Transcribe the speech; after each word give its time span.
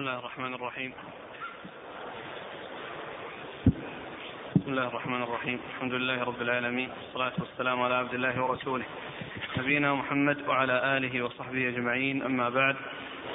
بسم 0.00 0.08
الله 0.08 0.18
الرحمن 0.18 0.54
الرحيم. 0.54 0.92
بسم 4.56 4.70
الله 4.72 4.88
الرحمن 4.88 5.22
الرحيم. 5.22 5.58
الحمد 5.74 5.92
لله 5.92 6.24
رب 6.24 6.42
العالمين. 6.42 6.88
والصلاة 6.88 7.32
والسلام 7.38 7.82
على 7.82 7.94
عبد 7.94 8.14
الله 8.14 8.44
ورسوله. 8.44 8.84
نبينا 9.58 9.94
محمد 9.94 10.36
وعلى 10.48 10.96
آله 10.96 11.24
وصحبه 11.24 11.68
أجمعين. 11.68 12.22
أما 12.22 12.48
بعد 12.48 12.76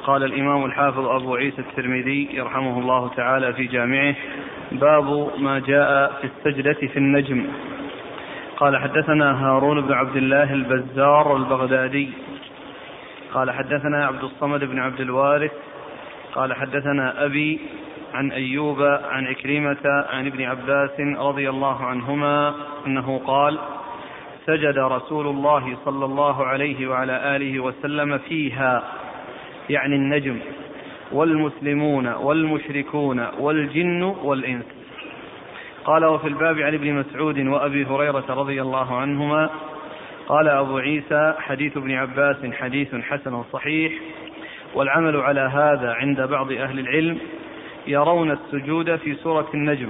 قال 0.03 0.23
الإمام 0.23 0.65
الحافظ 0.65 1.05
أبو 1.05 1.35
عيسى 1.35 1.61
الترمذي 1.61 2.29
يرحمه 2.33 2.79
الله 2.79 3.09
تعالى 3.09 3.53
في 3.53 3.65
جامعه 3.67 4.15
باب 4.71 5.39
ما 5.39 5.59
جاء 5.59 6.11
في 6.21 6.27
السجدة 6.27 6.73
في 6.93 6.97
النجم. 6.97 7.47
قال 8.57 8.77
حدثنا 8.77 9.45
هارون 9.45 9.81
بن 9.81 9.93
عبد 9.93 10.15
الله 10.15 10.53
البزار 10.53 11.35
البغدادي. 11.35 12.09
قال 13.33 13.51
حدثنا 13.51 14.05
عبد 14.05 14.23
الصمد 14.23 14.63
بن 14.63 14.79
عبد 14.79 15.01
الوارث 15.01 15.51
قال 16.35 16.53
حدثنا 16.53 17.25
أبي 17.25 17.59
عن 18.13 18.31
أيوب 18.31 18.81
عن 18.81 19.27
عكرمة 19.27 20.05
عن 20.09 20.27
ابن 20.27 20.43
عباس 20.43 20.99
رضي 20.99 21.49
الله 21.49 21.85
عنهما 21.85 22.55
أنه 22.87 23.21
قال 23.25 23.59
سجد 24.45 24.77
رسول 24.77 25.27
الله 25.27 25.77
صلى 25.85 26.05
الله 26.05 26.45
عليه 26.45 26.87
وعلى 26.87 27.35
آله 27.35 27.59
وسلم 27.59 28.17
فيها 28.17 28.83
يعني 29.69 29.95
النجم 29.95 30.39
والمسلمون 31.11 32.07
والمشركون 32.07 33.27
والجن 33.39 34.03
والإنس. 34.03 34.65
قال 35.85 36.05
وفي 36.05 36.27
الباب 36.27 36.59
عن 36.59 36.73
ابن 36.73 36.93
مسعود 36.93 37.39
وأبي 37.39 37.85
هريرة 37.85 38.25
رضي 38.29 38.61
الله 38.61 38.97
عنهما 38.97 39.49
قال 40.27 40.47
أبو 40.47 40.77
عيسى 40.77 41.33
حديث 41.39 41.77
ابن 41.77 41.91
عباس 41.91 42.37
حديث 42.53 42.95
حسن 42.95 43.43
صحيح 43.53 43.93
والعمل 44.75 45.17
على 45.17 45.41
هذا 45.41 45.93
عند 45.93 46.21
بعض 46.21 46.51
أهل 46.51 46.79
العلم 46.79 47.17
يرون 47.87 48.31
السجود 48.31 48.95
في 48.95 49.15
سورة 49.15 49.47
النجم. 49.53 49.89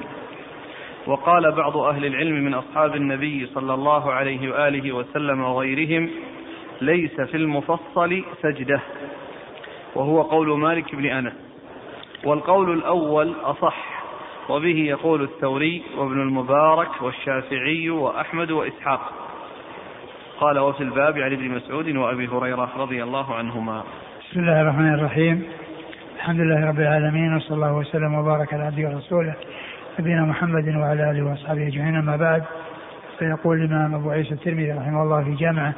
وقال 1.07 1.51
بعض 1.51 1.77
أهل 1.77 2.05
العلم 2.05 2.35
من 2.35 2.53
أصحاب 2.53 2.95
النبي 2.95 3.45
صلى 3.45 3.73
الله 3.73 4.11
عليه 4.11 4.51
وآله 4.51 4.91
وسلم 4.91 5.41
وغيرهم 5.41 6.09
ليس 6.81 7.21
في 7.21 7.37
المفصل 7.37 8.23
سجدة. 8.41 8.81
وهو 9.95 10.21
قول 10.21 10.59
مالك 10.59 10.95
بن 10.95 11.05
أنس. 11.05 11.33
والقول 12.23 12.73
الأول 12.73 13.33
أصح 13.43 14.03
وبه 14.49 14.77
يقول 14.77 15.21
الثوري 15.21 15.83
وابن 15.97 16.21
المبارك 16.21 17.01
والشافعي 17.01 17.89
وأحمد 17.89 18.51
وإسحاق. 18.51 19.13
قال 20.39 20.59
وفي 20.59 20.83
الباب 20.83 21.17
عن 21.17 21.33
ابن 21.33 21.49
مسعود 21.49 21.95
وأبي 21.95 22.27
هريرة 22.27 22.69
رضي 22.77 23.03
الله 23.03 23.35
عنهما. 23.35 23.83
بسم 24.31 24.39
الله 24.39 24.61
الرحمن 24.61 24.93
الرحيم. 24.93 25.43
الحمد 26.15 26.39
لله 26.39 26.65
رب 26.65 26.79
العالمين 26.79 27.35
وصلى 27.35 27.55
الله 27.55 27.73
وسلم 27.73 28.13
وبارك 28.15 28.53
على 28.53 28.63
عبده 28.63 28.87
ورسوله 28.89 29.33
نبينا 29.99 30.21
محمد 30.21 30.75
وعلى 30.75 31.11
آله 31.11 31.23
وأصحابه 31.25 31.67
أجمعين 31.67 31.95
أما 31.95 32.17
بعد 32.17 32.43
فيقول 33.19 33.61
الإمام 33.61 33.95
أبو 33.95 34.09
عيسى 34.09 34.31
الترمذي 34.33 34.71
رحمه 34.71 35.03
الله 35.03 35.23
في 35.23 35.35
جامعه 35.35 35.73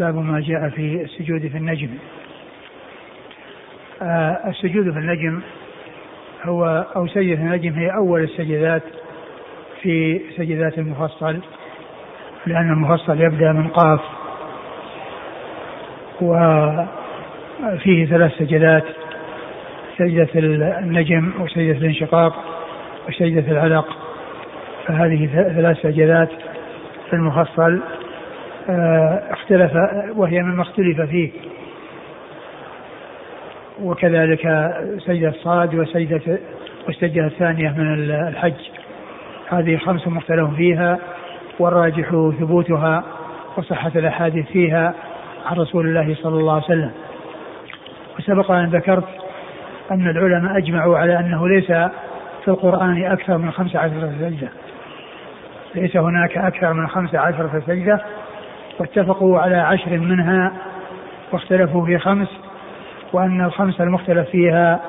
باب 0.00 0.14
ما 0.14 0.40
جاء 0.40 0.68
في 0.68 1.02
السجود 1.02 1.46
في 1.46 1.56
النجم. 1.58 1.90
آه 4.02 4.48
السجود 4.48 4.90
في 4.92 4.98
النجم 4.98 5.40
هو 6.44 6.86
أو 6.96 7.06
سجدة 7.06 7.40
النجم 7.42 7.72
هي 7.72 7.94
أول 7.94 8.22
السجدات 8.22 8.82
في 9.82 10.20
سجدات 10.36 10.78
المفصل 10.78 11.40
لأن 12.46 12.72
المفصل 12.72 13.20
يبدأ 13.20 13.52
من 13.52 13.68
قاف 13.68 14.00
وفيه 17.64 18.06
ثلاث 18.06 18.32
سجدات 18.38 18.84
سجدة 19.98 20.28
النجم 20.78 21.32
وسجدة 21.40 21.78
الانشقاق 21.78 22.44
وسجدة 23.08 23.52
العلق. 23.52 23.96
فهذه 24.86 25.26
ثلاث 25.56 25.76
سجدات 25.82 26.28
في 27.10 27.16
المفصل 27.16 27.80
آه، 28.70 29.22
اختلف 29.30 29.72
وهي 30.16 30.42
مما 30.42 30.62
اختلف 30.62 31.00
فيه. 31.00 31.30
وكذلك 33.82 34.72
سجدة 34.98 35.28
الصاد 35.28 35.74
وسجدة 35.74 36.38
والسجدة 36.86 37.26
الثانية 37.26 37.74
من 37.78 38.10
الحج. 38.10 38.70
هذه 39.48 39.76
خمس 39.76 40.08
مختلف 40.08 40.54
فيها 40.54 40.98
والراجح 41.58 42.10
ثبوتها 42.10 43.04
وصحة 43.56 43.92
الأحاديث 43.96 44.46
فيها 44.46 44.94
عن 45.46 45.56
رسول 45.56 45.88
الله 45.88 46.14
صلى 46.14 46.38
الله 46.38 46.54
عليه 46.54 46.64
وسلم. 46.64 46.90
وسبق 48.18 48.50
أن 48.50 48.66
ذكرت 48.66 49.08
أن 49.90 50.10
العلماء 50.10 50.58
أجمعوا 50.58 50.98
على 50.98 51.18
أنه 51.18 51.48
ليس 51.48 51.66
في 52.44 52.48
القرآن 52.48 53.04
أكثر 53.04 53.38
من 53.38 53.50
خمس 53.50 53.76
عشرة 53.76 54.12
سجدة. 54.20 54.48
ليس 55.74 55.96
هناك 55.96 56.38
أكثر 56.38 56.72
من 56.72 56.88
خمس 56.88 57.14
عشرة 57.14 57.62
سجدة. 57.66 58.00
واتفقوا 58.80 59.40
على 59.40 59.56
عشر 59.56 59.98
منها 59.98 60.52
واختلفوا 61.32 61.86
في 61.86 61.98
خمس 61.98 62.28
وأن 63.12 63.44
الخمس 63.44 63.80
المختلف 63.80 64.28
فيها 64.30 64.80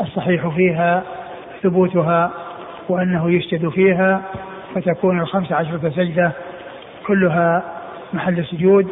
الصحيح 0.00 0.48
فيها 0.48 1.02
ثبوتها 1.62 2.30
وأنه 2.88 3.30
يسجد 3.30 3.68
فيها 3.68 4.22
فتكون 4.74 5.20
الخمس 5.20 5.52
عشرة 5.52 5.90
سجدة 5.90 6.32
كلها 7.06 7.62
محل 8.12 8.44
سجود. 8.44 8.88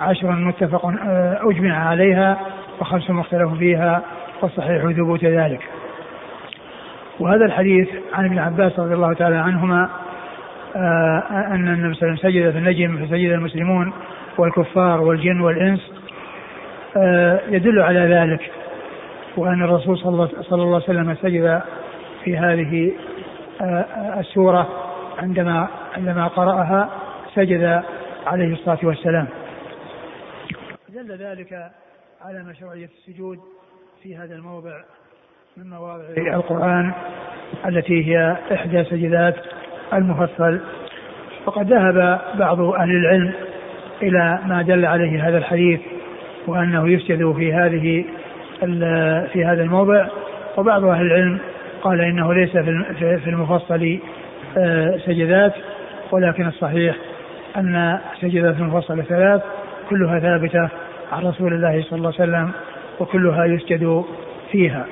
عشر 0.00 0.32
متفق 0.32 0.86
آه، 0.86 1.38
أجمع 1.42 1.88
عليها. 1.88 2.36
وخمس 2.80 3.10
مختلف 3.10 3.54
فيها 3.58 4.02
والصحيح 4.42 4.82
ثبوت 4.82 5.24
ذلك. 5.24 5.60
وهذا 7.20 7.44
الحديث 7.44 7.88
عن 8.14 8.24
ابن 8.24 8.38
عباس 8.38 8.78
رضي 8.78 8.94
الله 8.94 9.12
تعالى 9.12 9.36
عنهما 9.36 9.90
آه، 10.76 11.22
أن 11.28 11.68
النبي 11.68 11.94
صلى 11.94 12.08
الله 12.08 12.18
عليه 12.18 12.18
وسلم 12.18 12.30
سجد 12.30 12.50
في 12.50 12.58
النجم 12.58 13.06
فسجد 13.06 13.30
المسلمون 13.30 13.92
والكفار 14.38 15.00
والجن 15.00 15.40
والإنس 15.40 15.92
آه، 16.96 17.40
يدل 17.48 17.82
على 17.82 18.00
ذلك 18.00 18.50
وأن 19.36 19.62
الرسول 19.62 19.98
صلى 19.98 20.08
الله 20.52 20.74
عليه 20.74 20.76
وسلم 20.76 21.14
سجد 21.14 21.62
في 22.24 22.36
هذه 22.36 22.92
السورة 24.18 24.68
عندما 25.18 25.68
عندما 25.96 26.26
قرأها 26.26 26.88
سجد 27.34 27.82
عليه 28.26 28.52
الصلاة 28.52 28.78
والسلام. 28.82 29.26
دل 30.88 31.16
ذلك 31.18 31.70
على 32.24 32.44
مشروعية 32.44 32.88
السجود 32.98 33.38
في 34.02 34.16
هذا 34.16 34.34
الموضع 34.34 34.80
من 35.56 35.70
مواضع 35.70 36.04
القرآن 36.18 36.92
التي 37.66 38.06
هي 38.06 38.36
إحدى 38.52 38.84
سجدات 38.84 39.34
المفصل. 39.92 40.60
وقد 41.46 41.72
ذهب 41.72 42.20
بعض 42.38 42.60
أهل 42.60 42.90
العلم 42.90 43.32
إلى 44.02 44.38
ما 44.46 44.62
دل 44.62 44.86
عليه 44.86 45.28
هذا 45.28 45.38
الحديث 45.38 45.80
وأنه 46.46 46.88
يسجد 46.88 47.32
في 47.32 47.52
هذه 47.52 48.04
في 49.32 49.44
هذا 49.44 49.62
الموضع. 49.62 50.08
وبعض 50.56 50.84
أهل 50.84 51.06
العلم 51.06 51.38
قال 51.82 52.00
إنه 52.00 52.34
ليس 52.34 52.50
في 52.98 53.30
المفصل 53.30 53.98
آه، 54.58 54.96
سجدات 55.06 55.52
ولكن 56.12 56.46
الصحيح 56.46 56.96
أن 57.56 57.98
سجدات 58.20 58.56
المفصل 58.56 59.04
ثلاث 59.04 59.42
كلها 59.90 60.18
ثابتة 60.18 60.83
عن 61.12 61.22
رسول 61.26 61.52
الله 61.52 61.82
صلى 61.82 61.98
الله 61.98 62.12
عليه 62.18 62.32
وسلم 62.32 62.50
وكلها 63.00 63.44
يسجد 63.44 64.04
فيها. 64.52 64.86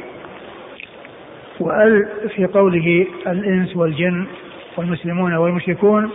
وأل 1.60 2.08
في 2.36 2.46
قوله 2.46 3.06
الإنس 3.26 3.76
والجن 3.76 4.26
والمسلمون 4.76 5.34
والمشركون 5.34 6.10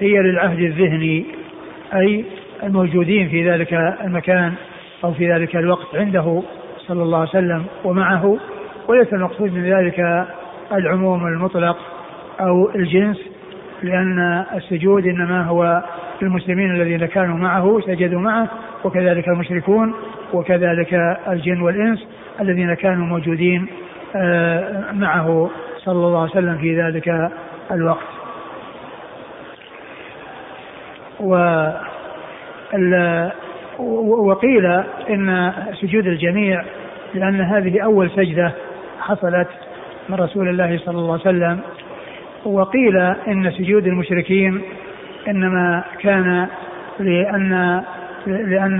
هي 0.00 0.22
للعهد 0.22 0.58
الذهني 0.58 1.24
أي 1.94 2.24
الموجودين 2.62 3.28
في 3.28 3.50
ذلك 3.50 3.72
المكان 4.04 4.52
أو 5.04 5.12
في 5.12 5.32
ذلك 5.32 5.56
الوقت 5.56 5.96
عنده 5.96 6.42
صلى 6.78 7.02
الله 7.02 7.18
عليه 7.18 7.28
وسلم 7.28 7.64
ومعه 7.84 8.38
وليس 8.88 9.12
المقصود 9.12 9.52
من 9.54 9.64
ذلك 9.72 10.26
العموم 10.72 11.26
المطلق 11.26 11.76
أو 12.40 12.70
الجنس 12.74 13.20
لأن 13.82 14.44
السجود 14.54 15.06
إنما 15.06 15.42
هو 15.42 15.82
المسلمين 16.22 16.74
الذين 16.74 17.06
كانوا 17.06 17.36
معه 17.38 17.80
سجدوا 17.86 18.20
معه 18.20 18.48
وكذلك 18.84 19.28
المشركون 19.28 19.94
وكذلك 20.32 21.18
الجن 21.28 21.60
والإنس 21.60 22.06
الذين 22.40 22.74
كانوا 22.74 23.06
موجودين 23.06 23.66
آه، 24.16 24.92
معه 24.92 25.50
صلى 25.78 26.06
الله 26.06 26.20
عليه 26.20 26.30
وسلم 26.30 26.58
في 26.58 26.82
ذلك 26.82 27.30
الوقت. 27.70 28.06
و 31.20 31.34
وقيل 34.28 34.66
إن 35.10 35.52
سجود 35.80 36.06
الجميع 36.06 36.64
لأن 37.14 37.40
هذه 37.40 37.80
أول 37.84 38.10
سجدة 38.10 38.52
حصلت 39.00 39.48
من 40.08 40.14
رسول 40.14 40.48
الله 40.48 40.78
صلى 40.78 40.98
الله 40.98 41.12
عليه 41.12 41.22
وسلم. 41.22 41.60
وقيل 42.44 42.96
إن 43.28 43.50
سجود 43.50 43.86
المشركين 43.86 44.62
إنما 45.28 45.84
كان 46.00 46.48
لأن 46.98 47.82
لأن 48.26 48.78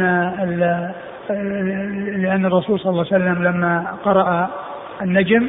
لأن 2.17 2.47
الرسول 2.47 2.81
صلى 2.81 2.91
الله 2.91 3.07
عليه 3.13 3.25
وسلم 3.25 3.45
لما 3.45 3.85
قرأ 4.05 4.51
النجم 5.03 5.49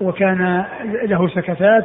وكان 0.00 0.64
له 1.04 1.28
سكتات 1.28 1.84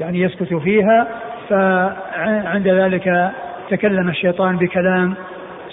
يعني 0.00 0.20
يسكت 0.20 0.54
فيها 0.54 1.06
فعند 1.48 2.68
ذلك 2.68 3.30
تكلم 3.70 4.08
الشيطان 4.08 4.56
بكلام 4.56 5.14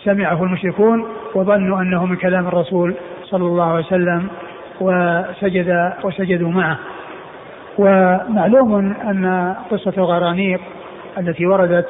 سمعه 0.04 0.44
المشركون 0.44 1.06
وظنوا 1.36 1.82
أنه 1.82 2.06
من 2.06 2.16
كلام 2.16 2.48
الرسول 2.48 2.96
صلى 3.24 3.44
الله 3.46 3.72
عليه 3.72 3.86
وسلم 3.86 4.28
وسجد 4.82 5.94
وسجدوا 6.04 6.50
معه. 6.52 6.78
ومعلوم 7.78 8.94
أن 9.04 9.56
قصة 9.72 9.94
الغرانيق 9.98 10.62
التي 11.18 11.46
وردت 11.46 11.88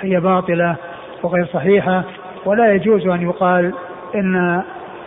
هي 0.00 0.20
باطلة 0.20 0.76
وغير 1.22 1.46
صحيحة 1.46 2.04
ولا 2.46 2.74
يجوز 2.74 3.06
أن 3.06 3.22
يقال 3.22 3.72
إن 4.14 4.62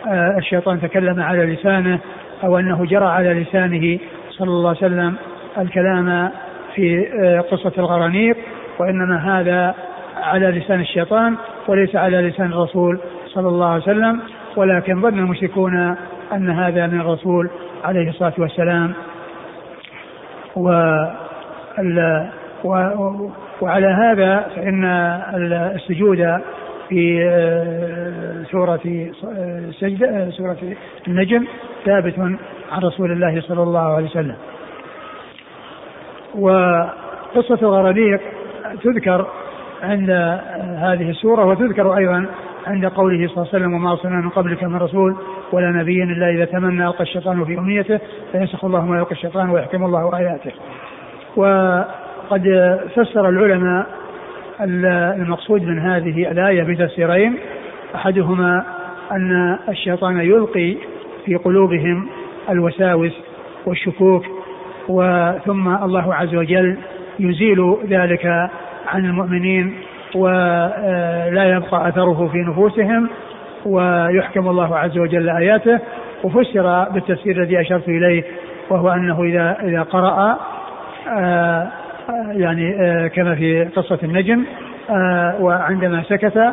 آه، 0.06 0.38
الشيطان 0.38 0.80
تكلم 0.80 1.22
على 1.22 1.54
لسانه 1.54 1.98
أو 2.44 2.58
أنه 2.58 2.84
جرى 2.84 3.04
على 3.04 3.34
لسانه 3.34 3.98
صلى 4.30 4.48
الله 4.48 4.68
عليه 4.68 4.78
وسلم 4.78 5.14
الكلام 5.58 6.30
في 6.74 7.08
آه، 7.22 7.40
قصة 7.40 7.72
الغرانيق 7.78 8.36
وإنما 8.78 9.40
هذا 9.40 9.74
على 10.16 10.46
لسان 10.46 10.80
الشيطان 10.80 11.36
وليس 11.68 11.96
على 11.96 12.16
لسان 12.16 12.46
الرسول 12.46 13.00
صلى 13.26 13.48
الله 13.48 13.66
عليه 13.66 13.82
وسلم. 13.82 14.20
ولكن 14.56 15.02
ظن 15.02 15.18
المشركون 15.18 15.96
أن 16.32 16.50
هذا 16.50 16.86
من 16.86 17.00
الرسول 17.00 17.50
عليه 17.84 18.08
الصلاة 18.08 18.32
والسلام. 18.38 18.92
و 20.56 20.70
وعلى 23.60 23.86
هذا 23.86 24.46
فإن 24.56 24.84
السجود 25.74 26.40
في 26.88 27.22
آه، 27.24 28.42
سورة 28.50 28.80
آه، 29.24 29.70
سجدة 29.70 30.08
آه، 30.08 30.30
سورة 30.30 30.56
النجم 31.08 31.44
ثابت 31.84 32.18
عن 32.18 32.38
رسول 32.82 33.12
الله 33.12 33.40
صلى 33.40 33.62
الله 33.62 33.80
عليه 33.80 34.06
وسلم. 34.06 34.36
وقصة 36.34 37.58
الغرانيق 37.62 38.20
تذكر 38.82 39.26
عند 39.82 40.10
هذه 40.60 41.10
السورة 41.10 41.44
وتذكر 41.44 41.96
أيضا 41.96 42.26
عند 42.66 42.86
قوله 42.86 43.28
صلى 43.28 43.36
الله 43.36 43.48
عليه 43.54 43.64
وسلم 43.64 43.74
وما 43.74 43.92
أرسلنا 43.92 44.16
من 44.16 44.28
قبلك 44.28 44.64
من 44.64 44.76
رسول 44.76 45.16
ولا 45.52 45.70
نبي 45.70 46.02
إلا 46.02 46.30
إذا 46.30 46.44
تمنى 46.44 46.86
ألقى 46.86 47.02
الشيطان 47.02 47.44
في 47.44 47.58
أمنيته 47.58 48.00
فينسخ 48.32 48.64
الله 48.64 48.84
ما 48.84 48.98
يلقى 48.98 49.12
الشيطان 49.12 49.50
ويحكم 49.50 49.84
الله 49.84 50.18
آياته. 50.18 50.52
وقد 51.36 52.78
فسر 52.94 53.28
العلماء 53.28 53.86
المقصود 54.60 55.62
من 55.62 55.78
هذه 55.78 56.30
الآية 56.30 56.62
بتفسيرين 56.62 57.36
أحدهما 57.94 58.64
أن 59.12 59.58
الشيطان 59.68 60.20
يلقي 60.20 60.76
في 61.24 61.36
قلوبهم 61.36 62.08
الوساوس 62.50 63.12
والشكوك 63.66 64.24
وثم 64.88 65.68
الله 65.68 66.14
عز 66.14 66.34
وجل 66.34 66.76
يزيل 67.18 67.76
ذلك 67.88 68.26
عن 68.86 69.04
المؤمنين 69.04 69.74
ولا 70.14 71.56
يبقى 71.56 71.88
أثره 71.88 72.28
في 72.32 72.38
نفوسهم 72.38 73.08
ويحكم 73.66 74.48
الله 74.48 74.78
عز 74.78 74.98
وجل 74.98 75.30
آياته 75.30 75.80
وفسر 76.24 76.84
بالتفسير 76.84 77.42
الذي 77.42 77.60
أشرت 77.60 77.88
إليه 77.88 78.24
وهو 78.70 78.88
أنه 78.88 79.22
إذا 79.22 79.56
إذا 79.62 79.82
قرأ 79.82 80.38
آه، 81.08 81.68
يعني 82.32 82.76
آه، 82.80 83.06
كما 83.06 83.34
في 83.34 83.64
قصة 83.64 83.98
النجم 84.02 84.44
آه، 84.90 85.36
وعندما 85.40 86.02
سكت 86.02 86.52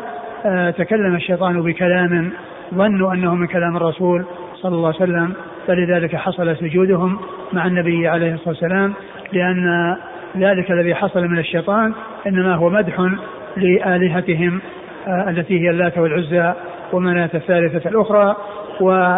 تكلم 0.78 1.16
الشيطان 1.16 1.62
بكلام 1.62 2.32
ظنوا 2.74 3.14
أنه 3.14 3.36
من 3.36 3.48
كلام 3.48 3.78
الرسول 3.78 4.26
صلى 4.56 4.76
الله 4.76 4.88
عليه 4.88 4.98
وسلم 5.04 5.34
فلذلك 5.68 6.16
حصل 6.16 6.58
سجودهم 6.58 7.20
مع 7.54 7.66
النبي 7.66 8.08
عليه 8.08 8.34
الصلاة 8.34 8.50
والسلام 8.50 8.94
لأن 9.34 9.96
ذلك 10.38 10.72
الذي 10.72 10.96
حصل 10.96 11.28
من 11.28 11.40
الشيطان 11.40 11.94
إنما 12.28 12.56
هو 12.56 12.70
مدح 12.70 13.10
لآلهتهم 13.58 14.62
التي 15.08 15.62
هي 15.62 15.70
اللات 15.70 15.98
والعزى 15.98 16.54
ومناة 16.94 17.30
الثالثة 17.34 17.90
الأخرى. 17.90 18.36
و 18.82 19.18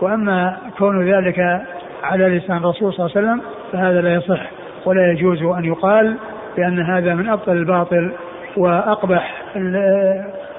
وأما 0.00 0.56
كون 0.78 1.08
ذلك 1.08 1.62
على 2.02 2.28
لسان 2.28 2.56
الرسول 2.56 2.92
صلى 2.92 3.06
الله 3.06 3.16
عليه 3.16 3.26
وسلم 3.26 3.42
فهذا 3.72 4.00
لا 4.00 4.14
يصح. 4.14 4.57
ولا 4.88 5.12
يجوز 5.12 5.42
أن 5.42 5.64
يقال 5.64 6.16
بأن 6.56 6.80
هذا 6.80 7.14
من 7.14 7.28
أبطل 7.28 7.52
الباطل 7.52 8.12
وأقبح 8.56 9.42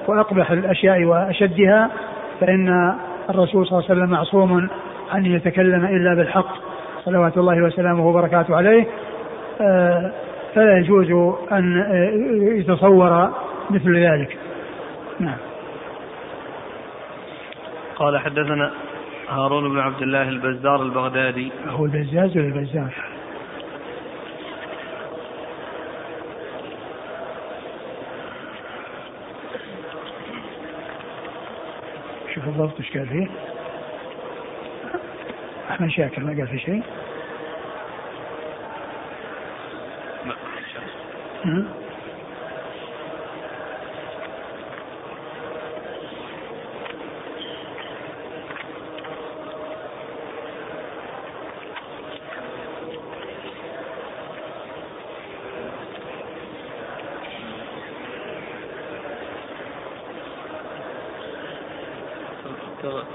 وأقبح 0.08 0.50
الأشياء 0.50 1.04
وأشدها 1.04 1.90
فإن 2.40 2.94
الرسول 3.30 3.66
صلى 3.66 3.78
الله 3.78 3.90
عليه 3.90 4.00
وسلم 4.00 4.10
معصوم 4.10 4.68
أن 5.14 5.26
يتكلم 5.26 5.84
إلا 5.84 6.14
بالحق. 6.14 6.54
صلوات 7.04 7.38
الله 7.38 7.62
وسلامه 7.62 8.06
وبركاته 8.06 8.56
عليه. 8.56 8.86
آه، 9.60 10.12
فلا 10.54 10.78
يجوز 10.78 11.34
أن 11.52 11.84
يتصور 12.58 13.30
مثل 13.70 13.96
ذلك. 13.96 14.36
نعم. 15.20 15.38
قال 17.96 18.18
حدثنا 18.18 18.70
هارون 19.30 19.68
بن 19.68 19.78
عبد 19.78 20.02
الله 20.02 20.28
البزار 20.28 20.82
البغدادي. 20.82 21.52
هو 21.68 21.84
البزاز 21.84 22.36
ولا 22.36 22.46
البزار؟ 22.46 23.09
شوف 32.44 32.48
الضبط 32.48 32.78
إيش 32.78 32.96
قال 32.96 33.08
فيه. 33.08 33.26
أحمد 35.70 35.90
شاكر 35.90 36.20
ما 36.20 36.32
قال 36.38 36.48
في 36.48 36.58
شيء. 36.58 36.82
لا 41.44 41.79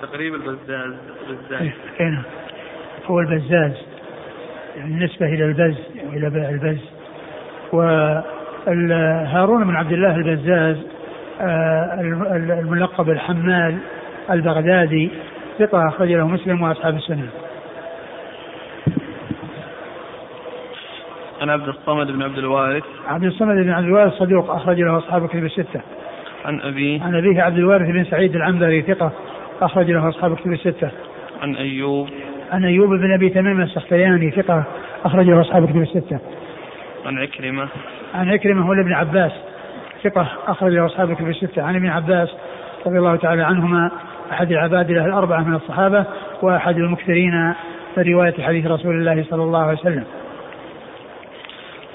تقريب 0.02 0.36
البزاز 0.36 0.94
بزاز 1.30 1.62
اي 1.62 2.10
نعم. 2.10 2.24
هو 3.06 3.20
البزاز. 3.20 3.74
يعني 4.78 5.06
نسبة 5.06 5.26
إلى 5.26 5.46
البز 5.46 5.78
إلى 6.14 6.28
البز. 6.50 6.82
وهارون 7.74 9.64
بن 9.64 9.76
عبد 9.76 9.92
الله 9.92 10.16
البزاز 10.16 10.78
آه، 11.42 12.02
الملقب 12.62 13.10
الحمال 13.10 13.78
البغدادي 14.32 15.12
ثقة 15.60 15.88
أخرج 15.88 16.12
له 16.12 16.28
مسلم 16.28 16.62
وأصحاب 16.62 16.96
السنة. 16.96 17.28
عن 21.42 21.50
عبد 21.50 21.68
الصمد 21.68 22.08
بن 22.08 22.22
عبد 22.22 22.38
الوارث. 22.38 22.84
عبد 23.08 23.24
الصمد 23.24 23.56
بن 23.56 23.70
عبد 23.70 23.86
الوارث 23.86 24.14
صدوق 24.14 24.52
أخرج 24.52 24.82
له 24.82 24.98
أصحاب 24.98 25.24
الكتب 25.24 25.46
الستة. 25.46 25.82
عن 26.46 26.62
أبيه. 26.62 27.04
عن 27.04 27.16
أبيه 27.16 27.42
عبد 27.42 27.58
الوارث 27.58 27.88
بن 27.88 28.04
سعيد 28.04 28.36
العنبري 28.36 28.82
ثقة 28.82 29.12
أخرج 29.62 29.92
له 29.92 30.10
أصحاب 30.10 30.32
الكتب 30.32 30.54
الستة. 30.54 30.92
عن 31.42 31.56
أيوب 31.56 32.10
عن 32.52 32.66
أيوب 32.66 32.90
بن 32.90 33.14
أبي 33.14 33.30
تميم 33.30 33.62
السختياني 33.62 34.32
ثقة 34.32 34.64
أخرج 35.06 35.26
له 35.26 35.42
أصحاب 35.42 35.64
الكتب 35.64 35.82
الستة. 35.82 36.20
عن 37.06 37.18
عكرمة 37.18 37.68
عن 38.14 38.30
عكرمة 38.30 38.68
هو 38.68 38.74
ابن 38.74 38.94
عباس 38.94 39.32
ثقة 40.04 40.28
أخرج 40.48 40.74
له 40.74 40.86
أصحاب 40.86 41.12
الكتب 41.12 41.30
الستة 41.30 41.62
عن 41.64 41.76
ابن 41.76 41.88
عباس 41.88 42.30
رضي 42.86 42.98
الله 42.98 43.16
تعالى 43.16 43.44
عنهما 43.44 43.92
أحد 44.32 44.52
العبادلة 44.52 45.06
الأربعة 45.06 45.44
من 45.44 45.56
الصحابة 45.56 46.06
وأحد 46.42 46.78
المكثرين 46.78 47.54
من 47.98 48.14
رواية 48.14 48.44
حديث 48.44 48.66
رسول 48.66 48.96
الله 48.96 49.26
صلى 49.30 49.44
الله 49.44 49.60
عليه 49.60 49.80
وسلم. 49.80 50.04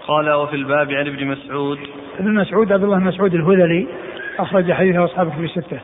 قال 0.07 0.33
وفي 0.33 0.57
الباب 0.57 0.93
عن 0.93 1.07
ابن 1.07 1.27
مسعود 1.27 1.79
ابن 2.19 2.35
مسعود 2.35 2.73
عبد 2.73 2.85
الله 2.85 2.99
بن 2.99 3.05
مسعود 3.05 3.35
الهذلي 3.35 3.87
أخرج 4.39 4.73
حديثه 4.73 5.05
أصحاب 5.05 5.27
الكتب 5.27 5.45
الستة. 5.45 5.81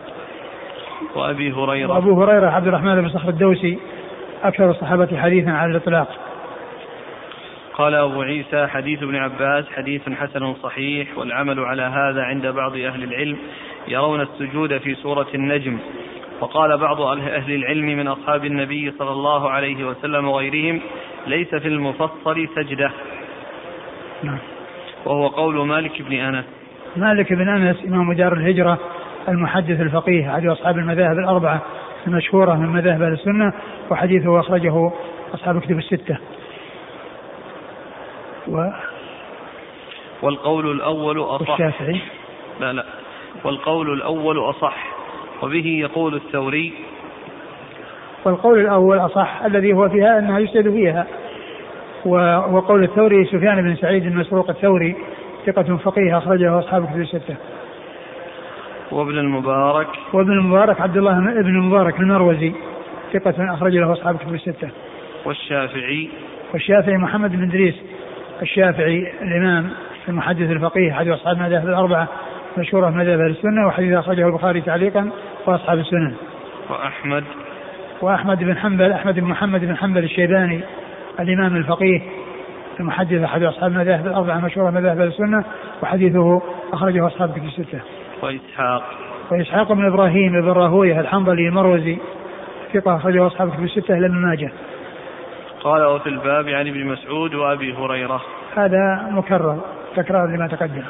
وأبي 1.15 1.53
هريرة 1.53 1.93
وأبو 1.93 2.23
هريرة 2.23 2.51
عبد 2.51 2.67
الرحمن 2.67 3.01
بن 3.01 3.09
صخر 3.09 3.29
الدوسي 3.29 3.79
أكثر 4.43 4.71
الصحابة 4.71 5.21
حديثا 5.21 5.51
على 5.51 5.71
الإطلاق. 5.71 6.09
قال 7.75 7.95
أبو 7.95 8.23
عيسى 8.23 8.67
حديث 8.67 9.03
ابن 9.03 9.17
عباس 9.17 9.65
حديث 9.77 10.09
حسن 10.09 10.55
صحيح 10.55 11.19
والعمل 11.19 11.61
على 11.61 11.83
هذا 11.83 12.23
عند 12.23 12.47
بعض 12.47 12.77
أهل 12.77 13.05
العلم 13.05 13.39
يرون 13.89 14.21
السجود 14.21 14.79
في 14.79 14.95
سورة 14.95 15.27
النجم 15.35 15.79
وقال 16.41 16.79
بعض 16.79 17.01
أهل 17.01 17.55
العلم 17.55 17.87
من 17.87 18.09
أصحاب 18.09 18.45
النبي 18.45 18.93
صلى 18.99 19.11
الله 19.11 19.51
عليه 19.51 19.85
وسلم 19.85 20.29
وغيرهم 20.29 20.81
ليس 21.27 21.55
في 21.55 21.69
المفصل 21.69 22.49
سجدة 22.57 22.91
نعم. 24.23 24.39
وهو 25.05 25.27
قول 25.27 25.67
مالك 25.67 26.03
بن 26.03 26.13
أنس 26.13 26.45
مالك 26.97 27.33
بن 27.33 27.49
أنس 27.49 27.85
إمام 27.85 28.13
دار 28.13 28.33
الهجرة 28.33 28.79
المحدث 29.29 29.81
الفقيه 29.81 30.29
على 30.29 30.53
أصحاب 30.53 30.79
المذاهب 30.79 31.19
الأربعة 31.19 31.63
المشهورة 32.07 32.55
من 32.55 32.69
مذاهب 32.69 33.03
أهل 33.03 33.13
السنة 33.13 33.53
وحديثه 33.91 34.41
أخرجه 34.41 34.91
أصحاب 35.35 35.61
كتب 35.61 35.79
الستة. 35.79 36.19
و 38.49 38.71
والقول 40.23 40.71
الأول 40.71 41.21
أصح. 41.21 41.51
والشافعي. 41.51 42.01
لا 42.61 42.73
لا. 42.73 42.85
والقول 43.45 43.93
الأول 43.93 44.39
أصح 44.39 44.87
وبه 45.43 45.67
يقول 45.67 46.15
الثوري. 46.15 46.73
والقول 48.25 48.61
الأول 48.61 48.99
أصح 48.99 49.43
الذي 49.45 49.73
هو 49.73 49.89
فيها 49.89 50.19
أنها 50.19 50.39
يسجد 50.39 50.71
فيها. 50.71 51.07
وقول 52.51 52.85
الثوري 52.85 53.25
سفيان 53.25 53.63
بن 53.63 53.77
سعيد 53.77 54.07
المسروق 54.07 54.51
الثوري 54.51 54.97
ثقة 55.47 55.77
فقيه 55.77 56.19
أخرجه 56.19 56.59
أصحاب 56.59 56.87
كتب 56.87 57.01
الستة. 57.01 57.37
وابن 58.93 59.19
المبارك. 59.19 59.89
وابن 60.13 60.33
المبارك 60.33 60.81
عبد 60.81 60.97
الله 60.97 61.21
بن 61.21 61.57
المبارك 61.57 62.01
المروزي. 62.01 62.53
ثقة 63.13 63.55
أخرج 63.55 63.77
له 63.77 63.93
أصحاب 63.93 64.17
كتب 64.17 64.35
الستة. 64.35 64.69
والشافعي. 65.25 66.09
والشافعي 66.53 66.97
محمد 66.97 67.33
بن 67.33 67.43
إدريس. 67.43 67.75
الشافعي 68.43 69.13
الإمام 69.23 69.71
المحدث 70.09 70.51
الفقيه 70.51 70.93
أحد 70.93 71.09
أصحاب 71.09 71.37
المذاهب 71.37 71.69
الأربعة 71.69 72.09
مشهورة 72.59 72.91
في 72.91 72.97
مذاهب 72.97 73.21
السنة 73.21 73.67
وحديث 73.67 73.95
أخرجه 73.95 74.27
البخاري 74.27 74.61
تعليقا 74.61 75.11
وأصحاب 75.47 75.79
السنن 75.79 76.15
وأحمد. 76.71 77.25
وأحمد 78.01 78.39
بن 78.39 78.57
حنبل 78.57 78.93
أحمد 78.93 79.15
بن 79.15 79.27
محمد 79.27 79.61
بن 79.61 79.77
حنبل 79.77 80.05
الشيباني 80.05 80.61
الإمام 81.21 81.57
الفقيه 81.57 82.03
المحدث 82.81 83.23
أحد 83.23 83.43
أصحاب 83.43 83.73
المذاهب 83.73 84.07
الأربعة 84.07 84.41
مشهورة 84.41 84.71
مذاهب 84.71 85.01
السنة 85.01 85.45
وحديثه 85.83 86.43
أخرجه 86.73 87.07
أصحاب 87.07 87.33
كتب 87.33 87.45
الستة. 87.45 87.81
وإسحاق 88.23 88.83
وإسحاق 89.31 89.73
بن 89.73 89.87
إبراهيم 89.87 90.33
بن 90.33 90.51
راهوية 90.51 91.01
الحنظلي 91.01 91.49
المروزي 91.49 91.99
ثقة 92.73 92.97
أخرجه 92.97 93.27
أصحاب 93.27 93.51
كتب 93.51 93.65
الستة 93.65 93.99
إلى 93.99 94.07
ابن 94.07 94.15
ماجه. 94.15 94.53
قال 95.61 95.85
وفي 95.85 96.09
الباب 96.09 96.49
عن 96.49 96.69
ابن 96.69 96.87
مسعود 96.87 97.35
وأبي 97.35 97.73
هريرة. 97.73 98.23
هذا 98.57 99.09
مكرر 99.11 99.61
تكرار 99.97 100.27
لما 100.27 100.47
تقدم. 100.47 100.83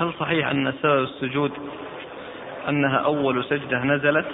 هل 0.00 0.12
صحيح 0.20 0.50
أن 0.50 0.72
سبب 0.82 1.02
السجود 1.02 1.52
أنها 2.68 2.96
أول 2.96 3.44
سجدة 3.44 3.84
نزلت؟ 3.84 4.26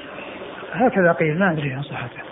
هكذا 0.73 1.13
قيل 1.13 1.39
ما 1.39 1.53
أدري 1.53 1.73
عن 1.73 1.83
صحته. 1.83 2.23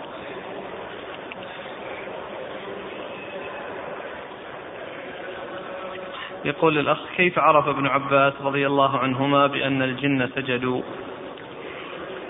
يقول 6.45 6.77
الأخ 6.77 6.99
كيف 7.17 7.39
عرف 7.39 7.67
ابن 7.67 7.87
عباس 7.87 8.33
رضي 8.41 8.67
الله 8.67 8.99
عنهما 8.99 9.47
بأن 9.47 9.81
الجن 9.81 10.29
سجدوا؟ 10.35 10.81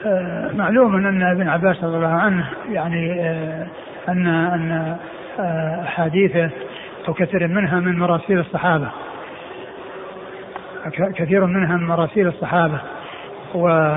آه 0.05 0.51
معلوم 0.53 0.95
أن 0.95 1.23
ابن 1.23 1.47
عباس 1.49 1.83
رضي 1.83 1.95
الله 1.95 2.07
عنه 2.07 2.49
يعني 2.71 3.21
آه 3.21 3.67
أن 4.09 4.27
أن 4.27 4.97
آه 5.39 5.83
أحاديثه 5.83 6.49
أو 7.07 7.13
كثير 7.13 7.47
منها 7.47 7.79
من 7.79 7.99
مراسيل 7.99 8.39
الصحابة. 8.39 8.91
كثير 11.15 11.45
منها 11.45 11.77
من 11.77 11.87
مراسيل 11.87 12.27
الصحابة. 12.27 12.79
و 13.55 13.95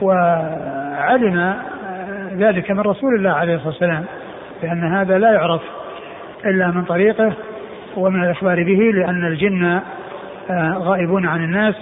وعلم 0.00 1.54
ذلك 2.36 2.70
من 2.70 2.80
رسول 2.80 3.14
الله 3.14 3.30
عليه 3.30 3.54
الصلاة 3.54 3.68
والسلام 3.68 4.04
لأن 4.62 4.84
هذا 4.84 5.18
لا 5.18 5.32
يعرف 5.32 5.60
إلا 6.44 6.66
من 6.66 6.84
طريقه 6.84 7.32
ومن 7.96 8.24
الإخبار 8.24 8.64
به 8.64 8.90
لأن 8.94 9.26
الجن 9.26 9.80
آه، 10.50 10.74
غائبون 10.78 11.26
عن 11.26 11.44
الناس 11.44 11.74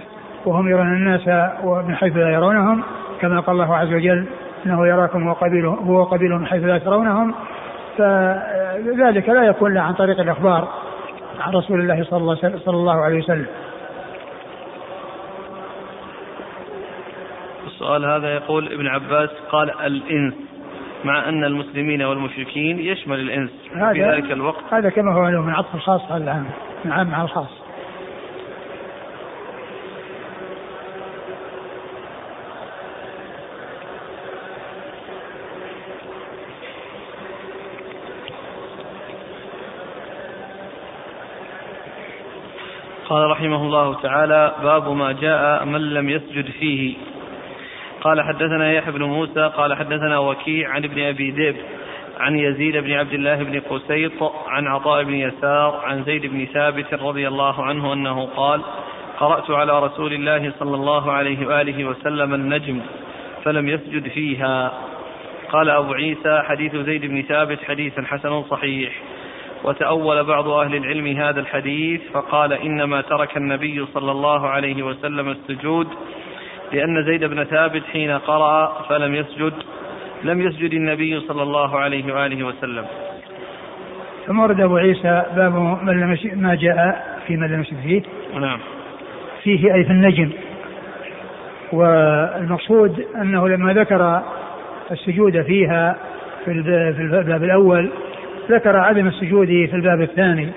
وهم 0.46 0.68
يرون 0.68 0.92
الناس 0.92 1.28
من 1.64 1.96
حيث 1.96 2.16
لا 2.16 2.30
يرونهم 2.30 2.82
كما 3.20 3.40
قال 3.40 3.60
الله 3.60 3.76
عز 3.76 3.92
وجل 3.92 4.26
إنه 4.66 4.86
يراكم 4.86 5.28
هو 5.28 5.32
قبيله 5.32 5.68
هو 5.68 6.04
قبيله 6.04 6.38
من 6.38 6.46
حيث 6.46 6.64
لا 6.64 6.78
ترونهم 6.78 7.34
فذلك 7.98 9.28
لا 9.28 9.42
يكون 9.42 9.72
إلا 9.72 9.80
عن 9.80 9.92
طريق 9.92 10.20
الإخبار 10.20 10.68
عن 11.40 11.52
رسول 11.52 11.80
الله, 11.80 12.04
صلى 12.64 12.76
الله 12.76 13.00
عليه 13.00 13.18
وسلم. 13.18 13.46
السؤال 17.80 18.04
هذا 18.04 18.34
يقول 18.34 18.72
ابن 18.72 18.86
عباس 18.86 19.30
قال 19.50 19.70
الإنس 19.70 20.34
مع 21.04 21.28
أن 21.28 21.44
المسلمين 21.44 22.02
والمشركين 22.02 22.78
يشمل 22.78 23.20
الإنس 23.20 23.50
في 23.94 24.02
ذلك 24.02 24.32
الوقت. 24.32 24.64
هذا 24.72 24.90
كما 24.90 25.14
هو 25.14 25.42
من 25.42 25.54
عطف 25.54 25.74
الخاص 25.74 26.00
على 26.10 26.24
العام 26.24 26.46
العام 26.84 27.14
على 27.14 27.24
الخاص. 27.24 27.60
قال 43.08 43.30
رحمه 43.30 43.62
الله 43.62 43.94
تعالى 43.94 44.54
باب 44.62 44.88
ما 44.88 45.12
جاء 45.12 45.64
من 45.64 45.94
لم 45.94 46.08
يسجد 46.10 46.50
فيه. 46.50 46.96
قال 48.00 48.22
حدثنا 48.22 48.72
يحيى 48.72 48.92
بن 48.92 49.02
موسى 49.02 49.50
قال 49.56 49.74
حدثنا 49.74 50.18
وكيع 50.18 50.70
عن 50.70 50.84
ابن 50.84 51.02
أبي 51.02 51.30
ذئب 51.30 51.56
عن 52.20 52.38
يزيد 52.38 52.76
بن 52.76 52.92
عبد 52.92 53.12
الله 53.12 53.42
بن 53.42 53.60
قسيط 53.60 54.22
عن 54.46 54.66
عطاء 54.66 55.04
بن 55.04 55.14
يسار 55.14 55.80
عن 55.84 56.04
زيد 56.04 56.26
بن 56.26 56.44
ثابت 56.44 56.94
رضي 56.94 57.28
الله 57.28 57.64
عنه 57.64 57.92
أنه 57.92 58.26
قال 58.26 58.60
قرأت 59.18 59.50
على 59.50 59.82
رسول 59.82 60.12
الله 60.12 60.52
صلى 60.58 60.74
الله 60.74 61.12
عليه 61.12 61.46
وآله 61.46 61.84
وسلم 61.84 62.34
النجم 62.34 62.80
فلم 63.44 63.68
يسجد 63.68 64.08
فيها. 64.08 64.72
قال 65.52 65.70
أبو 65.70 65.92
عيسى 65.92 66.42
حديث 66.44 66.76
زيد 66.76 67.06
بن 67.06 67.22
ثابت 67.22 67.64
حديث 67.64 68.00
حسن 68.00 68.42
صحيح. 68.42 68.92
وتأول 69.64 70.24
بعض 70.24 70.48
أهل 70.48 70.74
العلم 70.74 71.06
هذا 71.06 71.40
الحديث 71.40 72.00
فقال 72.12 72.52
إنما 72.52 73.00
ترك 73.00 73.36
النبي 73.36 73.86
صلى 73.94 74.10
الله 74.10 74.48
عليه 74.48 74.82
وسلم 74.82 75.28
السجود 75.28 75.88
لأن 76.72 77.04
زيد 77.04 77.24
بن 77.24 77.44
ثابت 77.44 77.82
حين 77.92 78.10
قرأ 78.10 78.82
فلم 78.88 79.14
يسجد 79.14 79.52
لم 80.24 80.40
يسجد 80.40 80.72
النبي 80.72 81.20
صلى 81.20 81.42
الله 81.42 81.78
عليه 81.78 82.14
وآله 82.14 82.46
وسلم. 82.46 82.84
ثم 84.26 84.40
ورد 84.40 84.60
أبو 84.60 84.76
عيسى 84.76 85.22
باب 85.36 85.52
من 85.82 86.00
لم 86.00 86.18
ما 86.34 86.54
جاء 86.54 87.06
في 87.26 87.36
من 87.36 87.48
لم 87.52 87.60
يسجد 87.60 87.80
فيه. 87.82 88.02
نعم. 88.40 88.58
فيه 89.42 89.74
أي 89.74 89.84
في 89.84 89.90
النجم. 89.90 90.30
والمقصود 91.72 93.06
أنه 93.16 93.48
لما 93.48 93.72
ذكر 93.72 94.22
السجود 94.90 95.42
فيها 95.42 95.96
في 96.44 96.50
الباب 96.50 97.44
الأول 97.44 97.90
ذكر 98.50 98.76
عدم 98.76 99.06
السجود 99.06 99.46
في 99.46 99.74
الباب 99.74 100.00
الثاني. 100.00 100.48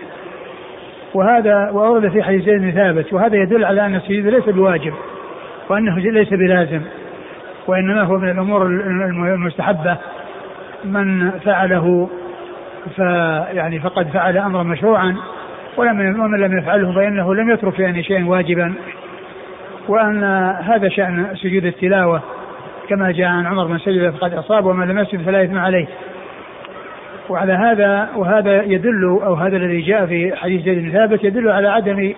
وهذا 1.13 1.70
وأورد 1.72 2.12
في 2.12 2.24
حديث 2.24 2.43
زيد 2.43 2.62
بن 2.62 2.72
ثابت 2.72 3.13
وهذا 3.13 3.36
يدل 3.36 3.65
على 3.65 3.86
أن 3.86 3.96
السجود 3.96 4.25
ليس 4.25 4.50
بواجب. 4.50 4.93
وأنه 5.70 6.00
ليس 6.00 6.29
بلازم 6.29 6.82
وإنما 7.67 8.01
هو 8.01 8.17
من 8.17 8.29
الأمور 8.29 8.65
المستحبة. 9.34 9.98
من 10.86 11.32
فعله 11.32 12.10
فيعني 12.96 13.79
فقد 13.79 14.08
فعل 14.08 14.38
أمرا 14.38 14.63
مشروعا 14.63 15.15
ولم 15.77 16.20
ومن 16.22 16.39
لم 16.39 16.58
يفعله 16.58 16.93
فإنه 16.93 17.36
لم 17.36 17.50
يترك 17.50 17.79
يعني 17.79 18.03
شيئا 18.03 18.25
واجبا. 18.25 18.74
وأن 19.88 20.24
هذا 20.63 20.89
شأن 20.89 21.27
سجود 21.36 21.65
التلاوة 21.65 22.22
كما 22.89 23.12
جاء 23.12 23.27
عن 23.27 23.46
عمر 23.46 23.67
من 23.67 23.77
سجد 23.77 24.10
فقد 24.10 24.34
أصاب 24.34 24.65
ومن 24.65 24.88
لم 24.88 25.00
يسجد 25.00 25.22
فلا 25.22 25.43
إثم 25.43 25.58
عليه. 25.58 25.88
وعلى 27.29 27.53
هذا 27.53 28.10
وهذا 28.15 28.63
يدل 28.63 29.20
أو 29.25 29.34
هذا 29.34 29.58
الذي 29.58 29.82
جاء 29.82 30.05
في 30.05 30.36
حديث 30.36 30.63
زيد 30.63 30.79
بن 30.79 30.91
ثابت 30.91 31.24
يدل 31.24 31.50
على 31.50 31.67
عدم 31.67 32.13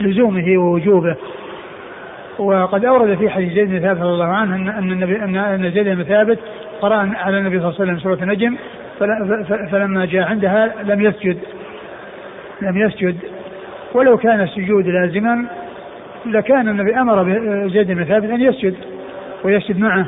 لزومه 0.00 0.58
ووجوبه. 0.58 1.16
وقد 2.38 2.84
أورد 2.84 3.18
في 3.18 3.30
حديث 3.30 3.52
زيد 3.52 3.68
بن 3.68 3.80
ثابت 3.80 4.00
رضي 4.00 4.10
الله 4.10 4.26
عنه 4.26 4.56
ان 4.56 4.68
أن 4.68 4.92
النبي 4.92 5.24
ان 5.24 5.70
زيد 5.70 5.88
بن 5.88 6.02
ثابت 6.02 6.38
قرأ 6.80 7.10
على 7.14 7.38
النبي 7.38 7.60
صلى 7.60 7.68
الله 7.68 7.80
عليه 7.80 7.92
وسلم 7.92 7.98
سورة 7.98 8.22
النجم 8.22 8.56
فلما 9.70 10.04
جاء 10.04 10.28
عندها 10.28 10.74
لم 10.84 11.00
يسجد. 11.02 11.38
لم 12.62 12.76
يسجد. 12.76 13.16
ولو 13.94 14.16
كان 14.16 14.40
السجود 14.40 14.86
لازما 14.86 15.44
لكان 16.26 16.68
النبي 16.68 16.96
أمر 16.96 17.24
زيد 17.68 17.92
بن 17.92 18.04
ثابت 18.04 18.30
أن 18.30 18.40
يسجد 18.40 18.74
ويسجد 19.44 19.78
معه. 19.78 20.06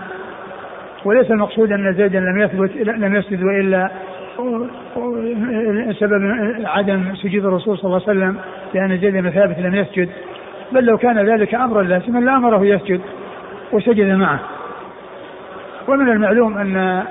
وليس 1.05 1.31
المقصود 1.31 1.73
أن 1.73 1.95
زيدا 1.95 2.21
لم 2.21 2.39
يثبت 2.41 2.77
لم 2.77 3.15
يسجد 3.15 3.43
وإلا 3.43 3.91
سبب 5.93 6.37
عدم 6.65 7.15
سجود 7.15 7.45
الرسول 7.45 7.79
صلى 7.79 7.85
الله 7.85 8.03
عليه 8.09 8.19
وسلم 8.19 8.37
لأن 8.75 8.99
زيد 8.99 9.13
بن 9.13 9.31
ثابت 9.31 9.59
لم 9.59 9.75
يسجد. 9.75 10.09
بل 10.73 10.85
لو 10.85 10.99
كان 10.99 11.19
ذلك 11.19 11.55
أمرا 11.55 11.83
لازما 11.83 12.19
لامره 12.19 12.67
يسجد 12.67 13.01
وسجد 13.73 14.07
معه. 14.07 14.41
ومن 15.89 16.09
المعلوم 16.09 16.59
أن 16.59 17.05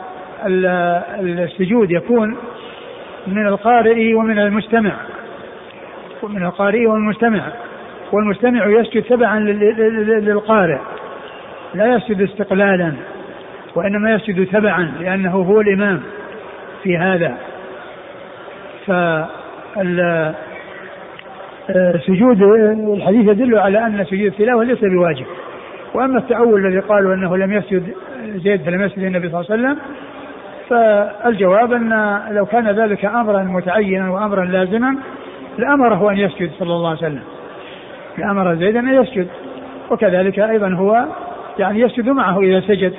السجود 1.19 1.91
يكون 1.91 2.37
من 3.27 3.47
القارئ 3.47 4.13
ومن 4.13 4.39
المستمع. 4.39 4.91
من 6.23 6.45
القارئ 6.45 6.85
والمستمع. 6.85 7.41
والمستمع 8.11 8.65
يسجد 8.65 9.03
تبعا 9.03 9.39
للقارئ. 10.19 10.79
لا 11.73 11.95
يسجد 11.95 12.21
استقلالا 12.21 12.93
وإنما 13.75 14.13
يسجد 14.13 14.47
تبعا 14.47 14.91
لأنه 14.99 15.31
هو 15.31 15.61
الإمام 15.61 16.01
في 16.83 16.97
هذا. 16.97 17.37
ف 18.85 18.91
سجود 22.07 22.41
الحديث 22.95 23.29
يدل 23.29 23.57
على 23.59 23.85
أن 23.85 24.05
سجود 24.05 24.25
التلاوة 24.25 24.63
ليس 24.63 24.79
بواجب. 24.79 25.25
وأما 25.93 26.17
التأول 26.19 26.65
الذي 26.65 26.79
قالوا 26.79 27.13
أنه 27.13 27.37
لم 27.37 27.53
يسجد 27.53 27.83
زيد 28.35 28.61
فلم 28.61 28.81
يسجد 28.81 29.03
النبي 29.03 29.29
صلى 29.29 29.41
الله 29.41 29.51
عليه 29.51 29.63
وسلم 29.63 29.77
فالجواب 30.69 31.73
أن 31.73 32.19
لو 32.31 32.45
كان 32.45 32.67
ذلك 32.67 33.05
أمرا 33.05 33.43
متعينا 33.43 34.11
وأمرا 34.11 34.45
لازما 34.45 34.95
لأمره 35.57 36.11
أن 36.11 36.17
يسجد 36.17 36.51
صلى 36.59 36.73
الله 36.73 36.89
عليه 36.89 36.99
وسلم. 36.99 37.23
لأمر 38.17 38.55
زيدا 38.55 38.79
أن 38.79 38.93
يسجد. 39.03 39.27
وكذلك 39.91 40.39
أيضا 40.39 40.73
هو 40.73 41.05
يعني 41.59 41.79
يسجد 41.79 42.09
معه 42.09 42.39
إذا 42.39 42.59
سجد. 42.59 42.93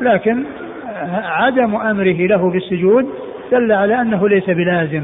لكن 0.00 0.44
عدم 1.24 1.74
أمره 1.74 2.26
له 2.26 2.50
بالسجود 2.50 3.06
دل 3.52 3.72
على 3.72 4.00
أنه 4.00 4.28
ليس 4.28 4.50
بلازم 4.50 5.02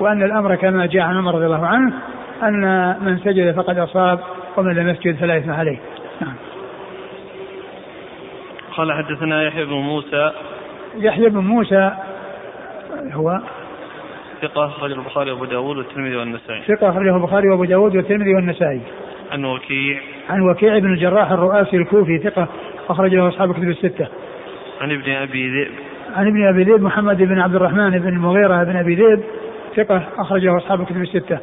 وأن 0.00 0.22
الأمر 0.22 0.54
كما 0.54 0.86
جاء 0.86 1.02
عن 1.02 1.16
عمر 1.16 1.34
رضي 1.34 1.46
الله 1.46 1.66
عنه 1.66 1.92
أن 2.42 2.96
من 3.00 3.18
سجد 3.18 3.54
فقد 3.54 3.78
أصاب 3.78 4.20
ومن 4.56 4.74
لم 4.74 4.88
يسجد 4.88 5.16
فلا 5.16 5.38
إثم 5.38 5.50
عليه. 5.50 5.78
نعم. 6.20 6.34
قال 8.76 8.92
حدثنا 8.92 9.42
يحيى 9.42 9.64
بن 9.64 9.72
موسى. 9.72 10.32
يحيى 10.96 11.28
بن 11.28 11.38
موسى 11.38 11.92
هو 13.12 13.40
ثقة 14.42 14.66
أخرجه 14.66 14.94
البخاري 14.94 15.30
وأبو 15.30 15.44
داود 15.44 15.76
والترمذي 15.76 16.16
والنسائي. 16.16 16.62
ثقة 16.62 16.90
أخرجه 16.90 17.16
البخاري 17.16 17.48
وأبو 17.48 17.64
داود 17.64 17.96
والترمذي 17.96 18.34
والنسائي. 18.34 18.80
عن 19.30 19.44
وكيع. 19.44 20.00
عن 20.30 20.40
وكيع 20.40 20.78
بن 20.78 20.92
الجراح 20.92 21.30
الرؤاسي 21.30 21.76
الكوفي 21.76 22.18
ثقة 22.18 22.48
أخرجه 22.88 23.28
أصحاب 23.28 23.50
الكتب 23.50 23.68
الستة. 23.68 24.08
عن 24.80 24.90
ابن 24.90 25.10
أبي 25.10 25.48
ذئب. 25.48 25.72
عن 26.16 26.26
ابن 26.26 26.48
أبي 26.48 26.64
ذئب 26.64 26.82
محمد 26.82 27.16
بن 27.16 27.40
عبد 27.40 27.54
الرحمن 27.54 27.98
بن 27.98 28.08
المغيرة 28.08 28.64
بن 28.64 28.76
أبي 28.76 28.94
ذئب 28.94 29.22
ثقة 29.76 30.02
أخرجه 30.18 30.56
أصحاب 30.56 30.80
الكتب 30.80 31.02
الستة. 31.02 31.38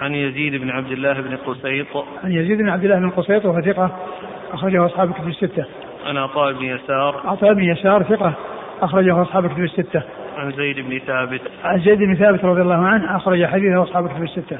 عن 0.00 0.14
يزيد 0.14 0.54
بن 0.60 0.70
عبد 0.70 0.90
الله 0.90 1.12
بن 1.12 1.36
قسيط. 1.36 1.96
عن 2.24 2.32
يزيد 2.32 2.58
بن 2.58 2.68
عبد 2.68 2.84
الله 2.84 2.98
بن 2.98 3.10
قسيط 3.10 3.44
وهو 3.44 3.60
ثقة 3.60 3.90
أخرجه 4.52 4.86
أصحاب 4.86 5.10
الكتب 5.10 5.28
الستة. 5.28 5.66
عن 6.06 6.16
عطاء 6.16 6.52
بن 6.52 6.64
يسار. 6.64 7.20
عطاء 7.24 7.54
بن 7.54 7.62
يسار 7.62 8.02
ثقة 8.02 8.32
أخرجه 8.82 9.22
أصحاب 9.22 9.44
الكتب 9.44 9.64
الستة. 9.64 10.02
عن 10.36 10.52
زيد 10.52 10.80
بن 10.80 10.98
ثابت. 10.98 11.40
عن 11.64 11.80
زيد 11.80 11.98
بن 11.98 12.14
ثابت 12.14 12.44
رضي 12.44 12.60
الله 12.60 12.86
عنه 12.86 13.16
أخرج 13.16 13.44
حديثه 13.44 13.82
أصحاب 13.82 14.06
الكتب 14.06 14.22
الستة. 14.22 14.58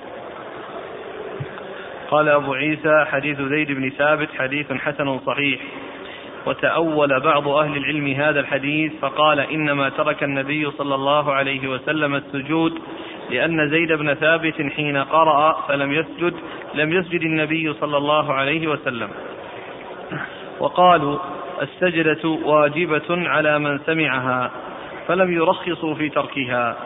قال 2.11 2.29
أبو 2.29 2.55
عيسى 2.55 3.05
حديث 3.07 3.41
زيد 3.41 3.73
بن 3.73 3.91
ثابت 3.91 4.29
حديث 4.39 4.73
حسن 4.73 5.19
صحيح. 5.19 5.61
وتأول 6.47 7.21
بعض 7.21 7.49
أهل 7.49 7.77
العلم 7.77 8.07
هذا 8.07 8.41
الحديث 8.41 8.93
فقال 9.01 9.41
إنما 9.41 9.89
ترك 9.89 10.23
النبي 10.23 10.71
صلى 10.71 10.95
الله 10.95 11.33
عليه 11.33 11.69
وسلم 11.69 12.15
السجود 12.15 12.73
لأن 13.31 13.69
زيد 13.69 13.93
بن 13.93 14.15
ثابت 14.15 14.63
حين 14.77 14.97
قرأ 14.97 15.61
فلم 15.69 15.93
يسجد 15.93 16.35
لم 16.75 16.93
يسجد 16.93 17.21
النبي 17.21 17.73
صلى 17.73 17.97
الله 17.97 18.33
عليه 18.33 18.69
وسلم. 18.69 19.09
وقالوا 20.61 21.19
السجدة 21.63 22.29
واجبة 22.29 23.29
على 23.29 23.59
من 23.59 23.79
سمعها 23.79 24.51
فلم 25.09 25.33
يرخصوا 25.33 25.95
في 25.95 26.09
تركها. 26.09 26.77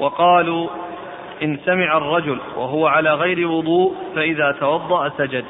وقالوا 0.00 0.68
إن 1.42 1.58
سمع 1.64 1.96
الرجل 1.96 2.38
وهو 2.56 2.86
على 2.86 3.14
غير 3.14 3.48
وضوء 3.48 3.94
فإذا 4.14 4.52
توضأ 4.60 5.08
سجد. 5.08 5.44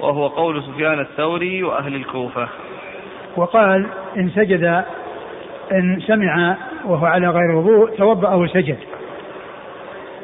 وهو 0.00 0.26
قول 0.26 0.62
سفيان 0.62 1.00
الثوري 1.00 1.62
وأهل 1.62 1.94
الكوفة. 1.94 2.48
وقال 3.36 3.86
إن 4.16 4.30
سجد 4.30 4.84
إن 5.72 6.00
سمع 6.00 6.56
وهو 6.86 7.06
على 7.06 7.28
غير 7.28 7.54
وضوء 7.56 7.90
توضأ 7.90 8.34
وسجد. 8.34 8.76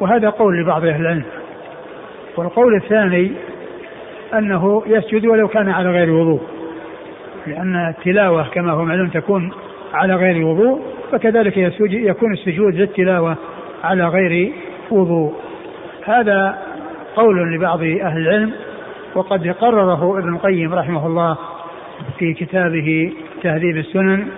وهذا 0.01 0.29
قول 0.29 0.61
لبعض 0.61 0.85
أهل 0.85 1.01
العلم. 1.01 1.25
والقول 2.37 2.75
الثاني 2.75 3.33
أنه 4.35 4.83
يسجد 4.87 5.27
ولو 5.27 5.48
كان 5.48 5.68
على 5.68 5.90
غير 5.90 6.11
وضوء. 6.11 6.40
لأن 7.46 7.77
التلاوة 7.77 8.48
كما 8.48 8.72
هو 8.72 8.85
معلوم 8.85 9.09
تكون 9.09 9.53
على 9.94 10.14
غير 10.14 10.46
وضوء 10.46 10.81
فكذلك 11.12 11.57
يكون 11.81 12.33
السجود 12.33 12.75
للتلاوة 12.75 13.37
على 13.85 14.09
غير 14.09 14.53
وضوء. 14.90 15.35
هذا 16.05 16.59
قول 17.16 17.55
لبعض 17.55 17.83
أهل 17.83 18.18
العلم 18.18 18.53
وقد 19.14 19.48
قرره 19.48 20.18
ابن 20.18 20.35
القيم 20.35 20.75
رحمه 20.75 21.07
الله 21.07 21.38
في 22.18 22.35
كتابه 22.35 23.12
تهذيب 23.42 23.77
السنن. 23.77 24.29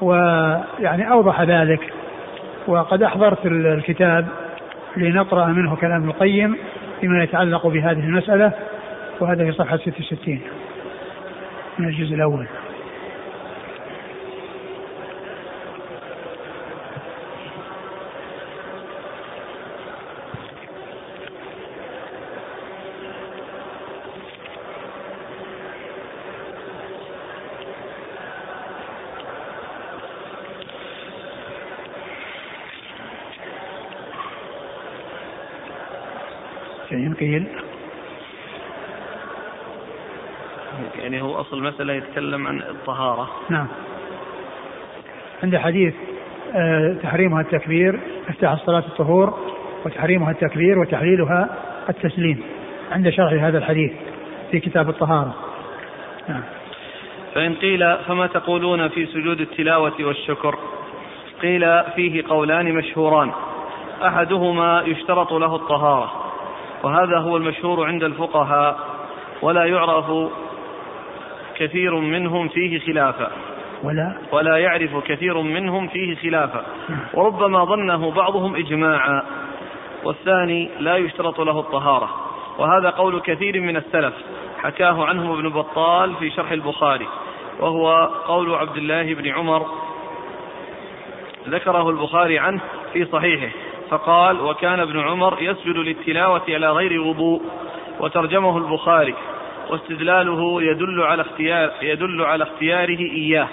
ويعني 0.00 1.10
أوضح 1.10 1.42
ذلك. 1.42 1.80
وقد 2.66 3.02
أحضرت 3.02 3.46
الكتاب 3.46 4.26
لنقرأ 4.96 5.46
منه 5.46 5.76
كلام 5.76 6.00
ابن 6.00 6.08
القيم 6.08 6.56
فيما 7.00 7.22
يتعلق 7.22 7.66
بهذه 7.66 8.00
المسألة 8.00 8.52
وهذا 9.20 9.44
في 9.44 9.52
صفحة 9.52 9.76
66 9.76 10.40
من 11.78 11.88
الجزء 11.88 12.14
الأول. 12.14 12.46
قيل 37.20 37.46
يعني 40.98 41.22
هو 41.22 41.40
أصل 41.40 41.56
المسألة 41.56 41.92
يتكلم 41.92 42.46
عن 42.46 42.58
الطهارة. 42.58 43.30
نعم. 43.48 43.66
عند 45.42 45.56
حديث 45.56 45.94
آه، 46.54 46.96
تحريمها 47.02 47.40
التكبير 47.40 48.00
افتح 48.28 48.50
الصلاة 48.50 48.78
الطهور 48.78 49.38
وتحريمها 49.84 50.30
التكبير 50.30 50.78
وتحليلها 50.78 51.48
التسليم. 51.88 52.42
عند 52.92 53.10
شرح 53.10 53.44
هذا 53.44 53.58
الحديث 53.58 53.92
في 54.50 54.60
كتاب 54.60 54.88
الطهارة. 54.88 55.34
نعم. 56.28 56.42
فإن 57.34 57.54
قيل 57.54 57.96
فما 57.96 58.26
تقولون 58.26 58.88
في 58.88 59.06
سجود 59.06 59.40
التلاوة 59.40 59.94
والشكر؟ 60.00 60.58
قيل 61.42 61.82
فيه 61.84 62.22
قولان 62.28 62.72
مشهوران. 62.74 63.32
أحدهما 64.04 64.82
يشترط 64.86 65.32
له 65.32 65.56
الطهارة. 65.56 66.25
وهذا 66.82 67.18
هو 67.18 67.36
المشهور 67.36 67.86
عند 67.86 68.04
الفقهاء 68.04 68.78
ولا 69.42 69.64
يعرف 69.64 70.30
كثير 71.56 71.94
منهم 71.94 72.48
فيه 72.48 72.78
خلافا 72.78 73.30
ولا؟ 73.82 74.16
ولا 74.32 74.56
يعرف 74.56 74.96
كثير 74.96 75.40
منهم 75.40 75.88
فيه 75.88 76.16
خلافا 76.16 76.64
وربما 77.14 77.64
ظنه 77.64 78.10
بعضهم 78.10 78.56
إجماعا. 78.56 79.22
والثاني 80.04 80.70
لا 80.78 80.96
يشترط 80.96 81.40
له 81.40 81.60
الطهارة. 81.60 82.08
وهذا 82.58 82.90
قول 82.90 83.20
كثير 83.20 83.60
من 83.60 83.76
السلف. 83.76 84.14
حكاه 84.62 85.04
عنهم 85.04 85.32
ابن 85.32 85.48
بطال 85.48 86.14
في 86.14 86.30
شرح 86.30 86.50
البخاري. 86.50 87.06
وهو 87.60 88.10
قول 88.26 88.54
عبد 88.54 88.76
الله 88.76 89.14
بن 89.14 89.28
عمر. 89.28 89.66
ذكره 91.48 91.90
البخاري 91.90 92.38
عنه 92.38 92.60
في 92.92 93.04
صحيحه. 93.04 93.65
فقال 93.90 94.40
وكان 94.40 94.80
ابن 94.80 95.00
عمر 95.00 95.42
يسجد 95.42 95.76
للتلاوة 95.76 96.42
على 96.48 96.70
غير 96.70 97.00
وضوء 97.00 97.42
وترجمه 98.00 98.58
البخاري 98.58 99.14
واستدلاله 99.70 100.62
يدل 100.62 101.02
على 101.02 101.22
اختيار 101.22 101.72
يدل 101.82 102.22
على 102.22 102.44
اختياره 102.44 102.98
إياه 102.98 103.48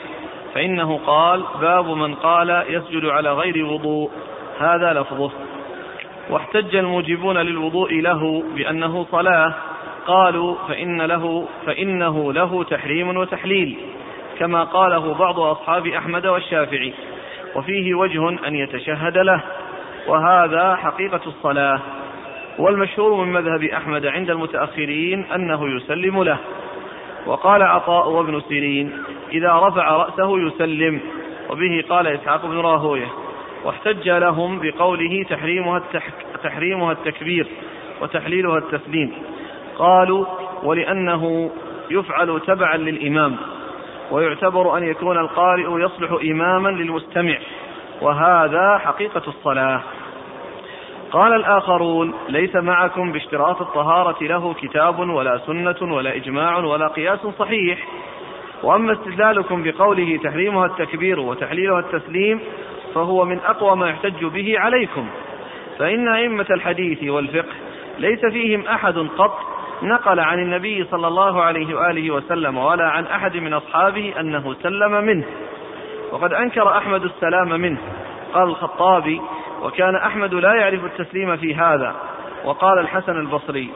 فإنه 0.53 0.99
قال 1.05 1.43
باب 1.61 1.89
من 1.89 2.15
قال 2.15 2.65
يسجد 2.69 3.05
على 3.05 3.33
غير 3.33 3.65
وضوء 3.65 4.11
هذا 4.59 4.93
لفظه. 4.93 5.31
واحتج 6.29 6.75
الموجبون 6.75 7.37
للوضوء 7.37 8.01
له 8.01 8.43
بأنه 8.55 9.05
صلاة 9.11 9.53
قالوا 10.07 10.55
فإن 10.67 11.01
له 11.01 11.47
فإنه 11.65 12.33
له 12.33 12.63
تحريم 12.63 13.17
وتحليل 13.17 13.77
كما 14.39 14.63
قاله 14.63 15.13
بعض 15.13 15.39
أصحاب 15.39 15.87
أحمد 15.87 16.25
والشافعي 16.25 16.93
وفيه 17.55 17.93
وجه 17.93 18.29
أن 18.47 18.55
يتشهد 18.55 19.17
له. 19.17 19.43
وهذا 20.07 20.75
حقيقة 20.75 21.21
الصلاة. 21.27 21.79
والمشهور 22.59 23.25
من 23.25 23.33
مذهب 23.33 23.63
أحمد 23.63 24.05
عند 24.05 24.29
المتأخرين 24.29 25.23
أنه 25.23 25.75
يسلم 25.75 26.23
له. 26.23 26.37
وقال 27.25 27.63
عطاء 27.63 28.09
وابن 28.09 28.41
سيرين 28.41 29.03
إذا 29.31 29.53
رفع 29.53 29.89
رأسه 29.97 30.39
يسلم. 30.47 30.99
وبه 31.49 31.83
قال 31.89 32.07
إسحاق 32.07 32.45
بن 32.45 32.57
راهويه 32.57 33.07
واحتج 33.63 34.09
لهم 34.09 34.59
بقوله 34.59 35.23
تحريمها, 35.29 35.77
التحك 35.77 36.13
تحريمها 36.43 36.91
التكبير 36.91 37.47
وتحليلها 38.01 38.57
التسليم. 38.57 39.13
قالوا 39.77 40.25
ولأنه 40.63 41.51
يفعل 41.91 42.41
تبعا 42.47 42.77
للإمام 42.77 43.35
ويعتبر 44.11 44.77
أن 44.77 44.83
يكون 44.83 45.17
القارئ 45.17 45.85
يصلح 45.85 46.11
إماما 46.31 46.69
للمستمع. 46.69 47.37
وهذا 48.03 48.77
حقيقة 48.77 49.21
الصلاة. 49.27 49.81
قال 51.11 51.33
الآخرون 51.33 52.13
ليس 52.29 52.55
معكم 52.55 53.11
باشتراط 53.11 53.61
الطهارة 53.61 54.23
له 54.23 54.53
كتاب 54.53 54.99
ولا 54.99 55.37
سنة 55.37 55.93
ولا 55.93 56.15
إجماع 56.15 56.57
ولا 56.57 56.87
قياس 56.87 57.19
صحيح. 57.39 57.87
وأما 58.63 58.93
استدلالكم 58.93 59.63
بقوله 59.63 60.19
تحريمها 60.23 60.65
التكبير 60.65 61.19
وتحليلها 61.19 61.79
التسليم 61.79 62.39
فهو 62.95 63.25
من 63.25 63.39
أقوى 63.39 63.75
ما 63.75 63.89
يحتج 63.89 64.25
به 64.25 64.59
عليكم. 64.59 65.07
فإن 65.79 66.07
أئمة 66.07 66.47
الحديث 66.51 67.03
والفقه 67.03 67.55
ليس 67.99 68.25
فيهم 68.25 68.61
أحد 68.67 68.97
قط 68.97 69.39
نقل 69.81 70.19
عن 70.19 70.39
النبي 70.39 70.83
صلى 70.91 71.07
الله 71.07 71.41
عليه 71.41 71.75
وآله 71.75 72.11
وسلم 72.11 72.57
ولا 72.57 72.89
عن 72.89 73.05
أحد 73.05 73.37
من 73.37 73.53
أصحابه 73.53 74.13
أنه 74.19 74.53
سلم 74.53 74.91
منه. 74.91 75.25
وقد 76.13 76.33
أنكر 76.33 76.77
أحمد 76.77 77.03
السلام 77.03 77.49
منه. 77.61 77.77
قال 78.33 78.43
الخطابي 78.43 79.21
وكان 79.63 79.95
أحمد 79.95 80.33
لا 80.33 80.53
يعرف 80.53 80.85
التسليم 80.85 81.37
في 81.37 81.55
هذا. 81.55 81.95
وقال 82.45 82.79
الحسن 82.79 83.19
البصري 83.19 83.69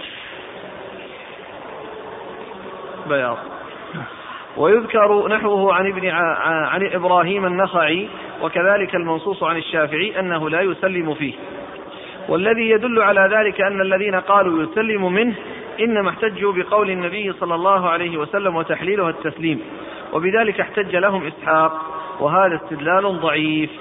بياض. 3.10 3.38
ويذكر 4.58 5.28
نحوه 5.28 5.74
عن 5.74 5.88
ابن 5.88 6.10
عن 6.46 6.90
إبراهيم 6.94 7.46
النخعي 7.46 8.10
وكذلك 8.42 8.96
المنصوص 8.96 9.44
عن 9.44 9.58
الشافعي 9.58 10.20
أنه 10.20 10.50
لا 10.50 10.62
يسلم 10.62 11.14
فيه. 11.14 11.34
والذي 12.30 12.70
يدل 12.70 13.02
على 13.02 13.30
ذلك 13.36 13.62
أن 13.62 13.82
الذين 13.82 14.16
قالوا 14.16 14.64
يسلم 14.64 15.14
منه 15.14 15.36
إنما 15.80 16.10
احتجوا 16.10 16.54
بقول 16.54 16.90
النبي 16.90 17.34
صلى 17.34 17.56
الله 17.56 17.90
عليه 17.90 18.18
وسلم 18.18 18.56
وتحليلها 18.56 19.10
التسليم. 19.10 19.62
وبذلك 20.14 20.60
احتج 20.60 20.96
لهم 20.96 21.28
إسحاق. 21.28 21.97
وهذا 22.20 22.56
استدلال 22.56 23.20
ضعيف. 23.20 23.72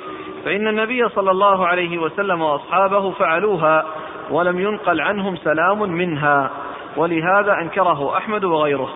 فإن 0.45 0.69
النبي 0.69 1.09
صلى 1.09 1.31
الله 1.31 1.67
عليه 1.67 1.99
وسلم 1.99 2.43
وأصحابه 2.43 3.11
فعلوها 3.11 3.87
ولم 4.31 4.61
ينقل 4.61 5.01
عنهم 5.01 5.37
سلام 5.37 5.93
منها 5.93 6.51
ولهذا 6.97 7.59
أنكره 7.61 8.17
أحمد 8.17 8.45
وغيره. 8.45 8.89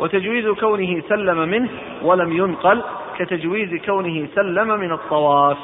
وتجويز 0.00 0.48
كونه 0.48 1.02
سلم 1.08 1.48
منه 1.48 1.68
ولم 2.02 2.32
ينقل 2.32 2.82
كتجويز 3.18 3.84
كونه 3.84 4.28
سلم 4.34 4.68
من 4.68 4.92
الطواف. 4.92 5.58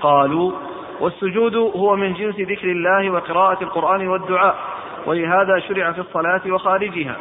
قالوا 0.00 0.52
والسجود 1.00 1.56
هو 1.56 1.96
من 1.96 2.14
جنس 2.14 2.40
ذكر 2.40 2.70
الله 2.70 3.10
وقراءة 3.10 3.62
القرآن 3.62 4.08
والدعاء 4.08 4.54
ولهذا 5.06 5.58
شرع 5.58 5.92
في 5.92 6.00
الصلاة 6.00 6.40
وخارجها. 6.46 7.16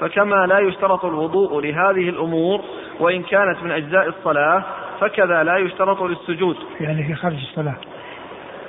فكما 0.00 0.46
لا 0.46 0.58
يشترط 0.58 1.04
الوضوء 1.04 1.60
لهذه 1.60 2.08
الأمور 2.08 2.60
وإن 3.00 3.22
كانت 3.22 3.62
من 3.62 3.70
أجزاء 3.70 4.08
الصلاة 4.08 4.62
فكذا 5.00 5.42
لا 5.44 5.56
يشترط 5.56 6.02
للسجود. 6.02 6.56
يعني 6.80 7.04
في 7.04 7.14
خارج 7.14 7.34
الصلاة. 7.36 7.76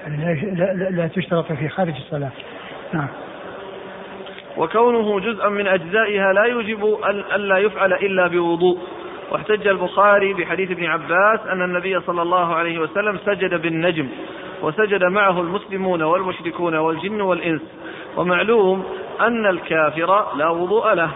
يعني 0.03 0.41
لا, 0.43 0.73
لا, 0.73 0.89
لا 0.89 1.07
تشترط 1.07 1.51
في 1.51 1.69
خارج 1.69 1.93
الصلاة. 1.95 2.31
نعم. 2.93 3.07
وكونه 4.57 5.19
جزءا 5.19 5.49
من 5.49 5.67
أجزائها 5.67 6.33
لا 6.33 6.43
يوجب 6.43 6.97
ألا 7.35 7.57
يفعل 7.57 7.93
إلا 7.93 8.27
بوضوء. 8.27 8.77
واحتج 9.31 9.67
البخاري 9.67 10.33
بحديث 10.33 10.71
ابن 10.71 10.85
عباس 10.85 11.39
أن 11.47 11.61
النبي 11.61 11.99
صلى 11.99 12.21
الله 12.21 12.55
عليه 12.55 12.79
وسلم 12.79 13.17
سجد 13.25 13.61
بالنجم 13.61 14.07
وسجد 14.61 15.03
معه 15.03 15.41
المسلمون 15.41 16.01
والمشركون 16.01 16.75
والجن 16.75 17.21
والإنس. 17.21 17.61
ومعلوم 18.17 18.85
أن 19.21 19.45
الكافر 19.45 20.35
لا 20.35 20.49
وضوء 20.49 20.93
له. 20.93 21.09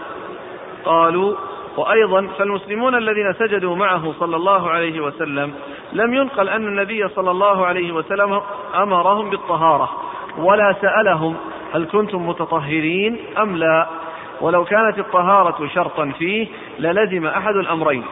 قالوا 0.84 1.36
وأيضا 1.76 2.26
فالمسلمون 2.38 2.94
الذين 2.94 3.32
سجدوا 3.32 3.76
معه 3.76 4.12
صلى 4.12 4.36
الله 4.36 4.70
عليه 4.70 5.00
وسلم 5.00 5.54
لم 5.92 6.14
ينقل 6.14 6.48
أن 6.48 6.66
النبي 6.66 7.08
صلى 7.08 7.30
الله 7.30 7.66
عليه 7.66 7.92
وسلم 7.92 8.40
أمرهم 8.74 9.30
بالطهارة 9.30 9.90
ولا 10.38 10.76
سألهم 10.80 11.36
هل 11.74 11.86
كنتم 11.86 12.28
متطهرين 12.28 13.18
أم 13.38 13.56
لا. 13.56 13.86
ولو 14.40 14.64
كانت 14.64 14.98
الطهارة 14.98 15.68
شرطا 15.74 16.12
فيه 16.18 16.46
للزم 16.78 17.26
أحد 17.26 17.56
الأمرين 17.56 18.04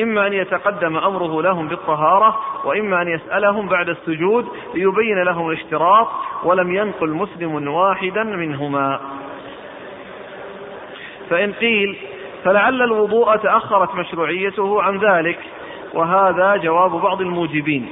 إما 0.00 0.26
أن 0.26 0.32
يتقدم 0.32 0.96
أمره 0.96 1.42
لهم 1.42 1.68
بالطهارة 1.68 2.40
وإما 2.64 3.02
أن 3.02 3.08
يسألهم 3.08 3.68
بعد 3.68 3.88
السجود 3.88 4.46
ليبين 4.74 5.22
لهم 5.22 5.50
الاشتراط 5.50 6.08
ولم 6.44 6.74
ينقل 6.74 7.08
مسلم 7.08 7.68
واحدا 7.68 8.22
منهما. 8.24 9.00
فإن 11.30 11.52
قيل 11.52 11.96
فلعل 12.44 12.82
الوضوء 12.82 13.36
تأخرت 13.36 13.94
مشروعيته 13.94 14.82
عن 14.82 14.98
ذلك 14.98 15.38
وهذا 15.94 16.56
جواب 16.56 16.90
بعض 16.90 17.20
الموجبين. 17.20 17.88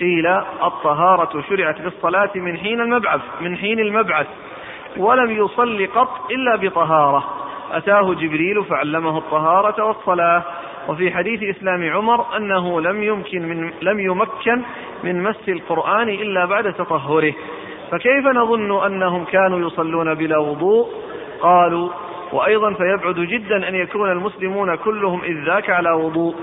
قيل 0.00 0.26
الطهارة 0.62 1.44
شرعت 1.48 1.80
للصلاة 1.80 2.30
من 2.34 2.56
حين 2.56 2.80
المبعث 2.80 3.20
من 3.40 3.56
حين 3.56 3.80
المبعث 3.80 4.26
ولم 4.96 5.30
يصل 5.30 5.86
قط 5.94 6.30
إلا 6.30 6.56
بطهارة. 6.56 7.24
أتاه 7.72 8.14
جبريل 8.14 8.64
فعلمه 8.64 9.18
الطهارة 9.18 9.84
والصلاة. 9.84 10.42
وفي 10.88 11.10
حديث 11.10 11.56
إسلام 11.56 11.92
عمر 11.92 12.36
أنه 12.36 12.80
لم 12.80 13.02
يمكن 13.02 13.42
من 13.48 13.72
لم 13.82 14.00
يمكن 14.00 14.62
من 15.04 15.22
مس 15.22 15.48
القرآن 15.48 16.08
إلا 16.08 16.44
بعد 16.44 16.72
تطهره. 16.72 17.32
فكيف 17.90 18.26
نظن 18.26 18.84
أنهم 18.84 19.24
كانوا 19.24 19.66
يصلون 19.66 20.14
بلا 20.14 20.38
وضوء؟ 20.38 20.88
قالوا 21.40 21.88
وأيضا 22.32 22.72
فيبعد 22.72 23.14
جدا 23.14 23.68
أن 23.68 23.74
يكون 23.74 24.12
المسلمون 24.12 24.74
كلهم 24.76 25.22
إذ 25.22 25.44
ذاك 25.46 25.70
على 25.70 25.90
وضوء. 25.90 26.34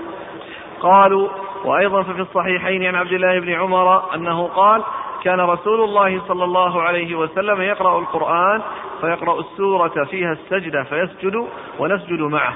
قالوا 0.80 1.28
وأيضا 1.64 2.02
ففي 2.02 2.20
الصحيحين 2.20 2.86
عن 2.86 2.94
عبد 2.94 3.12
الله 3.12 3.40
بن 3.40 3.52
عمر 3.52 4.14
أنه 4.14 4.46
قال 4.46 4.82
كان 5.24 5.40
رسول 5.40 5.84
الله 5.84 6.20
صلى 6.28 6.44
الله 6.44 6.82
عليه 6.82 7.14
وسلم 7.14 7.62
يقرأ 7.62 7.98
القرآن 7.98 8.62
فيقرأ 9.00 9.40
السورة 9.40 10.04
فيها 10.10 10.32
السجدة 10.32 10.82
فيسجد 10.82 11.46
ونسجد 11.78 12.20
معه 12.20 12.54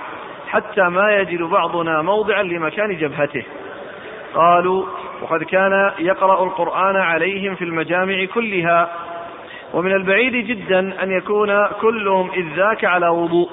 حتى 0.49 0.83
ما 0.83 1.17
يجد 1.17 1.43
بعضنا 1.43 2.03
موضعا 2.03 2.43
لمكان 2.43 2.97
جبهته. 2.97 3.45
قالوا 4.35 4.85
وقد 5.23 5.43
كان 5.43 5.93
يقرأ 5.99 6.45
القرآن 6.45 6.97
عليهم 6.97 7.55
في 7.55 7.65
المجامع 7.65 8.25
كلها 8.25 8.91
ومن 9.75 9.93
البعيد 9.93 10.47
جدا 10.47 11.03
أن 11.03 11.11
يكون 11.11 11.67
كلهم 11.81 12.31
إذ 12.31 12.45
ذاك 12.57 12.85
على 12.85 13.09
وضوء 13.09 13.51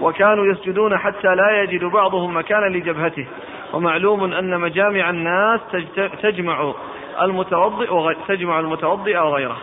وكانوا 0.00 0.46
يسجدون 0.46 0.98
حتى 0.98 1.34
لا 1.34 1.62
يجد 1.62 1.84
بعضهم 1.84 2.36
مكانا 2.36 2.66
لجبهته. 2.66 3.26
ومعلوم 3.72 4.32
أن 4.32 4.60
مجامع 4.60 5.10
الناس 5.10 5.60
تجمع 6.22 6.72
المتوضئ 7.22 8.14
تجمع 8.28 8.60
المتوضئ 8.60 9.16
وغيره. 9.16 9.56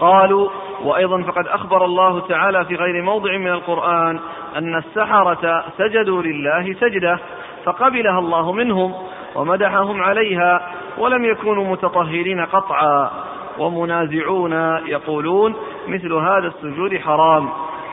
قالوا 0.00 0.48
وأيضا 0.82 1.22
فقد 1.22 1.46
أخبر 1.46 1.84
الله 1.84 2.20
تعالى 2.20 2.64
في 2.64 2.74
غير 2.74 3.02
موضع 3.02 3.36
من 3.36 3.50
القرآن 3.50 4.20
أن 4.56 4.76
السحرة 4.76 5.64
سجدوا 5.78 6.22
لله 6.22 6.72
سجدة 6.72 7.18
فقبلها 7.64 8.18
الله 8.18 8.52
منهم 8.52 8.94
ومدحهم 9.34 10.02
عليها 10.02 10.68
ولم 10.98 11.24
يكونوا 11.24 11.64
متطهرين 11.64 12.40
قطعا. 12.40 13.10
ومنازعون 13.58 14.52
يقولون 14.86 15.54
مثل 15.88 16.12
هذا 16.12 16.46
السجود 16.46 16.96
حرام 16.96 17.48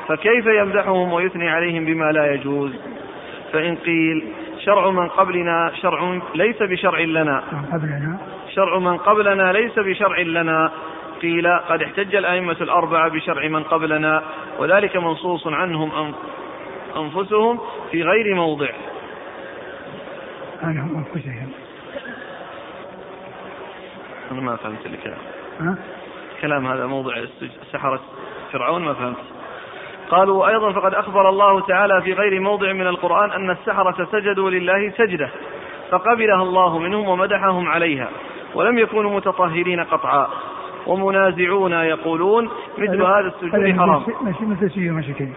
فكيف 0.07 0.45
يمدحهم 0.45 1.13
ويثني 1.13 1.49
عليهم 1.49 1.85
بما 1.85 2.11
لا 2.11 2.33
يجوز؟ 2.33 2.71
فإن 3.53 3.75
قيل 3.75 4.23
شرع 4.59 4.89
من 4.89 5.07
قبلنا 5.07 5.71
شرع 5.81 6.19
ليس 6.35 6.61
بشرع 6.61 6.99
لنا. 6.99 7.43
شرع 8.55 8.79
من 8.79 8.97
قبلنا 8.97 9.53
ليس 9.53 9.79
بشرع 9.79 10.19
لنا. 10.19 10.71
قيل 11.21 11.47
قد 11.69 11.81
احتج 11.81 12.15
الأئمة 12.15 12.57
الأربعة 12.61 13.09
بشرع 13.09 13.47
من 13.47 13.63
قبلنا 13.63 14.23
وذلك 14.59 14.97
منصوص 14.97 15.47
عنهم 15.47 16.13
أنفسهم 16.97 17.59
في 17.91 18.03
غير 18.03 18.35
موضع. 18.35 18.69
عنهم 20.63 20.95
أنفسهم. 20.95 21.51
أنا 24.31 24.41
ما 24.41 24.55
فهمت 24.55 24.85
الكلام 24.85 25.38
كلام 26.41 26.67
هذا 26.67 26.85
موضع 26.85 27.25
سحرة 27.71 27.99
فرعون 28.51 28.85
ما 28.85 28.93
فهمت. 28.93 29.17
قالوا 30.09 30.47
أيضا 30.47 30.71
فقد 30.71 30.93
أخبر 30.93 31.29
الله 31.29 31.61
تعالى 31.61 32.01
في 32.01 32.13
غير 32.13 32.39
موضع 32.39 32.73
من 32.73 32.87
القرآن 32.87 33.31
أن 33.31 33.49
السحرة 33.49 34.07
سجدوا 34.11 34.49
لله 34.49 34.89
سجدة 34.89 35.29
فقبلها 35.91 36.43
الله 36.43 36.79
منهم 36.79 37.07
ومدحهم 37.07 37.67
عليها 37.67 38.09
ولم 38.55 38.77
يكونوا 38.77 39.15
متطهرين 39.15 39.83
قطعا 39.83 40.27
ومنازعون 40.87 41.73
يقولون 41.73 42.49
مثل 42.77 43.01
هذا 43.01 43.33
السجود 43.35 43.79
حرام. 43.79 44.03
مثل 44.21 44.69
سجود 44.69 44.85
المشركين. 44.85 45.33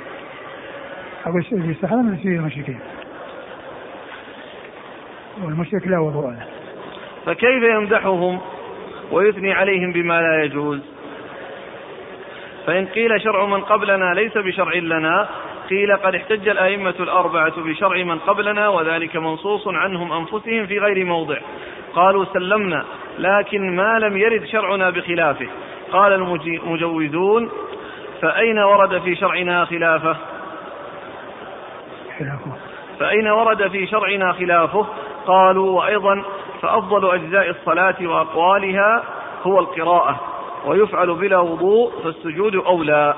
أقول 1.26 1.44
سجود 1.44 1.68
السحرة 1.68 2.02
مثل 2.02 2.18
سجود 2.18 2.32
المشركين. 2.32 2.80
والمشرك 5.44 5.86
لا 5.86 5.98
وضوء 5.98 6.30
له. 6.30 6.46
فكيف 7.26 7.62
يمدحهم؟ 7.62 8.40
ويثني 9.12 9.52
عليهم 9.52 9.92
بما 9.92 10.20
لا 10.20 10.44
يجوز. 10.44 10.80
فإن 12.66 12.86
قيل 12.86 13.20
شرع 13.20 13.46
من 13.46 13.60
قبلنا 13.60 14.14
ليس 14.14 14.38
بشرع 14.38 14.74
لنا 14.74 15.28
قيل 15.70 15.96
قد 15.96 16.14
احتج 16.14 16.48
الأئمة 16.48 16.94
الأربعة 17.00 17.60
بشرع 17.60 18.02
من 18.02 18.18
قبلنا 18.18 18.68
وذلك 18.68 19.16
منصوص 19.16 19.68
عنهم 19.68 20.12
أنفسهم 20.12 20.66
في 20.66 20.78
غير 20.78 21.04
موضع. 21.04 21.36
قالوا 21.94 22.24
سلمنا 22.32 22.84
لكن 23.18 23.76
ما 23.76 23.98
لم 23.98 24.16
يرد 24.16 24.44
شرعنا 24.44 24.90
بخلافه. 24.90 25.46
قال 25.92 26.12
المجوزون 26.12 27.50
فأين 28.22 28.58
ورد 28.58 28.98
في 28.98 29.14
شرعنا 29.14 29.64
خلافه؟ 29.64 30.16
خلافه. 32.18 32.52
فأين 33.00 33.28
ورد 33.28 33.68
في 33.68 33.86
شرعنا 33.86 34.32
خلافه؟ 34.32 34.86
قالوا 35.26 35.70
وأيضا 35.70 36.24
فأفضل 36.62 37.14
أجزاء 37.14 37.50
الصلاة 37.50 37.96
وأقوالها 38.00 39.02
هو 39.42 39.60
القراءة 39.60 40.20
ويفعل 40.66 41.14
بلا 41.14 41.38
وضوء 41.38 41.92
فالسجود 42.04 42.54
أولى. 42.54 43.14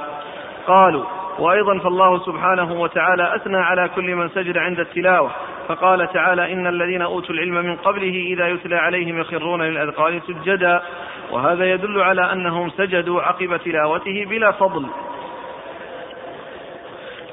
قالوا 0.67 1.05
وأيضا 1.39 1.79
فالله 1.79 2.19
سبحانه 2.19 2.81
وتعالى 2.81 3.37
أثنى 3.37 3.57
على 3.57 3.89
كل 3.89 4.15
من 4.15 4.29
سجد 4.29 4.59
عند 4.59 4.81
التلاوة 4.81 5.31
فقال 5.69 6.13
تعالى 6.13 6.53
إن 6.53 6.67
الذين 6.67 7.03
أوتوا 7.03 7.35
العلم 7.35 7.55
من 7.55 7.77
قبله 7.77 8.27
إذا 8.33 8.49
يتلى 8.49 8.77
عليهم 8.77 9.21
يخرون 9.21 9.63
للأذقان 9.63 10.21
سجدا. 10.21 10.83
وهذا 11.31 11.65
يدل 11.65 12.01
على 12.01 12.33
أنهم 12.33 12.71
سجدوا 12.71 13.23
عقب 13.23 13.57
تلاوته 13.57 14.27
بلا 14.31 14.51
فضل. 14.51 14.87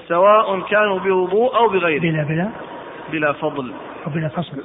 سواء 0.07 0.59
كانوا 0.59 0.99
بوضوء 0.99 1.55
أو 1.57 1.67
بغيره. 1.67 2.01
بلا 2.01 2.23
بلا. 2.23 2.51
بلا 3.11 3.31
فضل. 3.33 3.73
أو 4.07 4.11
بلا 4.11 4.27
فصل. 4.27 4.63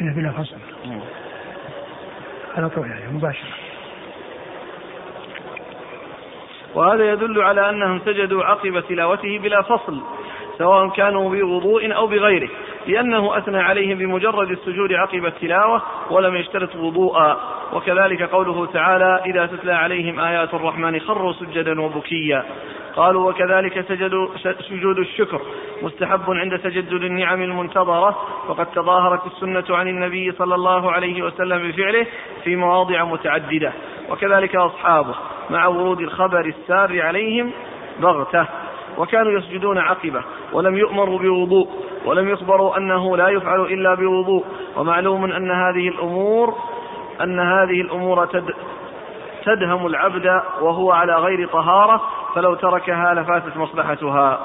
بلا 0.00 0.12
بلا 0.12 0.32
فصل 0.32 0.56
على 2.56 2.68
طول 2.68 2.90
يعني 2.90 3.12
مباشرة. 3.12 3.48
وهذا 6.74 7.12
يدل 7.12 7.42
على 7.42 7.70
أنهم 7.70 8.00
سجدوا 8.04 8.44
عقب 8.44 8.80
تلاوته 8.88 9.38
بلا 9.38 9.62
فصل 9.62 10.00
سواء 10.58 10.88
كانوا 10.88 11.30
بوضوء 11.30 11.94
أو 11.94 12.06
بغيره. 12.06 12.48
لأنه 12.86 13.38
أثنى 13.38 13.58
عليهم 13.58 13.98
بمجرد 13.98 14.50
السجود 14.50 14.92
عقب 14.92 15.26
التلاوة 15.26 15.82
ولم 16.10 16.36
يشترط 16.36 16.76
وضوءا. 16.76 17.36
وكذلك 17.72 18.22
قوله 18.22 18.66
تعالى 18.66 19.22
إذا 19.26 19.46
تتلى 19.46 19.72
عليهم 19.72 20.20
آيات 20.20 20.54
الرحمن 20.54 21.00
خروا 21.00 21.32
سجدا 21.32 21.80
وبكيا. 21.80 22.44
قالوا 22.96 23.30
وكذلك 23.30 23.84
سجدوا 23.88 24.28
سجود 24.68 24.98
الشكر 24.98 25.40
مستحب 25.82 26.30
عند 26.30 26.58
تجدد 26.58 27.02
النعم 27.02 27.42
المنتظرة. 27.42 28.16
وقد 28.48 28.66
تظاهرت 28.66 29.26
السنة 29.26 29.76
عن 29.76 29.88
النبي 29.88 30.32
صلى 30.32 30.54
الله 30.54 30.92
عليه 30.92 31.22
وسلم 31.22 31.68
بفعله 31.68 32.06
في 32.44 32.56
مواضع 32.56 33.04
متعددة. 33.04 33.72
وكذلك 34.10 34.56
أصحابه 34.56 35.14
مع 35.50 35.66
ورود 35.66 36.00
الخبر 36.00 36.46
السار 36.46 37.02
عليهم 37.02 37.50
بغتة. 38.00 38.46
وكانوا 38.98 39.32
يسجدون 39.32 39.78
عقبة 39.78 40.22
ولم 40.52 40.76
يؤمروا 40.76 41.18
بوضوء 41.18 41.68
ولم 42.04 42.28
يخبروا 42.28 42.76
أنه 42.76 43.16
لا 43.16 43.28
يفعل 43.28 43.60
إلا 43.60 43.94
بوضوء 43.94 44.44
ومعلوم 44.76 45.24
أن 45.24 45.50
هذه 45.50 45.88
الأمور 45.88 46.54
أن 47.20 47.40
هذه 47.40 47.80
الأمور 47.80 48.26
تد 48.26 48.54
تدهم 49.44 49.86
العبد 49.86 50.42
وهو 50.60 50.92
على 50.92 51.16
غير 51.16 51.48
طهارة 51.48 52.00
فلو 52.34 52.54
تركها 52.54 53.14
لفاتت 53.14 53.56
مصلحتها. 53.56 54.40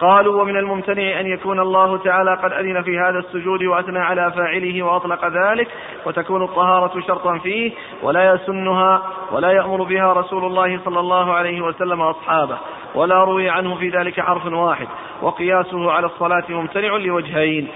قالوا 0.00 0.42
ومن 0.42 0.56
الممتنع 0.56 1.20
أن 1.20 1.26
يكون 1.26 1.60
الله 1.60 1.98
تعالى 1.98 2.34
قد 2.34 2.52
أذن 2.52 2.82
في 2.82 2.98
هذا 2.98 3.18
السجود 3.18 3.62
وأثنى 3.62 3.98
على 3.98 4.32
فاعله 4.32 4.82
وأطلق 4.82 5.24
ذلك 5.24 5.68
وتكون 6.06 6.42
الطهارة 6.42 7.00
شرطا 7.00 7.38
فيه 7.38 7.72
ولا 8.02 8.34
يسنها 8.34 9.02
ولا 9.32 9.50
يأمر 9.50 9.82
بها 9.82 10.12
رسول 10.12 10.44
الله 10.44 10.80
صلى 10.84 11.00
الله 11.00 11.32
عليه 11.32 11.60
وسلم 11.60 12.00
أصحابه 12.02 12.58
ولا 12.94 13.24
روي 13.24 13.50
عنه 13.50 13.74
في 13.74 13.88
ذلك 13.88 14.20
حرف 14.20 14.46
واحد. 14.46 14.88
وقياسه 15.22 15.92
على 15.92 16.06
الصلاة 16.06 16.44
ممتنع 16.48 16.96
لوجهين. 16.96 17.68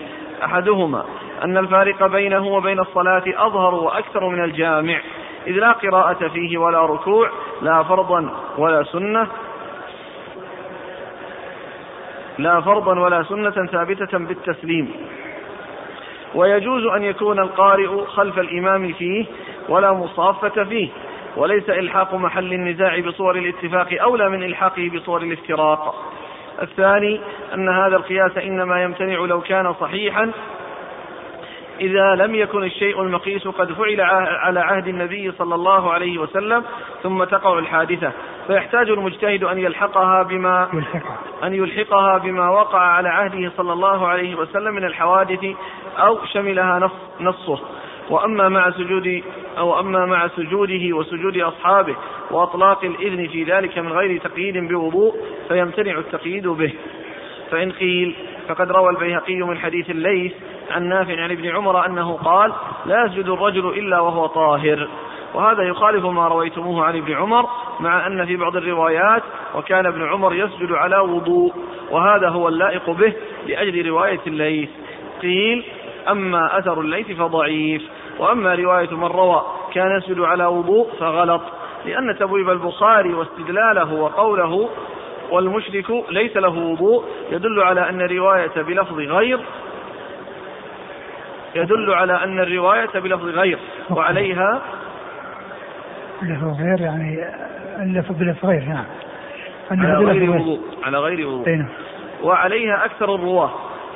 أحدهما 0.45 1.05
أن 1.45 1.57
الفارق 1.57 2.07
بينه 2.07 2.47
وبين 2.47 2.81
الصلاة 2.81 3.25
أظهر 3.27 3.75
وأكثر 3.75 4.29
من 4.29 4.45
الجامع. 4.45 5.01
إذ 5.47 5.53
لا 5.53 5.73
قراءة 5.73 6.29
فيه 6.29 6.59
ولا 6.59 6.87
ركوع 6.87 7.31
لا 7.63 7.83
فرضا 7.83 8.31
ولا 8.59 8.83
سنة 8.83 9.27
لا 12.39 12.61
فرضا 12.61 13.01
ولا 13.01 13.23
سنة 13.23 13.67
ثابتة 13.67 14.19
بالتسليم. 14.19 14.91
ويجوز 16.35 16.87
أن 16.87 17.03
يكون 17.03 17.39
القارئ 17.39 18.05
خلف 18.05 18.39
الإمام 18.39 18.93
فيه 18.93 19.27
ولا 19.69 19.93
مصافة 19.93 20.65
فيه. 20.65 20.89
وليس 21.37 21.71
إلحاق 21.71 22.15
محل 22.15 22.53
النزاع 22.53 23.01
بصور 23.01 23.37
الاتفاق 23.37 24.03
أولى 24.03 24.29
من 24.29 24.43
إلحاقه 24.43 24.91
بصور 24.95 25.23
الافتراق. 25.23 25.95
الثاني 26.63 27.21
أن 27.55 27.69
هذا 27.69 27.97
القياس 27.97 28.39
إنما 28.39 28.83
يمتنع 28.83 29.19
لو 29.19 29.41
كان 29.41 29.75
صحيحا. 29.75 30.33
إذا 31.81 32.15
لم 32.15 32.35
يكن 32.35 32.65
الشيء 32.65 33.03
المقيس 33.03 33.49
قد 33.49 33.73
فعل 33.73 34.01
على 34.41 34.61
عهد 34.61 34.89
النبي 34.89 35.33
صلى 35.33 35.55
الله 35.55 35.93
عليه 35.93 36.19
وسلم 36.19 36.65
ثم 37.03 37.25
تقع 37.25 37.59
الحادثة. 37.59 38.13
فيحتاج 38.47 38.91
المجتهد 38.91 39.45
أن 39.45 39.59
يلحقها 39.59 40.23
بما 40.23 40.69
أن 41.45 41.55
يلحقها 41.55 42.19
بما 42.19 42.51
وقع 42.51 42.79
على 42.79 43.09
عهده 43.09 43.53
صلى 43.57 43.73
الله 43.73 44.07
عليه 44.07 44.35
وسلم 44.35 44.75
من 44.75 44.85
الحوادث 44.85 45.45
أو 45.99 46.19
شملها 46.25 46.79
نص 46.79 46.93
نصه. 47.21 47.61
وأما 48.11 48.49
مع 48.49 48.71
سجود 48.71 49.23
أو 49.59 49.81
أما 49.81 50.07
مع 50.07 50.29
سجوده 50.29 50.97
وسجود 50.97 51.39
أصحابه 51.39 51.97
وأطلاق 52.31 52.85
الإذن 52.85 53.29
في 53.29 53.45
ذلك 53.45 53.79
من 53.79 53.93
غير 53.93 54.21
تقييد 54.21 54.69
بوضوء 54.69 55.15
فيمتنع 55.49 55.99
التقييد 55.99 56.49
به. 56.49 56.73
فإن 57.51 57.73
قيل 57.73 58.15
فقد 58.49 58.73
روى 58.73 58.91
البيهقي 58.91 59.35
من 59.35 59.59
حديث 59.59 59.91
الليث 59.91 60.33
عن 60.71 60.89
نافع 60.89 61.23
عن 61.23 61.31
ابن 61.31 61.49
عمر 61.49 61.87
أنه 61.87 62.13
قال 62.13 62.53
لا 62.87 63.05
يسجد 63.05 63.29
الرجل 63.29 63.69
إلا 63.69 64.01
وهو 64.01 64.27
طاهر 64.27 64.89
وهذا 65.35 65.63
يخالف 65.63 66.05
ما 66.05 66.29
رويتموه 66.29 66.85
عن 66.85 66.97
ابن 66.97 67.13
عمر 67.13 67.47
مع 67.81 68.07
أن 68.07 68.27
في 68.27 68.37
بعض 68.37 68.57
الروايات 68.57 69.23
وكان 69.55 69.87
ابن 69.87 70.09
عمر 70.09 70.35
يسجد 70.35 70.73
على 70.73 70.99
وضوء 70.99 71.55
وهذا 71.91 72.29
هو 72.29 72.49
اللائق 72.49 72.91
به 72.91 73.13
لأجل 73.47 73.87
رواية 73.87 74.21
الليث. 74.27 74.69
قيل 75.23 75.65
أما 76.09 76.59
أثر 76.59 76.81
الليث 76.81 77.13
فضعيف 77.13 77.83
وأما 78.19 78.55
رواية 78.55 78.91
من 78.91 79.05
روى 79.07 79.43
كان 79.75 79.97
يسجد 79.99 80.21
على 80.21 80.47
وضوء 80.47 80.89
فغلط 81.01 81.43
لأن 81.85 82.19
تبويب 82.19 82.51
البخاري 82.51 83.15
واستدلاله 83.15 83.93
وقوله 83.95 84.69
والمشرك 85.31 85.91
ليس 86.11 86.37
له 86.37 86.59
وضوء 86.59 87.05
يدل 87.31 87.63
على 87.63 87.89
أن 87.89 88.01
الرواية 88.01 88.63
بلفظ 88.63 88.99
غير 88.99 89.41
يدل 91.55 91.95
على 91.95 92.25
أن 92.25 92.41
الرواية 92.41 92.91
بلفظ 92.95 93.25
غير 93.25 93.59
وعليها 93.91 94.61
لفظ 96.23 96.61
غير 96.61 96.81
يعني 96.81 97.25
اللفظ 97.83 98.15
بلفظ 98.19 98.47
غير 98.47 98.63
نعم. 98.65 98.85
على 99.71 100.05
غير 100.05 100.31
وضوء 100.31 100.61
على 100.85 100.99
غير 100.99 101.27
وضوء. 101.27 101.49
نعم. 101.49 101.69
وعليها 102.23 102.85
أكثر 102.85 103.15
الرواة. 103.15 103.51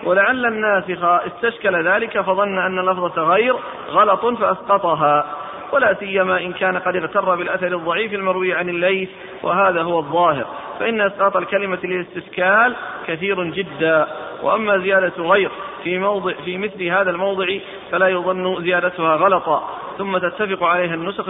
ولعل 0.05 0.47
الناسخ 0.47 1.05
استشكل 1.05 1.89
ذلك 1.89 2.21
فظن 2.21 2.59
أن 2.59 2.81
لفظة 2.91 3.23
غير 3.23 3.57
غلط 3.91 4.27
فأسقطها. 4.27 5.27
ولا 5.73 5.95
سيما 5.95 6.39
إن 6.41 6.53
كان 6.53 6.79
قد 6.79 6.97
اغتر 6.97 7.37
بالأثر 7.37 7.67
الضعيف 7.67 8.13
المروي 8.13 8.55
عن 8.55 8.69
الليث 8.69 9.09
وهذا 9.43 9.83
هو 9.83 9.99
الظاهر. 9.99 10.47
فإن 10.79 11.01
إسقاط 11.01 11.37
الكلمة 11.37 11.79
للاستشكال 11.85 12.77
كثير 13.07 13.45
جدا. 13.45 14.07
وأما 14.43 14.79
زيادة 14.79 15.23
غير 15.23 15.51
في 15.85 15.99
موضع 15.99 16.33
في 16.45 16.59
مثل 16.59 16.85
هذا 16.85 17.11
الموضع 17.11 17.47
فلا 17.91 18.09
يظن 18.09 18.63
زيادتها 18.63 19.17
غلطا. 19.17 19.69
ثم 19.99 20.19
تتفق 20.19 20.65
عليها 20.65 20.95
النسخ 20.95 21.29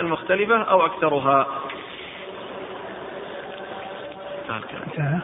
المختلفة 0.00 0.62
أو 0.62 0.86
أكثرها. 0.86 1.46
نعم. 4.98 5.20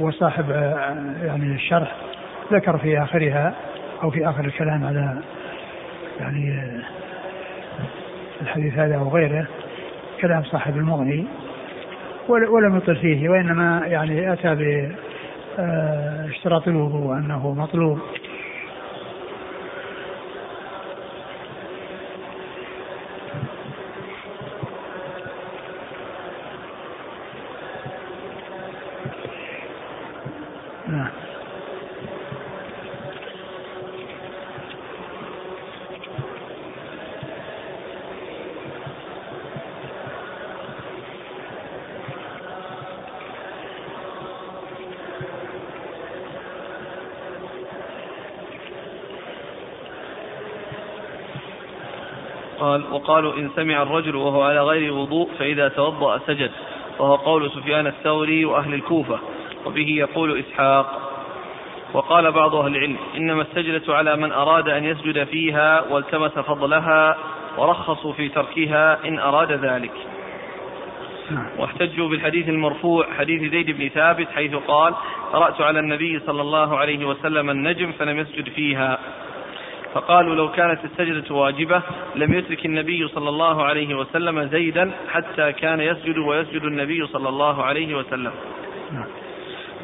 وصاحب 0.00 0.50
يعني 1.22 1.54
الشرح 1.54 1.96
ذكر 2.52 2.78
في 2.78 3.02
آخرها 3.02 3.54
أو 4.02 4.10
في 4.10 4.28
آخر 4.28 4.44
الكلام 4.44 4.84
على 4.84 5.18
يعني 6.20 6.72
الحديث 8.40 8.78
هذا 8.78 8.96
أو 8.96 9.08
غيره 9.08 9.46
كلام 10.20 10.42
صاحب 10.42 10.76
المغني 10.76 11.26
ولم 12.28 12.76
يطل 12.76 12.96
فيه 12.96 13.28
وإنما 13.28 13.82
يعني 13.86 14.32
أتى 14.32 14.48
آه، 15.58 16.28
اشتراط 16.28 16.68
الوضوء 16.68 17.18
أنه 17.18 17.54
مطلوب. 17.54 17.98
قال 53.08 53.18
وقالوا 53.24 53.36
إن 53.38 53.50
سمع 53.56 53.82
الرجل 53.82 54.16
وهو 54.16 54.42
على 54.42 54.62
غير 54.62 54.92
وضوء 54.92 55.28
فإذا 55.38 55.68
توضأ 55.68 56.18
سجد 56.18 56.50
وهو 56.98 57.14
قول 57.14 57.50
سفيان 57.50 57.86
الثوري 57.86 58.44
وأهل 58.44 58.74
الكوفة 58.74 59.18
وبه 59.66 59.88
يقول 59.88 60.38
إسحاق 60.38 61.00
وقال 61.92 62.32
بعض 62.32 62.54
أهل 62.54 62.76
العلم 62.76 62.96
إنما 63.16 63.42
السجدة 63.42 63.94
على 63.94 64.16
من 64.16 64.32
أراد 64.32 64.68
أن 64.68 64.84
يسجد 64.84 65.24
فيها 65.24 65.84
والتمس 65.90 66.30
فضلها 66.30 67.18
ورخصوا 67.58 68.12
في 68.12 68.28
تركها 68.28 68.98
إن 69.04 69.18
أراد 69.18 69.52
ذلك. 69.52 69.92
واحتجوا 71.58 72.08
بالحديث 72.08 72.48
المرفوع 72.48 73.06
حديث 73.18 73.50
زيد 73.52 73.70
بن 73.70 73.88
ثابت 73.88 74.28
حيث 74.34 74.54
قال 74.54 74.94
قرأت 75.32 75.60
على 75.60 75.80
النبي 75.80 76.20
صلى 76.26 76.40
الله 76.40 76.76
عليه 76.76 77.06
وسلم 77.06 77.50
النجم 77.50 77.92
فلم 77.92 78.18
يسجد 78.18 78.48
فيها 78.48 78.98
فقالوا 79.94 80.34
لو 80.34 80.50
كانت 80.52 80.84
السجدة 80.84 81.34
واجبة 81.34 81.82
لم 82.14 82.34
يترك 82.34 82.66
النبي 82.66 83.08
صلى 83.08 83.28
الله 83.28 83.64
عليه 83.64 83.94
وسلم 83.94 84.42
زيدا 84.42 84.90
حتى 85.12 85.52
كان 85.52 85.80
يسجد 85.80 86.18
ويسجد 86.18 86.62
النبي 86.62 87.06
صلى 87.06 87.28
الله 87.28 87.64
عليه 87.64 87.94
وسلم. 87.94 88.32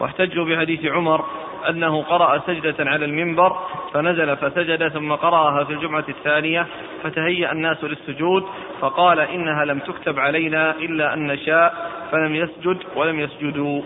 واحتجوا 0.00 0.44
بحديث 0.44 0.84
عمر 0.84 1.24
أنه 1.68 2.02
قرأ 2.02 2.38
سجدة 2.46 2.90
على 2.90 3.04
المنبر 3.04 3.56
فنزل 3.92 4.36
فسجد 4.36 4.88
ثم 4.88 5.12
قرأها 5.12 5.64
في 5.64 5.72
الجمعة 5.72 6.04
الثانية 6.08 6.66
فتهيأ 7.02 7.52
الناس 7.52 7.84
للسجود 7.84 8.44
فقال 8.80 9.20
إنها 9.20 9.64
لم 9.64 9.78
تكتب 9.78 10.18
علينا 10.18 10.70
إلا 10.70 11.14
أن 11.14 11.26
نشاء 11.26 11.90
فلم 12.12 12.34
يسجد 12.34 12.78
ولم 12.96 13.20
يسجدوا. 13.20 13.82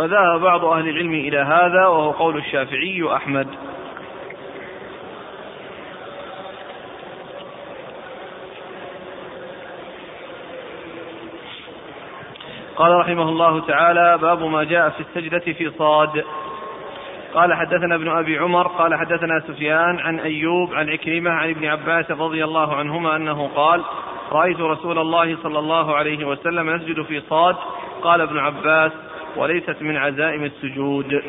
فذهب 0.00 0.40
بعض 0.40 0.64
أهل 0.64 0.88
العلم 0.88 1.14
إلى 1.14 1.38
هذا 1.38 1.86
وهو 1.86 2.10
قول 2.10 2.36
الشافعي 2.36 3.02
وأحمد. 3.02 3.48
قال 12.76 12.92
رحمه 12.92 13.28
الله 13.28 13.60
تعالى 13.60 14.18
باب 14.18 14.42
ما 14.42 14.64
جاء 14.64 14.90
في 14.90 15.00
السجدة 15.00 15.52
في 15.52 15.70
صاد. 15.78 16.24
قال 17.34 17.54
حدثنا 17.54 17.94
ابن 17.94 18.08
أبي 18.08 18.38
عمر 18.38 18.66
قال 18.66 18.94
حدثنا 18.94 19.40
سفيان 19.40 19.98
عن 19.98 20.20
أيوب 20.20 20.74
عن 20.74 20.90
عكرمة 20.90 21.30
عن 21.30 21.50
ابن 21.50 21.64
عباس 21.64 22.10
رضي 22.10 22.44
الله 22.44 22.74
عنهما 22.74 23.16
أنه 23.16 23.50
قال 23.56 23.82
رأيت 24.32 24.60
رسول 24.60 24.98
الله 24.98 25.36
صلى 25.42 25.58
الله 25.58 25.96
عليه 25.96 26.24
وسلم 26.24 26.70
يسجد 26.70 27.02
في 27.02 27.20
صاد. 27.20 27.56
قال 28.02 28.20
ابن 28.20 28.38
عباس 28.38 28.92
وليست 29.36 29.82
من 29.82 29.96
عزائم 29.96 30.44
السجود. 30.44 31.22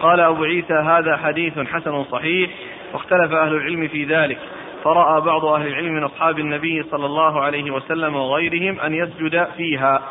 قال 0.00 0.20
أبو 0.20 0.44
عيسى 0.44 0.74
هذا 0.74 1.16
حديث 1.16 1.58
حسن 1.58 2.04
صحيح 2.04 2.50
واختلف 2.92 3.32
أهل 3.32 3.54
العلم 3.54 3.88
في 3.88 4.04
ذلك. 4.04 4.38
فرأى 4.84 5.20
بعض 5.20 5.44
أهل 5.44 5.66
العلم 5.66 5.94
من 5.94 6.02
أصحاب 6.02 6.38
النبي 6.38 6.82
صلى 6.82 7.06
الله 7.06 7.40
عليه 7.40 7.70
وسلم 7.70 8.16
وغيرهم 8.16 8.80
أن 8.80 8.94
يسجد 8.94 9.46
فيها 9.56 10.02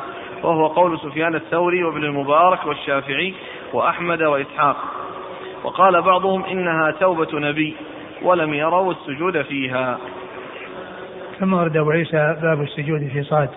وهو 0.44 0.68
قول 0.68 1.00
سفيان 1.00 1.36
الثوري 1.36 1.84
وابن 1.84 2.04
المبارك 2.04 2.66
والشافعي 2.66 3.34
وأحمد 3.74 4.22
وإسحاق. 4.22 4.78
وقال 5.64 6.02
بعضهم 6.02 6.46
إنها 6.46 6.92
توبة 6.92 7.40
نبي 7.40 7.76
ولم 8.22 8.54
يروا 8.54 8.94
السجود 8.94 9.42
فيها. 9.42 9.98
ثم 11.40 11.54
ورد 11.54 11.78
أبو 11.78 11.92
عيسى 11.92 12.38
باب 12.42 12.62
السجود 12.62 13.10
في 13.14 13.24
صاد. 13.24 13.50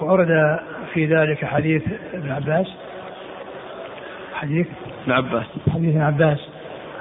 وأورد 0.00 0.58
في 0.98 1.06
ذلك 1.06 1.44
حديث 1.44 1.82
ابن 2.14 2.30
عباس. 2.30 2.66
حديث؟ 4.34 4.66
ابن 5.02 5.12
عباس. 5.12 5.44
حديث 5.72 5.94
ابن 5.94 6.00
عباس. 6.00 6.48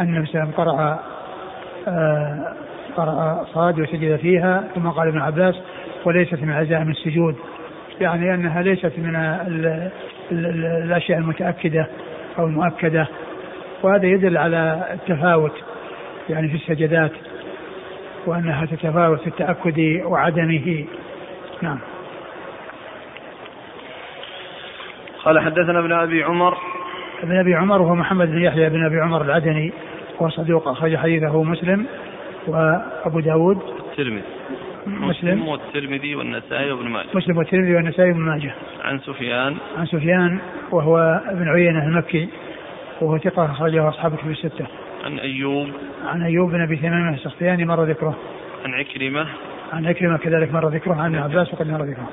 أن 0.01 0.05
النبي 0.05 0.25
صلى 0.25 0.43
الله 0.43 0.53
عليه 0.53 0.53
وسلم 0.53 0.65
قرأ 0.65 0.99
آه 1.87 2.53
قرأ 2.97 3.45
صاد 3.53 3.79
وسجد 3.79 4.15
فيها 4.15 4.63
ثم 4.75 4.89
قال 4.89 5.07
ابن 5.07 5.19
عباس 5.19 5.55
وليست 6.05 6.43
من 6.43 6.51
عزائم 6.51 6.89
السجود. 6.89 7.35
يعني 8.01 8.33
أنها 8.33 8.61
ليست 8.61 8.93
من 8.97 9.15
ال 9.15 9.65
ال 10.31 10.45
ال 10.45 10.65
الأشياء 10.65 11.19
المتأكدة 11.19 11.87
أو 12.39 12.47
المؤكدة. 12.47 13.07
وهذا 13.83 14.05
يدل 14.05 14.37
على 14.37 14.83
التفاوت 14.93 15.53
يعني 16.29 16.47
في 16.47 16.55
السجدات 16.55 17.11
وأنها 18.25 18.65
تتفاوت 18.65 19.19
في 19.19 19.27
التأكد 19.27 20.01
وعدمه. 20.05 20.85
نعم. 21.61 21.79
قال 25.25 25.39
حدثنا 25.39 25.79
ابن 25.79 25.91
أبي 25.91 26.23
عمر. 26.23 26.57
ابن 27.23 27.39
أبي 27.39 27.55
عمر 27.55 27.81
هو 27.81 27.95
محمد 27.95 28.27
بن 28.27 28.41
يحيى 28.41 28.69
بن 28.69 28.85
أبي 28.85 28.99
عمر 28.99 29.21
العدني 29.21 29.73
وهو 30.19 30.29
صدوق 30.29 30.67
أخرج 30.67 30.95
حديثه 30.95 31.43
مسلم 31.43 31.85
وأبو 32.47 33.19
داود. 33.19 33.57
الترمذي. 33.79 34.23
مسلم. 34.87 35.47
والترمذي 35.47 36.15
والنسائي 36.15 36.71
وابن 36.71 36.89
ماجه. 36.89 37.07
مسلم 37.13 37.37
والترمذي 37.37 37.75
والنسائي 37.75 38.11
وابن 38.11 38.21
ماجه. 38.21 38.53
عن 38.83 38.99
سفيان. 38.99 39.55
عن 39.77 39.85
سفيان 39.85 40.39
وهو 40.71 41.21
ابن 41.25 41.49
عيينة 41.49 41.83
المكي 41.83 42.29
وهو 43.01 43.17
ثقة 43.17 43.45
أخرجه 43.45 43.89
أصحاب 43.89 44.13
الكتب 44.13 44.29
الستة. 44.29 44.65
عن 45.05 45.19
أيوب. 45.19 45.67
عن 46.05 46.23
أيوب 46.23 46.51
بن 46.51 46.61
أبي 46.61 46.75
تميم 46.75 47.13
السختياني 47.13 47.65
مر 47.65 47.83
ذكره. 47.83 48.15
عن 48.65 48.73
عكرمة. 48.73 49.27
عن 49.73 49.87
عكرمة 49.87 50.17
كذلك 50.17 50.53
مر 50.53 50.67
ذكره 50.67 50.95
عن 50.95 51.15
عباس 51.15 51.53
وقد 51.53 51.71
مر 51.71 51.83
ذكره. 51.83 52.09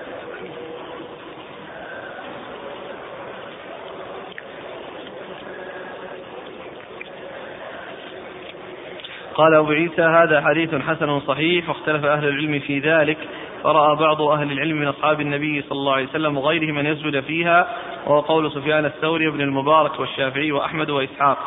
قال 9.35 9.55
أبو 9.55 9.73
عيسى 9.73 10.03
هذا 10.03 10.41
حديث 10.41 10.75
حسن 10.75 11.21
صحيح 11.21 11.69
واختلف 11.69 12.05
أهل 12.05 12.29
العلم 12.29 12.59
في 12.59 12.79
ذلك 12.79 13.19
فرأى 13.63 13.97
بعض 13.97 14.23
أهل 14.23 14.53
العلم 14.53 14.77
من 14.77 14.87
أصحاب 14.87 15.21
النبي 15.21 15.63
صلى 15.63 15.79
الله 15.79 15.93
عليه 15.93 16.09
وسلم 16.09 16.39
وغيرهم 16.39 16.79
أن 16.79 16.87
يسجد 16.87 17.21
فيها 17.21 17.69
وهو 18.07 18.21
قول 18.21 18.53
سفيان 18.53 18.85
الثوري 18.85 19.29
وابن 19.29 19.41
المبارك 19.41 20.01
والشافعي 20.01 20.53
وأحمد 20.53 20.91
وإسحاق. 20.91 21.39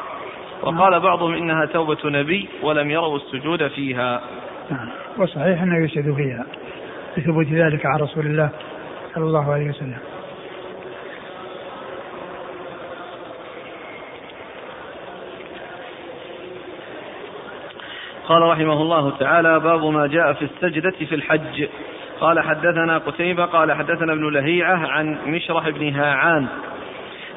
وقال 0.64 1.00
بعضهم 1.00 1.34
إنها 1.34 1.66
توبة 1.66 1.98
نبي 2.06 2.50
ولم 2.64 2.92
يروا 2.92 3.18
السجود 3.18 3.68
فيها. 3.68 4.22
نعم. 4.72 4.90
وصحيح 5.18 5.62
أنه 5.62 5.86
يسجد 5.86 6.16
فيها 6.16 6.46
لثبوت 7.18 7.48
ذلك 7.48 7.86
عن 7.86 8.00
رسول 8.00 8.26
الله 8.26 8.50
صلى 9.16 9.24
الله 9.24 9.54
عليه 9.54 9.70
وسلم. 9.70 9.98
قال 18.28 18.42
رحمه 18.42 18.82
الله 18.82 19.10
تعالى 19.20 19.60
باب 19.60 19.86
ما 19.86 20.08
جاء 20.08 20.34
في 20.34 20.42
السجدة 20.46 21.06
في 21.10 21.16
الحج. 21.16 21.68
قال 22.20 22.40
حدثنا 22.40 22.98
قتيبة 22.98 23.46
قال 23.46 23.72
حدثنا 23.72 24.14
ابن 24.14 24.30
لهيعة 24.30 24.88
عن 24.88 25.18
مشرح 25.28 25.70
بن 25.70 25.96
هاعان 25.96 26.48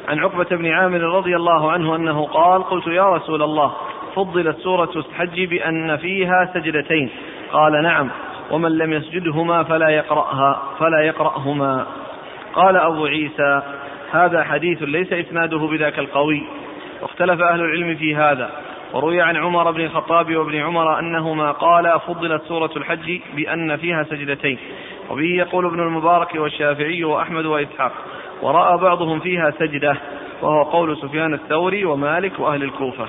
عن 0.08 0.18
عقبة 0.18 0.56
بن 0.56 0.66
عامر 0.66 1.00
رضي 1.00 1.36
الله 1.36 1.72
عنه 1.72 1.96
أنه 1.96 2.26
قال 2.26 2.62
قلت 2.62 2.86
يا 2.86 3.04
رسول 3.04 3.42
الله 3.42 3.72
فضلت 4.14 4.58
سورة 4.58 4.90
الحج 4.96 5.44
بأن 5.44 5.96
فيها 5.96 6.50
سجدتين. 6.54 7.10
قال 7.52 7.82
نعم 7.82 8.10
ومن 8.50 8.78
لم 8.78 8.92
يسجدهما 8.92 9.62
فلا 9.62 9.88
يقرأها 9.88 10.62
فلا 10.78 11.00
يقرأهما. 11.00 11.86
قال 12.54 12.76
أبو 12.76 13.06
عيسى 13.06 13.62
هذا 14.12 14.44
حديث 14.44 14.82
ليس 14.82 15.12
إسناده 15.12 15.58
بذاك 15.58 15.98
القوي 15.98 16.42
واختلف 17.02 17.40
أهل 17.40 17.60
العلم 17.60 17.96
في 17.96 18.16
هذا. 18.16 18.50
وروي 18.94 19.20
عن 19.20 19.36
عمر 19.36 19.70
بن 19.70 19.80
الخطاب 19.80 20.36
وابن 20.36 20.56
عمر 20.56 20.98
أنهما 20.98 21.50
قالا 21.52 21.98
فضلت 21.98 22.42
سورة 22.42 22.70
الحج 22.76 23.20
بأن 23.36 23.76
فيها 23.76 24.02
سجدتين. 24.02 24.58
وبه 25.10 25.36
يقول 25.36 25.66
ابن 25.66 25.80
المبارك 25.80 26.34
والشافعي 26.34 27.04
وأحمد 27.04 27.44
وإسحاق 27.44 27.92
ورأى 28.42 28.78
بعضهم 28.78 29.20
فيها 29.20 29.50
سجدة 29.50 29.96
وهو 30.42 30.62
قول 30.62 30.96
سفيان 30.96 31.34
الثوري 31.34 31.84
ومالك 31.84 32.40
وأهل 32.40 32.62
الكوفة. 32.62 33.06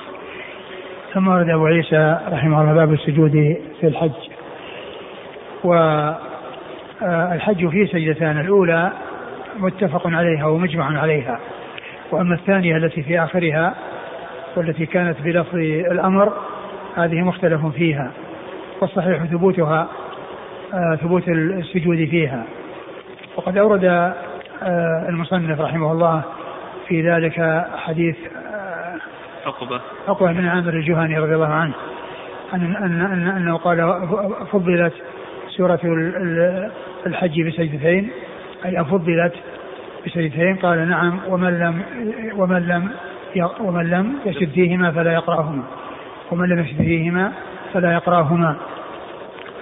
ثم 1.14 1.28
ورد 1.28 1.50
أبو 1.50 1.66
عيسى 1.66 2.20
رحمه 2.32 2.62
الله 2.62 2.74
باب 2.74 2.94
السجود 2.94 3.58
في 3.80 3.88
الحج. 3.88 4.12
والحج 7.02 7.68
فيه 7.68 7.86
سجدتان 7.86 8.40
الأولى 8.40 8.92
متفق 9.60 10.08
عليها 10.08 10.46
ومجمع 10.46 11.02
عليها 11.02 11.40
وأما 12.12 12.36
الثانية 12.36 12.78
التي 12.78 13.04
في 13.04 13.24
آخرها 13.24 13.76
والتي 14.56 14.86
كانت 14.86 15.22
بلفظ 15.22 15.56
الأمر 15.92 16.34
هذه 16.96 17.22
مختلف 17.22 17.66
فيها 17.66 18.12
والصحيح 18.82 19.26
ثبوتها 19.26 19.88
آه، 20.74 20.96
ثبوت 20.96 21.28
السجود 21.28 22.10
فيها. 22.10 22.46
وقد 23.36 23.58
أورد 23.58 23.86
آه، 24.64 25.06
المصنف 25.10 25.60
رحمه 25.60 25.92
الله 25.92 26.22
في 26.88 27.10
ذلك 27.10 27.66
حديث 27.76 28.16
آه، 28.54 28.98
عقبة. 29.46 29.82
عقبة 30.08 30.32
بن 30.32 30.48
عامر 30.48 30.74
الجهني 30.74 31.18
رضي 31.18 31.36
الله 31.36 31.54
عنه 31.54 31.74
أن 32.54 32.76
أن 32.76 33.02
أن 33.02 33.28
أنه 33.28 33.58
قال 33.58 34.08
فضلت 34.52 34.94
سورة 35.58 35.80
الحج 37.06 37.42
بسجدتين 37.42 38.10
أي 38.66 38.82
أفضلت 38.82 39.34
بسجدتين 40.06 40.56
قال 40.56 40.90
نعم 40.90 41.20
ومن 41.28 41.60
لم 41.60 41.82
ومن 42.38 42.68
لم 42.68 42.90
ومن 43.60 43.90
لم 43.90 44.16
يسد 44.26 44.50
فيهما 44.50 44.92
فلا 44.92 45.14
يقرأهما. 45.14 45.64
ومن 46.32 46.50
لم 46.50 46.60
يسد 46.60 46.78
فيهما 46.78 47.32
فلا 47.74 47.94
يقرأهما. 47.94 48.56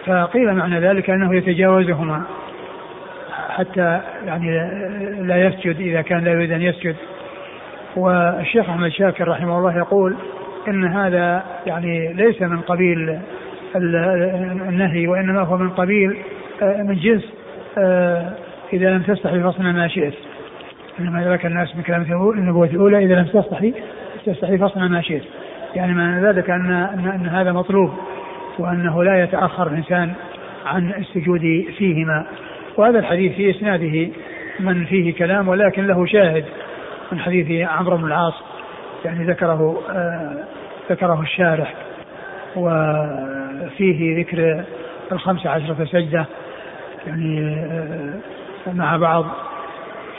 فقيل 0.05 0.53
معنى 0.53 0.79
ذلك 0.79 1.09
أنه 1.09 1.35
يتجاوزهما. 1.35 2.23
حتى 3.49 4.01
يعني 4.25 4.51
لا 5.21 5.47
يسجد 5.47 5.79
إذا 5.79 6.01
كان 6.01 6.23
لا 6.23 6.31
يريد 6.31 6.51
أن 6.51 6.61
يسجد. 6.61 6.95
والشيخ 7.95 8.69
أحمد 8.69 8.89
شاكر 8.89 9.27
رحمه 9.27 9.57
الله 9.57 9.77
يقول 9.77 10.15
إن 10.67 10.85
هذا 10.85 11.43
يعني 11.65 12.13
ليس 12.13 12.41
من 12.41 12.61
قبيل 12.61 13.19
النهي 13.75 15.07
وإنما 15.07 15.41
هو 15.41 15.57
من 15.57 15.69
قبيل 15.69 16.17
آه، 16.61 16.83
من 16.83 16.95
جنس 16.95 17.33
آه، 17.77 18.33
إذا 18.73 18.89
لم 18.89 19.01
تستحي 19.01 19.39
فاصنع 19.39 19.71
ما 19.71 19.87
شئت. 19.87 20.13
إنما 20.99 21.23
ذلك 21.23 21.45
الناس 21.45 21.75
من 21.75 21.83
كلام 21.83 22.31
النبوة 22.37 22.67
الأولى 22.67 23.05
إذا 23.05 23.15
لم 23.15 23.25
تستحي 23.25 23.73
تستحي 24.25 24.57
فاصنع 24.57 24.87
ما 24.87 25.01
شئت. 25.01 25.23
يعني 25.75 25.93
معنى 25.93 26.27
ذلك 26.27 26.49
أن, 26.49 26.71
أن 27.15 27.27
هذا 27.27 27.51
مطلوب 27.51 27.93
وأنه 28.59 29.03
لا 29.03 29.23
يتأخر 29.23 29.67
الإنسان 29.67 30.13
عن 30.65 30.93
السجود 30.93 31.65
فيهما. 31.77 32.25
وهذا 32.77 32.99
الحديث 32.99 33.35
في 33.35 33.49
إسناده 33.49 34.09
من 34.59 34.85
فيه 34.85 35.13
كلام 35.13 35.47
ولكن 35.47 35.87
له 35.87 36.05
شاهد 36.05 36.45
من 37.11 37.19
حديث 37.19 37.69
عمرو 37.69 37.97
بن 37.97 38.05
العاص 38.05 38.33
يعني 39.05 39.25
ذكره 39.25 39.81
آه 39.89 40.43
ذكره 40.91 41.21
الشارح. 41.21 41.73
وفيه 42.55 44.19
ذكر 44.19 44.63
الخمس 45.11 45.47
عشرة 45.47 45.85
سجدة 45.85 46.25
يعني 47.07 47.55
آه 48.67 48.73
مع 48.73 48.97
بعض. 48.97 49.25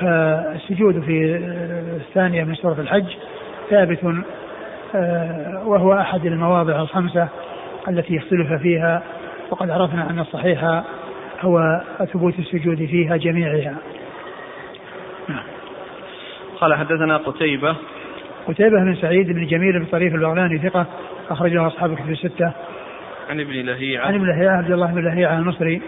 فالسجود 0.01 1.01
في 1.01 1.37
الثانية 1.97 2.45
من 2.45 2.55
سورة 2.55 2.81
الحج 2.81 3.17
ثابت 3.71 3.99
آه 4.95 5.63
وهو 5.67 5.93
أحد 5.93 6.27
المواضع 6.27 6.81
الخمسة 6.81 7.29
التي 7.89 8.19
اختلف 8.19 8.53
فيها 8.53 9.03
وقد 9.51 9.71
عرفنا 9.71 10.11
أن 10.11 10.19
الصحيح 10.19 10.83
هو 11.41 11.81
ثبوت 12.13 12.39
السجود 12.39 12.77
فيها 12.77 13.17
جميعها. 13.17 13.77
نعم. 15.29 15.45
قال 16.61 16.75
حدثنا 16.75 17.17
قتيبة. 17.17 17.77
قتيبة 18.49 18.85
بن 18.85 18.95
سعيد 18.95 19.27
بن 19.33 19.47
جميل 19.47 19.79
بن 19.79 19.85
طريف 19.85 20.15
البغلاني 20.15 20.59
ثقة 20.59 20.87
أخرجه 21.31 21.67
أصحاب 21.67 21.93
الكتب 21.93 22.11
الستة. 22.11 22.53
عن 23.31 23.41
ابن 23.41 23.53
لهيعة. 23.53 24.07
عن 24.07 24.15
ابن 24.15 24.27
لهيعة 24.27 24.57
عبد 24.57 24.71
الله 24.71 24.87
بن 24.87 25.05
لهيعة 25.05 25.39
المصري 25.39 25.83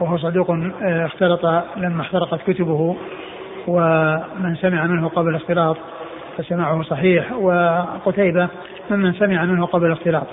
وهو 0.00 0.18
صدوق 0.18 0.50
آه، 0.50 1.06
اختلط 1.06 1.46
لما 1.76 2.02
احترقت 2.02 2.50
كتبه. 2.50 2.96
ومن 3.66 4.56
سمع 4.60 4.86
منه 4.86 5.08
قبل 5.08 5.28
الاختلاط 5.28 5.76
فسمعه 6.38 6.82
صحيح 6.82 7.32
وقتيبة 7.32 8.48
ممن 8.90 9.12
سمع 9.12 9.44
منه 9.44 9.66
قبل 9.66 9.86
الاختلاط. 9.86 10.26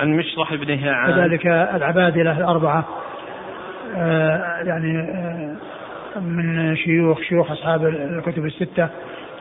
عن 0.00 0.16
مشرح 0.16 0.54
بن 0.54 0.70
هيعان. 0.70 1.12
كذلك 1.12 1.46
العبادلة 1.46 2.38
الأربعة 2.38 2.84
آه 3.96 4.62
يعني 4.62 4.98
آه 4.98 6.20
من 6.20 6.76
شيوخ 6.76 7.20
شيوخ 7.20 7.50
أصحاب 7.50 7.86
الكتب 7.86 8.46
الستة 8.46 8.88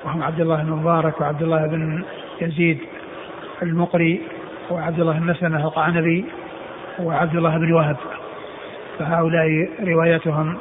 وهم 0.05 0.23
عبد 0.23 0.41
الله 0.41 0.63
بن 0.63 0.71
مبارك 0.71 1.21
وعبد 1.21 1.41
الله 1.41 1.67
بن 1.67 2.03
يزيد 2.41 2.79
المقري 3.61 4.21
وعبد 4.69 4.99
الله 4.99 5.19
بن 5.19 5.25
مسلمة 5.25 5.65
القعنبي 5.65 6.25
وعبد 6.99 7.36
الله 7.36 7.57
بن 7.57 7.73
وهب. 7.73 7.97
فهؤلاء 8.99 9.69
روايتهم 9.84 10.57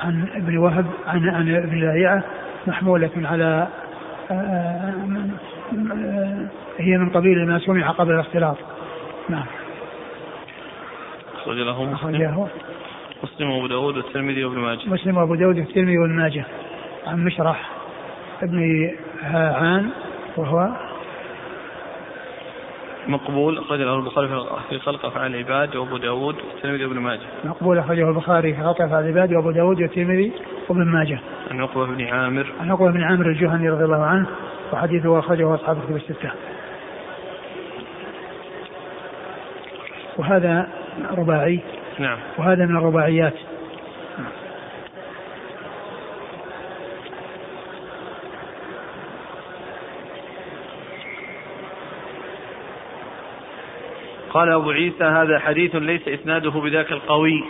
عن 0.00 0.28
ابن 0.34 0.56
وهب 0.56 0.86
عن 1.06 1.28
عن 1.28 1.54
ابن 1.54 1.80
لاهيعة 1.80 2.24
محمولة 2.66 3.10
على 3.16 3.68
آه، 4.30 4.34
آه، 4.34 4.94
هي 6.78 6.98
من 6.98 7.10
قبيل 7.10 7.46
ما 7.46 7.58
سمع 7.58 7.90
قبل 7.90 8.14
الاختلاط. 8.14 8.56
نعم. 9.28 9.44
أخرج 11.34 11.56
له 11.56 11.84
مسلم. 11.84 12.48
مسلم 13.22 13.50
وأبو 13.50 13.66
داود 13.66 13.96
والترمذي 13.96 14.44
وابن 14.44 14.58
ماجه. 14.58 14.80
مسلم 14.86 15.16
وأبو 15.16 15.34
داود 15.34 15.58
والترمذي 15.58 15.98
وابن 15.98 16.12
ماجه. 16.12 16.44
عن 17.06 17.24
مشرح 17.24 17.70
ابن 18.42 18.90
هاعان 19.22 19.90
وهو 20.36 20.68
مقبول 23.08 23.58
أخرج 23.58 23.80
له 23.80 23.96
البخاري 23.96 24.28
في 24.68 24.78
خلق 24.78 25.06
أفعال 25.06 25.34
العباد 25.34 25.76
وأبو 25.76 25.96
داود 25.96 26.34
والترمذي 26.34 26.84
وابن 26.84 26.98
ماجه. 26.98 27.20
مقبول 27.44 27.78
أخرجه 27.78 28.08
البخاري 28.08 28.54
في 28.54 28.62
خلق 28.62 28.82
أفعال 28.82 29.04
العباد 29.04 29.32
وأبو 29.32 29.50
داود 29.50 29.80
والترمذي 29.80 30.32
وابن 30.68 30.84
ماجه. 30.84 31.20
عن 31.50 31.60
عقبة 31.60 31.86
بن 31.86 32.04
عامر. 32.04 32.46
عن 32.60 32.70
عقبة 32.70 32.90
بن 32.90 33.02
عامر 33.02 33.26
الجهني 33.26 33.68
رضي 33.68 33.84
الله 33.84 34.04
عنه 34.04 34.26
وحديثه 34.72 35.18
أخرجه 35.18 35.54
أصحاب 35.54 35.76
الكتب 35.76 35.96
الستة. 35.96 36.30
وهذا 40.18 40.68
رباعي. 41.18 41.60
نعم. 41.98 42.18
وهذا 42.38 42.66
من 42.66 42.76
الرباعيات. 42.76 43.34
قال 54.30 54.52
أبو 54.52 54.70
عيسى 54.70 55.04
هذا 55.04 55.38
حديث 55.38 55.76
ليس 55.76 56.08
إسناده 56.08 56.50
بذاك 56.50 56.92
القوي. 56.92 57.44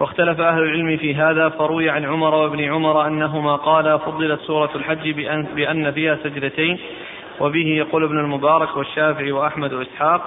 واختلف 0.00 0.40
أهل 0.40 0.62
العلم 0.62 0.96
في 0.96 1.14
هذا 1.14 1.48
فروي 1.48 1.90
عن 1.90 2.04
عمر 2.04 2.34
وابن 2.34 2.64
عمر 2.64 3.06
أنهما 3.06 3.56
قالا 3.56 3.98
فضلت 3.98 4.40
سورة 4.40 4.70
الحج 4.74 5.10
بأن, 5.10 5.42
بأن 5.42 5.90
فيها 5.92 6.18
سجدتين 6.24 6.78
وبه 7.40 7.66
يقول 7.66 8.04
ابن 8.04 8.18
المبارك 8.18 8.76
والشافعي 8.76 9.32
وأحمد 9.32 9.72
وإسحاق 9.72 10.22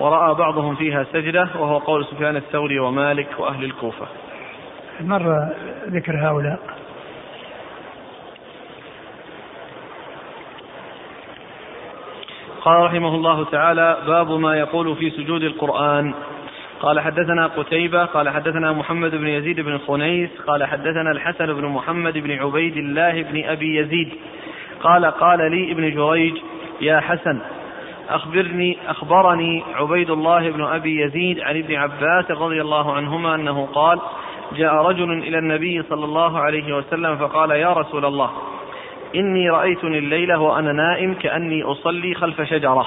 ورأى 0.00 0.34
بعضهم 0.34 0.74
فيها 0.74 1.06
سجدة 1.12 1.48
وهو 1.58 1.78
قول 1.78 2.04
سفيان 2.04 2.36
الثوري 2.36 2.78
ومالك 2.78 3.28
وأهل 3.38 3.64
الكوفة. 3.64 4.06
مر 5.00 5.48
ذكر 5.88 6.12
هؤلاء. 6.16 6.58
قال 12.66 12.82
رحمه 12.82 13.14
الله 13.14 13.44
تعالى 13.44 13.96
باب 14.06 14.30
ما 14.30 14.56
يقول 14.56 14.96
في 14.96 15.10
سجود 15.10 15.42
القرآن. 15.42 16.14
قال 16.80 17.00
حدثنا 17.00 17.46
قتيبة 17.46 18.04
قال 18.04 18.28
حدثنا 18.28 18.72
محمد 18.72 19.10
بن 19.10 19.26
يزيد 19.26 19.60
بن 19.60 19.78
خنيس 19.78 20.30
قال 20.46 20.64
حدثنا 20.64 21.10
الحسن 21.10 21.46
بن 21.46 21.66
محمد 21.66 22.18
بن 22.18 22.32
عبيد 22.32 22.76
الله 22.76 23.22
بن 23.22 23.44
أبي 23.44 23.76
يزيد. 23.76 24.12
قال 24.82 25.04
قال 25.04 25.50
لي 25.50 25.72
ابن 25.72 25.90
جريج 25.94 26.34
يا 26.80 27.00
حسن 27.00 27.38
أخبرني 28.08 28.78
أخبرني 28.88 29.62
عبيد 29.74 30.10
الله 30.10 30.50
بن 30.50 30.64
أبي 30.64 31.00
يزيد 31.00 31.40
عن 31.40 31.56
ابن 31.56 31.74
عباس 31.74 32.30
رضي 32.30 32.60
الله 32.60 32.92
عنهما 32.92 33.34
أنه 33.34 33.68
قال 33.74 34.00
جاء 34.56 34.74
رجل 34.74 35.12
إلى 35.12 35.38
النبي 35.38 35.82
صلى 35.82 36.04
الله 36.04 36.38
عليه 36.38 36.76
وسلم 36.76 37.16
فقال 37.16 37.50
يا 37.50 37.72
رسول 37.72 38.04
الله 38.04 38.30
إني 39.14 39.50
رأيتني 39.50 39.98
الليلة 39.98 40.38
وأنا 40.40 40.72
نائم 40.72 41.14
كأني 41.14 41.62
أصلي 41.62 42.14
خلف 42.14 42.42
شجرة. 42.42 42.86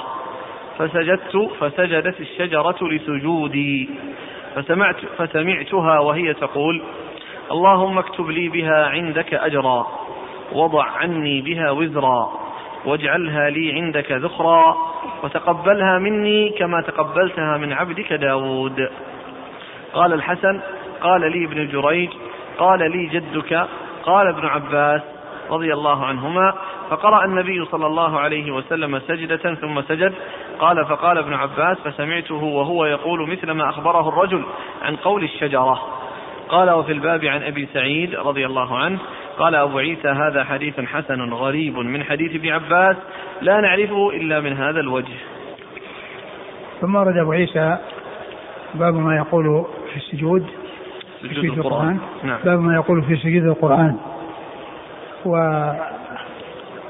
فسجدت 0.78 1.50
فسجدت 1.60 2.20
الشجرة 2.20 2.76
لسجودي. 2.82 3.88
فسمعت 4.54 4.96
فسمعتها 5.18 5.98
وهي 5.98 6.34
تقول 6.34 6.82
اللهم 7.50 7.98
اكتب 7.98 8.30
لي 8.30 8.48
بها 8.48 8.86
عندك 8.86 9.34
أجرا 9.34 9.86
وضع 10.52 10.84
عني 10.84 11.40
بها 11.40 11.70
وزرا 11.70 12.32
واجعلها 12.84 13.50
لي 13.50 13.72
عندك 13.72 14.12
ذخرا 14.12 14.76
وتقبلها 15.22 15.98
مني 15.98 16.50
كما 16.50 16.80
تقبلتها 16.80 17.56
من 17.56 17.72
عبدك 17.72 18.12
داود. 18.12 18.88
قال 19.92 20.12
الحسن 20.12 20.60
قال 21.00 21.20
لي 21.20 21.44
ابن 21.44 21.68
جريج 21.68 22.10
قال 22.58 22.90
لي 22.90 23.06
جدك 23.06 23.66
قال 24.02 24.26
ابن 24.26 24.46
عباس 24.46 25.02
رضي 25.50 25.72
الله 25.72 26.04
عنهما 26.04 26.54
فقرأ 26.90 27.24
النبي 27.24 27.64
صلى 27.64 27.86
الله 27.86 28.20
عليه 28.20 28.50
وسلم 28.50 28.98
سجدة 28.98 29.54
ثم 29.54 29.82
سجد 29.82 30.14
قال 30.58 30.86
فقال 30.86 31.18
ابن 31.18 31.34
عباس 31.34 31.78
فسمعته 31.84 32.44
وهو 32.44 32.84
يقول 32.84 33.30
مثل 33.30 33.50
ما 33.50 33.68
أخبره 33.68 34.08
الرجل 34.08 34.44
عن 34.82 34.96
قول 34.96 35.24
الشجرة 35.24 35.80
قال 36.48 36.70
وفي 36.70 36.92
الباب 36.92 37.24
عن 37.24 37.42
أبي 37.42 37.68
سعيد 37.74 38.14
رضي 38.14 38.46
الله 38.46 38.78
عنه 38.78 38.98
قال 39.38 39.54
أبو 39.54 39.78
عيسى 39.78 40.08
هذا 40.08 40.44
حديث 40.44 40.80
حسن 40.80 41.32
غريب 41.32 41.78
من 41.78 42.04
حديث 42.04 42.34
ابن 42.34 42.48
عباس 42.48 42.96
لا 43.42 43.60
نعرفه 43.60 44.10
إلا 44.10 44.40
من 44.40 44.52
هذا 44.52 44.80
الوجه 44.80 45.14
ثم 46.80 46.94
ورد 46.94 47.16
أبو 47.16 47.32
عيسى 47.32 47.78
باب 48.74 48.94
ما 48.94 49.16
يقول 49.16 49.66
في 49.90 49.96
السجود 49.96 50.46
سجود 51.22 51.44
القرآن, 51.44 51.58
القرآن. 51.58 51.98
نعم. 52.22 52.38
باب 52.44 52.60
ما 52.60 52.74
يقول 52.74 53.02
في 53.02 53.16
سجود 53.16 53.44
القرآن 53.44 53.96
و 55.26 55.62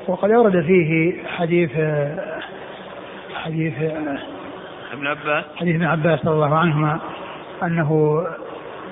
وقد 0.09 0.31
ورد 0.31 0.61
فيه 0.63 1.15
حديث 1.27 1.71
حديث 3.35 3.75
ابن 4.93 5.07
عباس. 5.07 5.45
حديث 5.57 5.75
ابن 5.75 5.85
عباس 5.85 6.27
رضي 6.27 6.35
الله 6.35 6.59
عنهما 6.59 7.01
أنه 7.63 8.23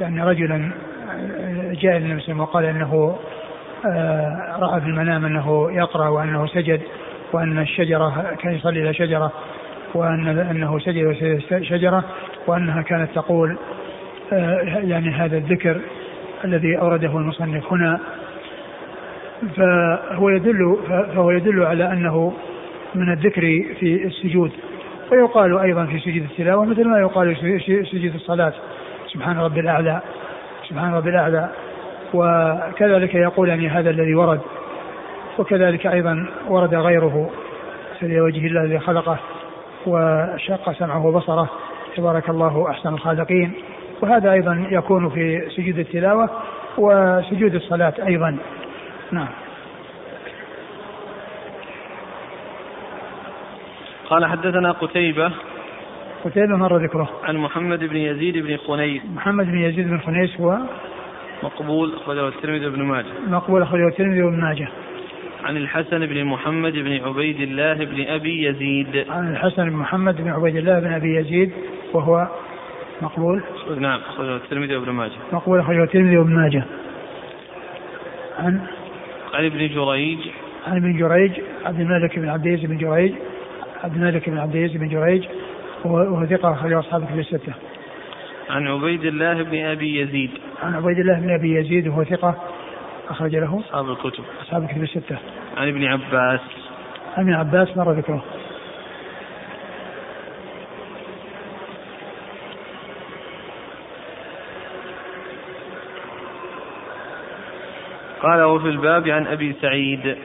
أن 0.01 0.20
رجلا 0.20 0.70
جاء 1.72 1.97
النبي 1.97 1.97
صلى 1.97 1.99
الله 1.99 2.07
عليه 2.07 2.22
وسلم 2.22 2.41
وقال 2.41 2.64
إنه 2.64 3.18
آه، 3.86 4.57
رأى 4.61 4.80
في 4.80 4.86
المنام 4.86 5.24
أنه 5.24 5.70
يقرأ 5.72 6.09
وأنه 6.09 6.47
سجد 6.47 6.80
وأن 7.32 7.59
الشجرة 7.59 8.34
كان 8.41 8.55
يصلي 8.55 8.82
إلى 8.82 8.95
شجرة 8.95 9.32
وأن 9.95 10.39
أنه 10.39 10.78
سجد 10.78 11.39
شجرة 11.62 12.05
وأنها 12.47 12.82
كانت 12.82 13.11
تقول 13.14 13.59
آه، 14.32 14.61
يعني 14.62 15.11
هذا 15.11 15.36
الذكر 15.36 15.80
الذي 16.45 16.78
أورده 16.78 17.18
المصنف 17.18 17.72
هنا 17.72 18.01
فهو 19.57 20.28
يدل 20.28 20.76
فهو 21.14 21.30
يدل 21.30 21.62
على 21.62 21.93
أنه 21.93 22.32
من 22.95 23.12
الذكر 23.12 23.41
في 23.80 24.07
السجود. 24.07 24.53
ويقال 25.12 25.59
أيضا 25.59 25.86
في 25.86 25.99
سجود 25.99 26.22
التلاوة 26.30 26.64
مثل 26.64 26.84
ما 26.89 27.01
يقال 27.01 27.36
في 27.36 27.84
سجود 27.84 28.14
الصلاة. 28.14 28.53
سبحان 29.12 29.39
ربي 29.39 29.61
الأعلى 29.61 30.01
سبحان 30.68 30.95
ربي 30.95 31.11
الأعلى. 31.11 31.49
وكذلك 32.14 33.14
يقول 33.14 33.49
يعني 33.49 33.68
هذا 33.68 33.91
الذي 33.91 34.14
ورد. 34.14 34.41
وكذلك 35.39 35.86
أيضا 35.86 36.28
ورد 36.49 36.74
غيره 36.74 37.30
سري 38.01 38.20
وجه 38.20 38.47
الله 38.47 38.61
الذي 38.61 38.78
خلقه 38.78 39.18
وشق 39.86 40.72
سمعه 40.72 41.07
وبصره. 41.07 41.51
تبارك 41.97 42.30
الله 42.30 42.70
أحسن 42.70 42.89
الخالقين. 42.89 43.53
وهذا 44.01 44.32
أيضا 44.32 44.66
يكون 44.70 45.09
في 45.09 45.49
سجود 45.57 45.78
التلاوة 45.78 46.30
وسجود 46.78 47.55
الصلاة 47.55 47.95
أيضا. 48.07 48.36
نعم. 49.12 49.28
قال 54.11 54.26
حدثنا 54.26 54.72
قتيبة 54.72 55.32
قتيبة 56.24 56.56
مر 56.56 56.76
ذكره. 56.76 57.11
عن 57.24 57.36
محمد 57.36 57.84
بن 57.84 57.96
يزيد 57.96 58.38
بن 58.38 58.56
خنيس. 58.56 59.02
محمد 59.14 59.46
بن 59.46 59.59
يزيد 59.59 59.88
بن 59.88 59.98
خنيس 59.98 60.40
هو 60.40 60.59
مقبول 61.42 61.94
أخرجه 61.94 62.28
الترمذي 62.28 62.66
وابن 62.66 62.82
ماجه. 62.82 63.06
مقبول 63.28 63.62
أخرجه 63.62 63.88
الترمذي 63.88 64.22
وابن 64.22 64.40
ماجه. 64.40 64.68
عن 65.44 65.56
الحسن 65.56 66.06
بن 66.06 66.24
محمد 66.24 66.72
بن 66.72 67.00
عبيد 67.04 67.40
الله 67.40 67.74
بن 67.74 68.06
أبي 68.09 68.44
يزيد. 68.44 69.06
عن 69.11 69.32
الحسن 69.32 69.70
بن 69.70 69.76
محمد 69.76 70.16
بن 70.16 70.28
عبيد 70.28 70.56
الله 70.56 70.80
بن 70.80 70.92
أبي 70.92 71.16
يزيد 71.16 71.52
وهو 71.92 72.28
مقبول. 73.02 73.42
نعم 73.78 74.00
أخرجه 74.09 74.36
الترمذي 74.36 74.76
وابن 74.76 74.92
ماجه. 74.92 75.12
مقبول 75.32 75.61
أخرجه 75.61 75.82
الترمذي 75.82 76.16
وابن 76.16 76.34
ماجه. 76.34 76.64
عن 78.38 78.66
عن 79.35 79.45
ابن 79.45 79.68
جريج 79.68 80.18
عن 80.66 80.76
ابن 80.76 80.99
جريج 80.99 81.33
عبد 81.64 81.81
الملك 81.81 82.18
بن 82.18 82.29
عبد 82.29 82.47
العزيز 82.47 82.70
بن 82.70 82.76
جريج 82.76 83.12
عبد 83.85 83.95
الملك 83.97 84.31
بن 84.31 84.39
عبد 84.39 84.57
العزيز 84.57 84.81
بن 84.81 84.89
جريج 84.89 85.24
وهو 85.85 86.26
ثقة 86.26 86.53
أخرجه 86.53 86.79
أصحاب 86.79 87.03
الكتب 87.03 87.18
الستة. 87.18 87.53
عن 88.51 88.66
عبيد 88.66 89.05
الله 89.05 89.43
بن 89.43 89.64
أبي 89.64 90.01
يزيد. 90.01 90.31
عن 90.62 90.74
عبيد 90.74 90.99
الله 90.99 91.20
بن 91.20 91.31
أبي 91.31 91.55
يزيد 91.55 91.89
وهو 91.89 92.05
ثقة 92.05 92.35
أخرج 93.09 93.37
له 93.37 93.61
أصحاب 93.61 93.91
الكتب. 93.91 94.24
أصحاب 94.43 94.62
الكتب 94.62 94.83
الستة. 94.83 95.18
عن 95.57 95.68
ابن 95.68 95.85
عباس. 95.85 96.41
عن 97.16 97.22
ابن 97.22 97.35
عباس 97.35 97.76
مر 97.76 97.93
ذكره. 97.93 98.24
قال 108.23 108.43
وفي 108.43 108.69
الباب 108.69 109.09
عن 109.09 109.27
أبي 109.27 109.55
سعيد 109.62 110.16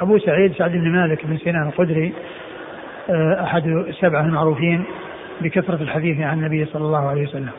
أبو 0.00 0.18
سعيد 0.18 0.52
سعد 0.52 0.70
بن 0.70 0.92
مالك 0.92 1.26
بن 1.26 1.36
سنان 1.36 1.68
الخدري 1.68 2.12
آه، 3.10 3.44
أحد 3.44 3.66
السبعة 3.66 4.20
المعروفين 4.20 4.84
بكثرة 5.40 5.82
الحديث 5.82 6.20
عن 6.20 6.38
النبي 6.38 6.64
صلى 6.64 6.82
الله 6.82 7.08
عليه 7.08 7.22
وسلم. 7.22 7.50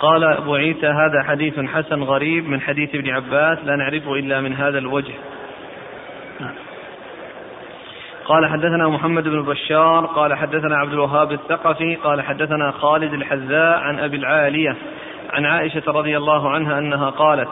قال 0.00 0.24
أبو 0.24 0.54
عيسى 0.54 0.86
هذا 0.86 1.22
حديث 1.22 1.60
حسن 1.60 2.02
غريب 2.02 2.48
من 2.48 2.60
حديث 2.60 2.94
ابن 2.94 3.10
عباس 3.10 3.58
لا 3.64 3.76
نعرفه 3.76 4.14
إلا 4.14 4.40
من 4.40 4.54
هذا 4.54 4.78
الوجه. 4.78 5.14
قال 8.24 8.46
حدثنا 8.46 8.88
محمد 8.88 9.24
بن 9.24 9.42
بشار 9.42 10.06
قال 10.06 10.34
حدثنا 10.34 10.76
عبد 10.76 10.92
الوهاب 10.92 11.32
الثقفي 11.32 11.94
قال 11.94 12.22
حدثنا 12.22 12.70
خالد 12.70 13.12
الحذاء 13.12 13.78
عن 13.78 13.98
أبي 13.98 14.16
العالية 14.16 14.76
عن 15.32 15.44
عائشة 15.44 15.82
رضي 15.86 16.16
الله 16.16 16.50
عنها 16.50 16.78
أنها 16.78 17.10
قالت 17.10 17.48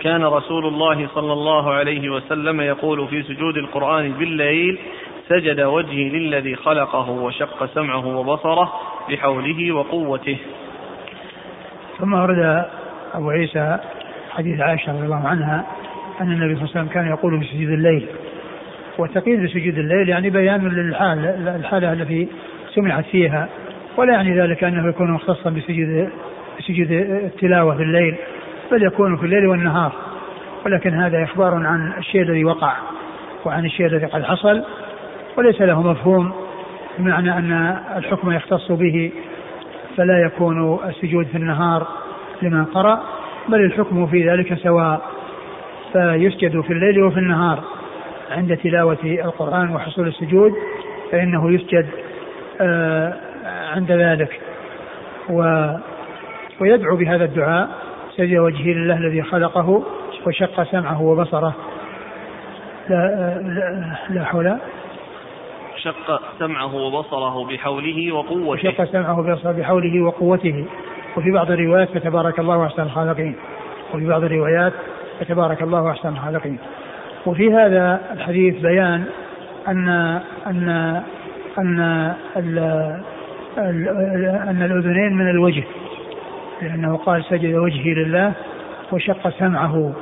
كان 0.00 0.24
رسول 0.24 0.66
الله 0.66 1.08
صلى 1.14 1.32
الله 1.32 1.72
عليه 1.72 2.08
وسلم 2.08 2.60
يقول 2.60 3.08
في 3.08 3.22
سجود 3.22 3.56
القرآن 3.56 4.12
بالليل 4.12 4.78
سجد 5.28 5.60
وجهي 5.60 6.08
للذي 6.08 6.56
خلقه 6.56 7.10
وشق 7.10 7.66
سمعه 7.74 8.06
وبصره 8.06 8.72
بحوله 9.10 9.72
وقوته. 9.72 10.36
ثم 11.98 12.14
ورد 12.14 12.64
أبو 13.14 13.30
عيسى 13.30 13.78
حديث 14.30 14.60
عائشة 14.60 14.92
رضي 14.92 15.04
الله 15.04 15.28
عنها 15.28 15.66
أن 16.20 16.32
النبي 16.32 16.54
صلى 16.54 16.64
الله 16.64 16.70
عليه 16.74 16.80
وسلم 16.80 16.88
كان 16.88 17.08
يقول 17.08 17.40
في 17.40 17.46
سجود 17.46 17.68
الليل. 17.68 18.06
والتقييد 18.98 19.42
بسجود 19.42 19.78
الليل 19.78 20.08
يعني 20.08 20.30
بيان 20.30 20.68
للحال 20.68 21.18
الحالة 21.48 21.92
التي 21.92 22.28
سمعت 22.74 23.04
فيها 23.04 23.48
ولا 23.96 24.12
يعني 24.12 24.40
ذلك 24.40 24.64
أنه 24.64 24.88
يكون 24.88 25.10
مختصا 25.10 25.50
بسجود 25.50 26.10
سجود 26.60 26.90
التلاوة 26.90 27.76
في 27.76 27.82
الليل 27.82 28.16
بل 28.70 28.82
يكون 28.82 29.16
في 29.16 29.26
الليل 29.26 29.46
والنهار. 29.46 29.92
ولكن 30.66 30.94
هذا 30.94 31.24
إخبار 31.24 31.54
عن 31.54 31.92
الشيء 31.98 32.22
الذي 32.22 32.44
وقع 32.44 32.76
وعن 33.44 33.64
الشيء 33.64 33.86
الذي 33.86 34.06
قد 34.06 34.22
حصل 34.22 34.64
وليس 35.36 35.60
له 35.60 35.82
مفهوم 35.82 36.32
بمعنى 36.98 37.38
أن 37.38 37.78
الحكم 37.96 38.32
يختص 38.32 38.72
به 38.72 39.12
فلا 39.96 40.18
يكون 40.26 40.78
السجود 40.88 41.26
في 41.26 41.36
النهار 41.36 41.86
لمن 42.42 42.64
قرأ 42.64 43.00
بل 43.48 43.60
الحكم 43.60 44.06
في 44.06 44.30
ذلك 44.30 44.54
سواء. 44.54 45.02
فيسجد 45.92 46.60
في 46.60 46.72
الليل 46.72 47.02
وفي 47.02 47.18
النهار 47.18 47.64
عند 48.30 48.56
تلاوة 48.56 48.98
القرآن 49.04 49.74
وحصول 49.74 50.08
السجود 50.08 50.52
فإنه 51.12 51.52
يسجد 51.52 51.86
آه، 52.60 53.14
عند 53.74 53.92
ذلك. 53.92 54.40
و 55.30 55.42
ويدعو 56.60 56.96
بهذا 56.96 57.24
الدعاء 57.24 57.68
سجد 58.16 58.38
وجهه 58.38 58.68
لله 58.68 58.96
الذي 58.96 59.22
خلقه 59.22 59.82
وشق 60.26 60.62
سمعه 60.62 61.02
وبصره. 61.02 61.54
لا, 62.88 63.40
لا, 63.42 63.96
لا 64.10 64.24
حول. 64.24 64.58
شق 65.76 66.20
سمعه 66.38 66.74
وبصره 66.74 67.46
بحوله 67.46 68.12
وقوته. 68.12 68.62
شق 68.62 68.84
سمعه 68.84 69.18
وبصره 69.18 69.52
بحوله 69.52 70.02
وقوته. 70.02 70.64
وفي 71.16 71.30
بعض 71.30 71.50
الروايات 71.50 71.88
فتبارك 71.88 72.38
الله 72.38 72.66
أحسن 72.66 72.82
الخالقين. 72.82 73.36
وفي 73.94 74.06
بعض 74.06 74.24
الروايات 74.24 74.72
فتبارك 75.20 75.62
الله 75.62 75.90
أحسن 75.90 76.08
الخالقين. 76.08 76.58
وفي 77.26 77.54
هذا 77.54 78.00
الحديث 78.12 78.60
بيان 78.62 79.04
أن 79.68 79.88
أن 80.46 80.68
أن 81.58 81.80
أن 84.48 84.62
الأذنين 84.62 85.12
من 85.12 85.30
الوجه. 85.30 85.64
لأنه 86.62 86.96
قال 86.96 87.24
سجد 87.24 87.54
وجهي 87.54 87.94
لله 87.94 88.32
وشق 88.92 89.28
سمعه 89.28 89.92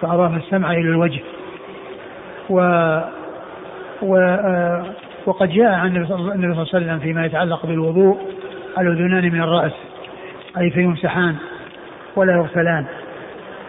فأضاف 0.00 0.36
السمع 0.36 0.72
إلى 0.72 0.88
الوجه. 0.88 1.20
و, 2.50 2.60
و 4.02 4.36
وقد 5.26 5.48
جاء 5.48 5.72
عن 5.72 5.86
النبي 5.86 6.06
صلى 6.06 6.16
الله 6.16 6.32
عليه 6.32 6.60
وسلم 6.60 6.98
فيما 6.98 7.26
يتعلق 7.26 7.66
بالوضوء 7.66 8.20
الأذنان 8.78 9.32
من 9.32 9.42
الرأس 9.42 9.72
أي 10.58 10.70
فيمسحان 10.70 11.36
ولا 12.16 12.32
يغسلان 12.32 12.84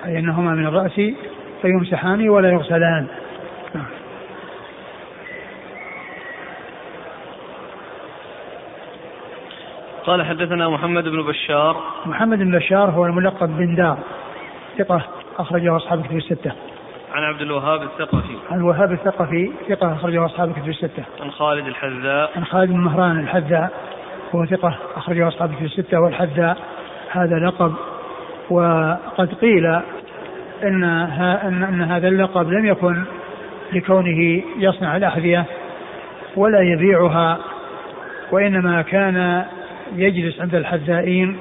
أي 0.06 0.20
أنهما 0.20 0.52
من 0.56 0.68
الرأس 0.68 1.02
فيمسحان 1.62 2.30
ولا 2.30 2.50
يغسلان. 2.50 3.08
قال 10.06 10.26
حدثنا 10.26 10.70
محمد 10.70 11.04
بن 11.04 11.22
بشار. 11.22 11.84
محمد 12.06 12.38
بن 12.38 12.58
بشار 12.58 12.90
هو 12.90 13.06
الملقب 13.06 13.58
بن 13.58 13.76
دار. 13.76 13.98
ثقة 14.78 15.02
أخرجه 15.40 15.76
أصحاب 15.76 16.00
الكتب 16.00 16.18
الستة. 16.18 16.52
عن 17.14 17.24
عبد 17.24 17.42
الوهاب 17.42 17.82
الثقفي. 17.82 18.38
عن 18.52 18.58
الوهاب 18.58 18.92
الثقفي 18.92 19.52
ثقة 19.70 19.94
أخرجه 19.94 20.26
أصحاب 20.26 20.50
الكتب 20.50 20.70
الستة. 20.70 21.04
عن 21.22 21.32
خالد 21.32 21.68
الحذاء. 21.68 22.32
عن 22.36 22.46
خالد 22.46 22.72
بن 22.72 22.80
مهران 22.80 23.20
الحذاء 23.20 23.70
وهو 24.34 24.46
ثقة 24.46 24.78
أخرجه 24.96 25.28
أصحاب 25.28 25.50
الكتب 25.50 25.66
الستة. 25.66 26.00
والحذاء 26.00 26.58
هذا 27.12 27.40
لقب. 27.40 27.74
وقد 28.50 29.34
قيل 29.42 29.66
إن 30.64 30.84
ان, 30.84 31.64
إن 31.64 31.82
هذا 31.82 32.08
اللقب 32.08 32.50
لم 32.50 32.66
يكن 32.66 33.04
لكونه 33.74 34.44
يصنع 34.58 34.98
الأحذية 34.98 35.46
ولا 36.36 36.62
يبيعها 36.62 37.40
وإنما 38.32 38.82
كان 38.82 39.46
يجلس 39.96 40.42
عند 40.42 40.56
الحذائين 40.56 41.38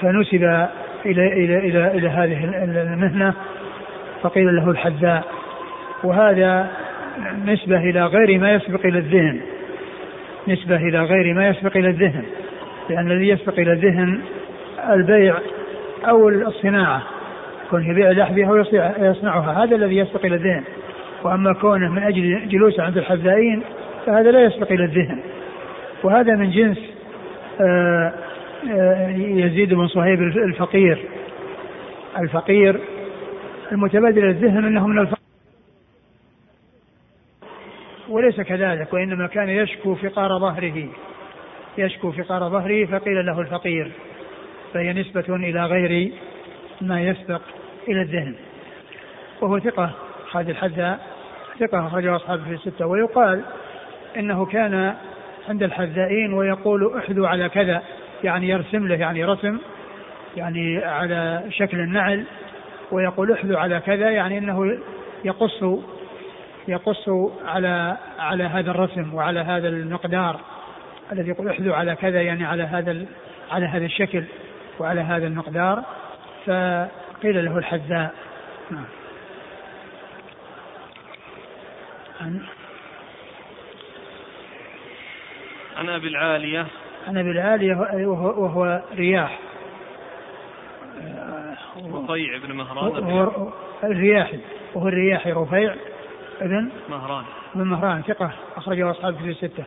فنسب 0.00 0.68
إلى 1.06 1.32
إلى 1.32 1.58
إلى 1.58 1.90
إلى 1.90 2.08
هذه 2.08 2.44
المهنة 2.44 3.34
فقيل 4.22 4.56
له 4.56 4.70
الحذاء. 4.70 5.24
وهذا 6.04 6.70
نسبة 7.46 7.76
إلى 7.76 8.06
غير 8.06 8.38
ما 8.38 8.52
يسبق 8.52 8.86
إلى 8.86 8.98
الذهن. 8.98 9.40
نسبة 10.48 10.76
إلى 10.76 11.02
غير 11.02 11.34
ما 11.34 11.48
يسبق 11.48 11.76
إلى 11.76 11.88
الذهن. 11.88 12.24
لأن 12.90 13.10
الذي 13.10 13.28
يسبق 13.28 13.58
إلى 13.58 13.72
الذهن 13.72 14.20
البيع 14.90 15.34
أو 16.08 16.28
الصناعة. 16.28 17.02
كونه 17.70 17.90
يبيع 17.90 18.10
الأحذية 18.10 18.48
أو 18.48 18.56
يصنعها 18.98 19.64
هذا 19.64 19.76
الذي 19.76 19.96
يسبق 19.96 20.24
إلى 20.24 20.34
الذهن. 20.34 20.62
وأما 21.22 21.54
كونه 21.54 21.88
من 21.92 22.02
أجل 22.02 22.48
جلوسه 22.48 22.82
عند 22.82 22.98
الحذائين 22.98 23.62
فهذا 24.06 24.30
لا 24.30 24.44
يسبق 24.44 24.72
إلى 24.72 24.84
الذهن. 24.84 25.18
وهذا 26.02 26.34
من 26.34 26.50
جنس 26.50 26.78
يزيد 29.16 29.74
بن 29.74 29.86
صهيب 29.86 30.22
الفقير. 30.22 31.04
الفقير 32.18 32.80
المتبادل 33.72 34.24
الذهن 34.24 34.64
انه 34.64 34.86
من 34.86 34.98
الفقر 34.98 35.18
وليس 38.08 38.40
كذلك 38.40 38.92
وإنما 38.92 39.26
كان 39.26 39.48
يشكو 39.48 39.94
فقار 39.94 40.38
ظهره. 40.38 40.88
يشكو 41.78 42.12
فقار 42.12 42.48
ظهره 42.48 42.84
فقيل 42.84 43.26
له 43.26 43.40
الفقير. 43.40 43.92
فهي 44.74 44.92
نسبة 44.92 45.36
إلى 45.36 45.66
غير 45.66 46.12
ما 46.80 47.02
يسبق 47.02 47.42
إلى 47.88 48.02
الذهن. 48.02 48.34
وهو 49.40 49.58
ثقة 49.58 49.90
خالد 50.30 50.48
الحذاء 50.48 51.06
ثقة 51.60 51.86
أخرجه 51.86 52.16
أصحابه 52.16 52.44
في 52.44 52.52
الستة. 52.52 52.86
ويقال 52.86 53.42
إنه 54.16 54.46
كان 54.46 54.94
عند 55.48 55.62
الحذائين 55.62 56.32
ويقول 56.32 56.96
احذوا 56.98 57.28
على 57.28 57.48
كذا 57.48 57.82
يعني 58.24 58.48
يرسم 58.48 58.86
له 58.86 58.96
يعني 58.96 59.24
رسم 59.24 59.58
يعني 60.36 60.84
على 60.84 61.42
شكل 61.50 61.80
النعل 61.80 62.24
ويقول 62.92 63.32
احذوا 63.32 63.58
على 63.58 63.80
كذا 63.80 64.10
يعني 64.10 64.38
إنه 64.38 64.78
يقص 65.24 65.64
يقص 66.68 67.08
على 67.44 67.96
على 68.18 68.44
هذا 68.44 68.70
الرسم 68.70 69.14
وعلى 69.14 69.40
هذا 69.40 69.68
المقدار 69.68 70.40
الذي 71.12 71.28
يقول 71.28 71.48
احذوا 71.48 71.74
على 71.74 71.94
كذا 71.94 72.22
يعني 72.22 72.44
على 72.44 72.62
هذا 72.62 73.06
على 73.50 73.66
هذا 73.66 73.84
الشكل 73.84 74.24
وعلى 74.78 75.00
هذا 75.00 75.26
المقدار 75.26 75.82
فقيل 76.46 77.44
له 77.44 77.58
الحذاء 77.58 78.14
نعم. 78.70 78.84
عن 85.76 85.88
ابي 85.88 86.08
العاليه 86.08 86.66
عن 87.08 87.18
ابي 87.18 87.30
العاليه 87.30 87.76
وهو, 88.06 88.44
وهو 88.44 88.82
رياح. 88.94 89.38
رفيع 91.76 92.38
بن 92.38 92.52
مهران. 92.52 93.28
الرياحي 93.84 94.38
وهو 94.74 94.88
الرياحي 94.88 95.32
رفيع 95.32 95.74
ابن 96.40 96.70
مهران. 96.90 97.24
بن 97.54 97.62
مهران 97.62 98.02
ثقة. 98.02 98.30
أخرجه 98.56 98.90
أصحاب 98.90 99.16
في 99.16 99.30
الستة. 99.30 99.64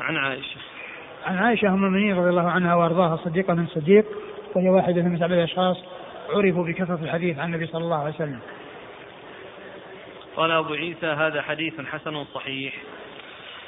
عن 0.00 0.16
عائشة. 0.16 0.60
عن 1.26 1.38
عائشة 1.38 1.68
أم 1.68 1.74
المؤمنين 1.74 2.16
رضي 2.18 2.30
الله 2.30 2.50
عنها 2.50 2.74
وأرضاها 2.74 3.16
صديقة 3.16 3.54
من 3.54 3.66
صديق 3.66 4.04
وهي 4.54 4.68
واحدة 4.68 5.02
من 5.02 5.18
سبع 5.18 5.44
أشخاص 5.44 5.76
عرفوا 6.30 6.64
بكثرة 6.64 6.98
الحديث 7.02 7.38
عن 7.38 7.46
النبي 7.54 7.66
صلى 7.66 7.84
الله 7.84 7.98
عليه 7.98 8.14
وسلم. 8.14 8.40
قال 10.36 10.50
أبو 10.50 10.74
عيسى 10.74 11.06
هذا 11.06 11.42
حديث 11.42 11.80
حسن 11.80 12.24
صحيح. 12.24 12.74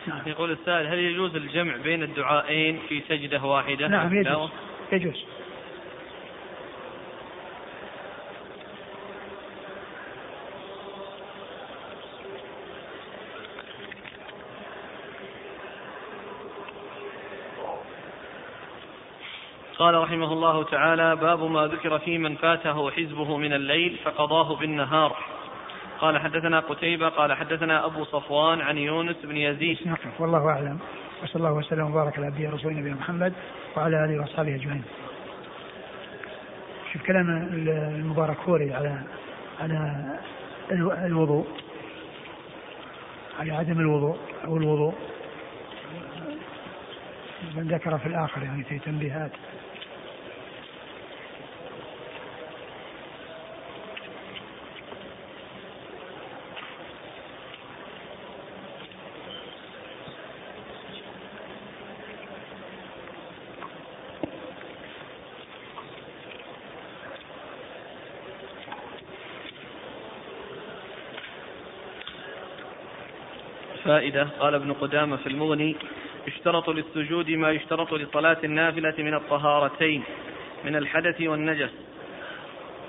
نعم. 0.06 0.20
يقول 0.26 0.50
السائل 0.50 0.86
هل 0.86 0.98
يجوز 0.98 1.36
الجمع 1.36 1.76
بين 1.76 2.02
الدعائين 2.02 2.78
في 2.88 3.02
سجدة 3.08 3.44
واحدة؟ 3.44 3.88
نعم 3.88 4.14
يجوز. 4.14 4.50
يجوز. 4.92 5.24
قال 19.78 19.94
رحمه 19.94 20.32
الله 20.32 20.64
تعالى 20.64 21.16
باب 21.16 21.50
ما 21.50 21.66
ذكر 21.66 21.98
في 21.98 22.18
من 22.18 22.36
فاته 22.36 22.90
حزبه 22.90 23.36
من 23.36 23.52
الليل 23.52 23.98
فقضاه 24.04 24.56
بالنهار 24.56 25.16
قال 26.02 26.18
حدثنا 26.18 26.60
قتيبة 26.60 27.08
قال 27.08 27.32
حدثنا 27.32 27.86
أبو 27.86 28.04
صفوان 28.04 28.60
عن 28.60 28.78
يونس 28.78 29.16
بن 29.24 29.36
يزيد. 29.36 29.78
نقف 29.86 30.20
والله 30.20 30.48
أعلم. 30.48 30.78
وصلى 31.22 31.36
الله 31.36 31.52
وسلم 31.52 31.90
وبارك 31.90 32.18
على 32.18 32.26
عبده 32.26 32.48
ورسوله 32.48 32.74
نبينا 32.74 32.96
محمد 32.96 33.32
وعلى 33.76 34.04
آله 34.04 34.20
وأصحابه 34.20 34.54
أجمعين. 34.54 34.84
شوف 36.92 37.02
كلام 37.02 37.30
المبارك 37.98 38.36
فوري 38.36 38.74
على 38.74 39.02
على 39.60 40.04
الوضوء 41.06 41.46
على 43.40 43.52
عدم 43.52 43.80
الوضوء 43.80 44.16
أو 44.44 44.56
الوضوء. 44.56 44.94
من 47.54 47.68
ذكر 47.68 47.98
في 47.98 48.06
الآخر 48.06 48.42
يعني 48.42 48.64
في 48.64 48.78
تنبيهات. 48.78 49.32
فائدة 73.92 74.28
قال 74.40 74.54
ابن 74.54 74.72
قدامة 74.72 75.16
في 75.16 75.26
المغني 75.26 75.76
يشترط 76.26 76.70
للسجود 76.70 77.30
ما 77.30 77.50
يشترط 77.50 77.94
لصلاة 77.94 78.36
النافلة 78.44 78.94
من 78.98 79.14
الطهارتين 79.14 80.02
من 80.64 80.76
الحدث 80.76 81.20
والنجس 81.20 81.70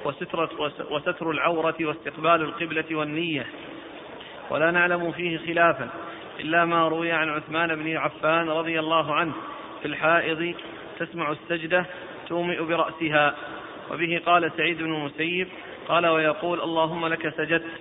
وستر, 0.05 0.49
وستر 0.91 1.31
العورة 1.31 1.75
واستقبال 1.81 2.41
القبلة 2.41 2.85
والنية. 2.91 3.45
ولا 4.49 4.71
نعلم 4.71 5.11
فيه 5.11 5.37
خلافا 5.37 5.89
إلا 6.39 6.65
ما 6.65 6.87
روي 6.87 7.11
عن 7.11 7.29
عثمان 7.29 7.75
بن 7.75 7.97
عفان 7.97 8.49
رضي 8.49 8.79
الله 8.79 9.13
عنه 9.13 9.33
في 9.81 9.87
الحائض 9.87 10.55
تسمع 10.99 11.31
السجدة 11.31 11.85
تومئ 12.27 12.63
برأسها. 12.63 13.35
وبه 13.91 14.21
قال 14.25 14.51
سعيد 14.57 14.77
بن 14.77 14.95
المسيب 14.95 15.47
قال 15.87 16.07
ويقول 16.07 16.61
اللهم 16.61 17.05
لك 17.05 17.33
سجدت 17.37 17.71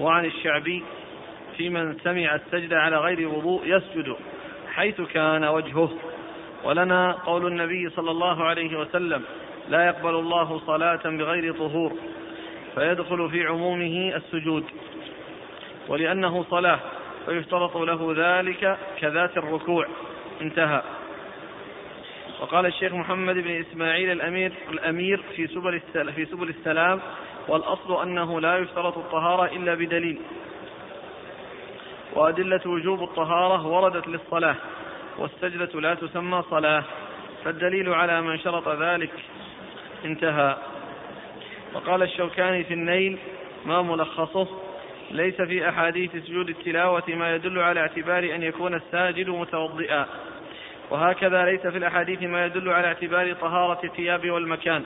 وعن 0.00 0.24
الشعبي 0.24 0.84
في 1.58 1.68
من 1.68 1.96
سمع 2.04 2.34
السجدة 2.34 2.78
على 2.78 2.96
غير 2.96 3.28
وضوء 3.28 3.62
يسجد 3.64 4.16
حيث 4.74 5.00
كان 5.00 5.44
وجهه. 5.44 5.90
ولنا 6.64 7.12
قول 7.12 7.46
النبي 7.46 7.90
صلى 7.90 8.10
الله 8.10 8.44
عليه 8.44 8.78
وسلم 8.78 9.22
لا 9.68 9.86
يقبل 9.86 10.14
الله 10.14 10.58
صلاة 10.66 11.00
بغير 11.04 11.54
طهور 11.54 11.92
فيدخل 12.74 13.30
في 13.30 13.46
عمومه 13.46 14.16
السجود. 14.16 14.64
ولأنه 15.88 16.44
صلاة 16.50 16.78
فيشترط 17.26 17.76
له 17.76 18.14
ذلك 18.16 18.78
كذات 19.00 19.36
الركوع. 19.36 19.86
انتهى. 20.40 20.82
وقال 22.40 22.66
الشيخ 22.66 22.92
محمد 22.92 23.34
بن 23.34 23.50
إسماعيل 23.50 24.12
الأمير 24.12 24.52
الأمير 24.70 25.22
في 25.36 25.46
سبل 25.46 25.80
في 26.14 26.26
سبل 26.26 26.48
السلام 26.48 27.00
والأصل 27.48 28.02
أنه 28.02 28.40
لا 28.40 28.58
يشترط 28.58 28.98
الطهارة 28.98 29.56
إلا 29.56 29.74
بدليل. 29.74 30.18
وأدلة 32.18 32.60
وجوب 32.66 33.02
الطهارة 33.02 33.66
وردت 33.66 34.08
للصلاة 34.08 34.56
والسجدة 35.18 35.80
لا 35.80 35.94
تسمى 35.94 36.42
صلاة 36.50 36.84
فالدليل 37.44 37.88
على 37.88 38.22
من 38.22 38.38
شرط 38.38 38.68
ذلك 38.68 39.10
انتهى. 40.04 40.56
وقال 41.74 42.02
الشوكاني 42.02 42.64
في 42.64 42.74
النيل 42.74 43.18
ما 43.66 43.82
ملخصه؟ 43.82 44.48
ليس 45.10 45.42
في 45.42 45.68
أحاديث 45.68 46.16
سجود 46.16 46.48
التلاوة 46.48 47.02
ما 47.08 47.34
يدل 47.34 47.58
على 47.58 47.80
اعتبار 47.80 48.34
أن 48.34 48.42
يكون 48.42 48.74
الساجد 48.74 49.28
متوضئا. 49.28 50.06
وهكذا 50.90 51.44
ليس 51.44 51.66
في 51.66 51.78
الأحاديث 51.78 52.22
ما 52.22 52.46
يدل 52.46 52.68
على 52.68 52.86
اعتبار 52.86 53.32
طهارة 53.32 53.80
الثياب 53.84 54.30
والمكان. 54.30 54.84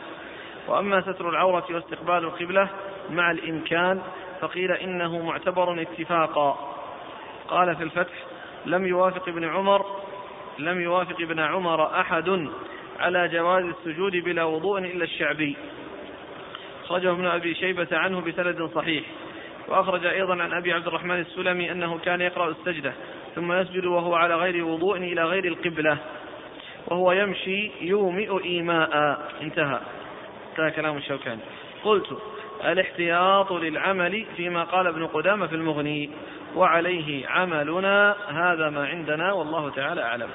وأما 0.69 1.01
ستر 1.01 1.29
العورة 1.29 1.65
واستقبال 1.71 2.25
القبلة 2.25 2.69
مع 3.11 3.31
الإمكان 3.31 4.03
فقيل 4.41 4.73
إنه 4.73 5.19
معتبر 5.27 5.83
اتفاقا. 5.83 6.72
قال 7.53 7.77
في 7.77 7.83
الفتح 7.83 8.15
لم 8.67 8.87
يوافق 8.87 9.29
ابن 9.29 9.45
عمر 9.45 9.87
لم 10.59 10.81
يوافق 10.81 11.21
ابن 11.21 11.39
عمر 11.39 12.01
أحد 12.01 12.49
على 13.01 13.29
جواز 13.29 13.65
السجود 13.65 14.13
بلا 14.13 14.45
وضوء 14.45 14.79
إلا 14.79 15.05
الشعبي. 15.05 15.57
أخرجه 16.85 17.11
ابن 17.11 17.27
أبي 17.27 17.55
شيبة 17.55 17.89
عنه 17.93 18.21
بسند 18.21 18.71
صحيح. 18.75 19.05
وأخرج 19.69 20.07
أيضا 20.07 20.43
عن 20.43 20.53
أبي 20.53 20.73
عبد 20.73 20.87
الرحمن 20.87 21.21
السلمي 21.21 21.73
أنه 21.73 21.99
كان 21.99 22.21
يقرأ 22.21 22.49
السجدة 22.49 22.93
ثم 23.35 23.53
يسجد 23.53 23.85
وهو 23.85 24.15
على 24.15 24.35
غير 24.35 24.65
وضوء 24.65 24.97
إلى 24.97 25.25
غير 25.25 25.45
القبلة. 25.45 25.99
وهو 26.87 27.13
يمشي 27.13 27.71
يومئ 27.81 28.45
إيماء. 28.45 29.19
انتهى. 29.43 29.81
انتهى 30.51 30.71
كلام 30.71 30.97
الشوكاني. 30.97 31.41
قلت 31.85 32.19
الاحتياط 32.65 33.53
للعمل 33.53 34.27
فيما 34.37 34.65
قال 34.65 34.87
ابن 34.87 35.07
قدامة 35.07 35.47
في 35.47 35.55
المغني. 35.55 36.11
وعليه 36.57 37.29
عملنا 37.29 38.17
هذا 38.31 38.71
ما 38.71 38.87
عندنا 38.87 39.33
والله 39.33 39.71
تعالى 39.71 40.03
أعلم. 40.03 40.29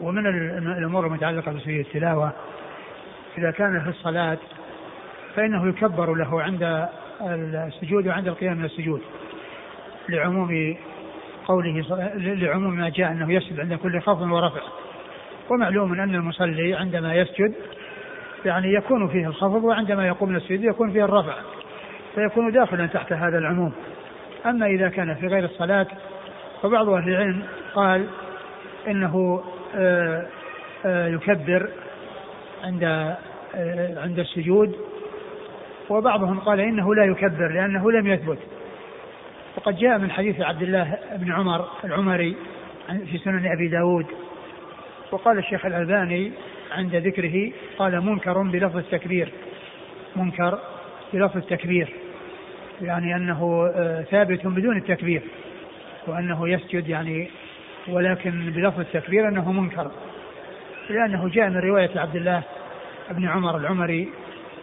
ومن 0.00 0.26
الأمور 0.78 1.06
المتعلقة 1.06 1.52
بسجود 1.52 1.78
التلاوة 1.78 2.32
إذا 3.38 3.50
كان 3.50 3.80
في 3.80 3.88
الصلاة 3.88 4.38
فإنه 5.36 5.68
يكبر 5.68 6.14
له 6.14 6.42
عند 6.42 6.88
السجود 7.66 8.06
وعند 8.06 8.28
القيام 8.28 8.56
من 8.56 8.64
السجود 8.64 9.00
لعموم 10.08 10.76
قوله 11.46 11.84
لعموم 12.16 12.74
ما 12.74 12.88
جاء 12.88 13.12
أنه 13.12 13.32
يسجد 13.32 13.60
عند 13.60 13.74
كل 13.74 14.00
خفض 14.00 14.22
ورفع. 14.22 14.60
ومعلوم 15.50 16.00
أن 16.00 16.14
المصلي 16.14 16.74
عندما 16.74 17.14
يسجد 17.14 17.54
يعني 18.44 18.74
يكون 18.74 19.08
فيه 19.08 19.26
الخفض 19.26 19.64
وعندما 19.64 20.06
يقوم 20.06 20.28
من 20.28 20.36
السجود 20.36 20.64
يكون 20.64 20.92
فيه 20.92 21.04
الرفع 21.04 21.34
فيكون 22.14 22.52
داخلا 22.52 22.86
تحت 22.86 23.12
هذا 23.12 23.38
العموم. 23.38 23.72
أما 24.46 24.66
إذا 24.66 24.88
كان 24.88 25.14
في 25.14 25.26
غير 25.26 25.44
الصلاة 25.44 25.86
فبعض 26.62 26.88
أهل 26.88 27.08
العلم 27.08 27.42
قال 27.74 28.06
إنه 28.88 29.42
آه، 29.76 30.26
آه، 30.86 31.08
يكبر 31.08 31.68
عند 32.64 32.84
آه، 33.54 34.00
عند 34.02 34.18
السجود 34.18 34.76
وبعضهم 35.90 36.38
قال 36.38 36.60
إنه 36.60 36.94
لا 36.94 37.04
يكبر 37.04 37.48
لأنه 37.48 37.92
لم 37.92 38.06
يثبت. 38.06 38.38
وقد 39.56 39.76
جاء 39.76 39.98
من 39.98 40.10
حديث 40.10 40.40
عبد 40.40 40.62
الله 40.62 40.98
بن 41.16 41.32
عمر 41.32 41.68
العمري 41.84 42.36
في 42.88 43.18
سنن 43.18 43.46
أبي 43.46 43.68
داود 43.68 44.06
وقال 45.12 45.38
الشيخ 45.38 45.66
الألباني 45.66 46.32
عند 46.72 46.96
ذكره 46.96 47.52
قال 47.78 48.00
منكر 48.00 48.42
بلفظ 48.42 48.76
التكبير 48.76 49.32
منكر 50.16 50.58
بلفظ 51.12 51.36
التكبير 51.36 51.88
يعني 52.82 53.16
أنه 53.16 53.70
آه، 53.74 54.02
ثابت 54.02 54.46
بدون 54.46 54.76
التكبير 54.76 55.22
وأنه 56.06 56.48
يسجد 56.48 56.88
يعني 56.88 57.30
ولكن 57.88 58.50
بلفظ 58.50 58.80
التكبير 58.80 59.28
أنه 59.28 59.52
منكر 59.52 59.90
لأنه 60.90 61.28
جاء 61.28 61.48
من 61.48 61.56
رواية 61.56 61.90
عبد 61.96 62.16
الله 62.16 62.42
بن 63.10 63.28
عمر 63.28 63.56
العمري 63.56 64.08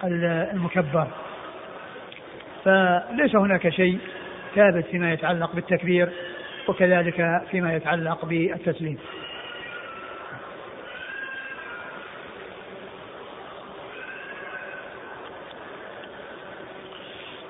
المكبر. 0.03 1.07
فليس 2.65 3.35
هناك 3.35 3.69
شيء 3.69 3.97
ثابت 4.55 4.85
فيما 4.85 5.13
يتعلق 5.13 5.55
بالتكبير 5.55 6.09
وكذلك 6.67 7.41
فيما 7.51 7.75
يتعلق 7.75 8.25
بالتسليم. 8.25 8.97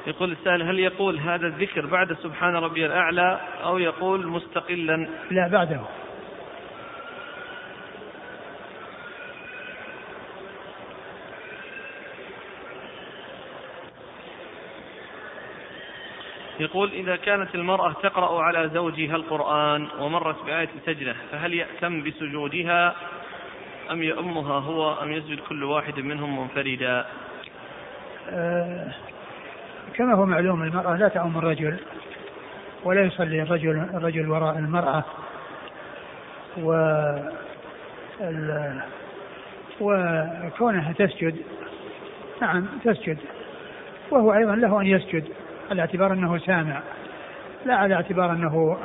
يقول 0.10 0.32
السائل 0.32 0.64
هل 0.64 0.80
يقول 0.80 1.20
هذا 1.20 1.47
الذكر 1.47 1.86
بعد 1.86 2.14
سبحان 2.14 2.55
ربي 2.55 2.86
الأعلى 2.86 3.39
أو 3.64 3.78
يقول 3.78 4.28
مستقلا؟ 4.28 5.07
لا 5.32 5.47
بعده. 5.47 5.82
يقول 16.60 16.91
إذا 16.91 17.16
كانت 17.16 17.55
المرأة 17.55 17.91
تقرأ 17.91 18.41
على 18.41 18.70
زوجها 18.74 19.16
القرآن 19.16 19.88
ومرت 19.99 20.45
بآية 20.45 20.70
سجدة 20.86 21.16
فهل 21.32 21.53
يأتم 21.53 22.03
بسجودها 22.03 22.95
أم 23.91 24.03
يأمها 24.03 24.60
هو 24.60 25.03
أم 25.03 25.12
يسجد 25.12 25.39
كل 25.39 25.64
واحد 25.64 25.99
منهم 25.99 26.39
منفردا؟ 26.39 27.05
أه 28.30 28.93
كما 30.00 30.14
هو 30.14 30.26
معلوم 30.26 30.64
المرأة 30.64 30.95
لا 30.95 31.08
تأم 31.08 31.38
الرجل 31.38 31.78
ولا 32.84 33.02
يصلي 33.02 33.41
الرجل 33.41 33.78
الرجل 33.93 34.30
وراء 34.30 34.58
المرأة. 34.58 35.04
و 36.58 36.74
وكونها 39.82 40.91
تسجد 40.91 41.36
نعم 42.41 42.66
تسجد. 42.84 43.18
وهو 44.12 44.34
أيضا 44.34 44.56
له 44.56 44.82
أن 44.82 44.86
يسجد 44.86 45.24
على 45.72 45.82
اعتبار 45.82 46.14
أنه 46.14 46.38
سامع 46.38 46.82
لا 47.66 47.76
على 47.76 47.95
اعتبار 47.95 48.32
أنه 48.32 48.78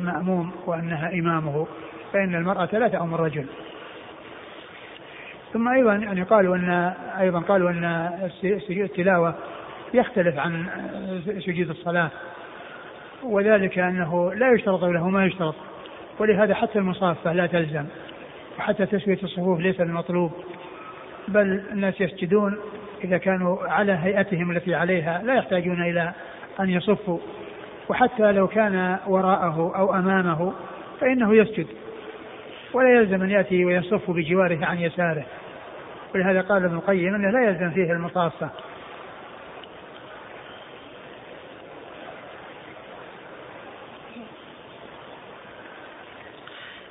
مأموم 0.00 0.52
وأنها 0.66 1.12
إمامه 1.14 1.66
فإن 2.12 2.34
المرأة 2.34 2.68
لا 2.72 2.88
تأم 2.88 3.14
الرجل. 3.14 3.46
ثم 5.52 5.68
أيضا 5.68 5.94
يعني 5.94 6.22
قالوا 6.22 6.56
أن 6.56 6.94
أيضا 7.20 7.40
قالوا 7.40 7.70
أن 7.70 8.10
التلاوة 8.70 9.34
يختلف 9.94 10.38
عن 10.38 10.66
سجود 11.46 11.70
الصلاة 11.70 12.10
وذلك 13.22 13.78
أنه 13.78 14.34
لا 14.34 14.52
يشترط 14.52 14.84
له 14.84 15.08
ما 15.08 15.26
يشترط 15.26 15.54
ولهذا 16.18 16.54
حتى 16.54 16.78
المصافة 16.78 17.32
لا 17.32 17.46
تلزم 17.46 17.84
وحتى 18.58 18.86
تسوية 18.86 19.18
الصفوف 19.22 19.60
ليس 19.60 19.80
المطلوب 19.80 20.32
بل 21.28 21.62
الناس 21.72 22.00
يسجدون 22.00 22.58
إذا 23.04 23.18
كانوا 23.18 23.58
على 23.62 23.92
هيئتهم 23.92 24.50
التي 24.50 24.74
عليها 24.74 25.22
لا 25.24 25.34
يحتاجون 25.34 25.82
إلى 25.82 26.12
أن 26.60 26.70
يصفوا 26.70 27.18
وحتى 27.88 28.32
لو 28.32 28.48
كان 28.48 28.98
وراءه 29.06 29.72
أو 29.76 29.94
أمامه 29.94 30.52
فإنه 31.00 31.34
يسجد 31.34 31.66
ولا 32.72 32.90
يلزم 32.90 33.22
أن 33.22 33.30
يأتي 33.30 33.64
ويصف 33.64 34.10
بجواره 34.10 34.66
عن 34.66 34.78
يساره 34.78 35.24
ولهذا 36.14 36.40
قال 36.40 36.64
ابن 36.64 36.74
القيم 36.74 37.14
أنه 37.14 37.30
لا 37.30 37.48
يلزم 37.48 37.70
فيه 37.70 37.92
المصافة. 37.92 38.50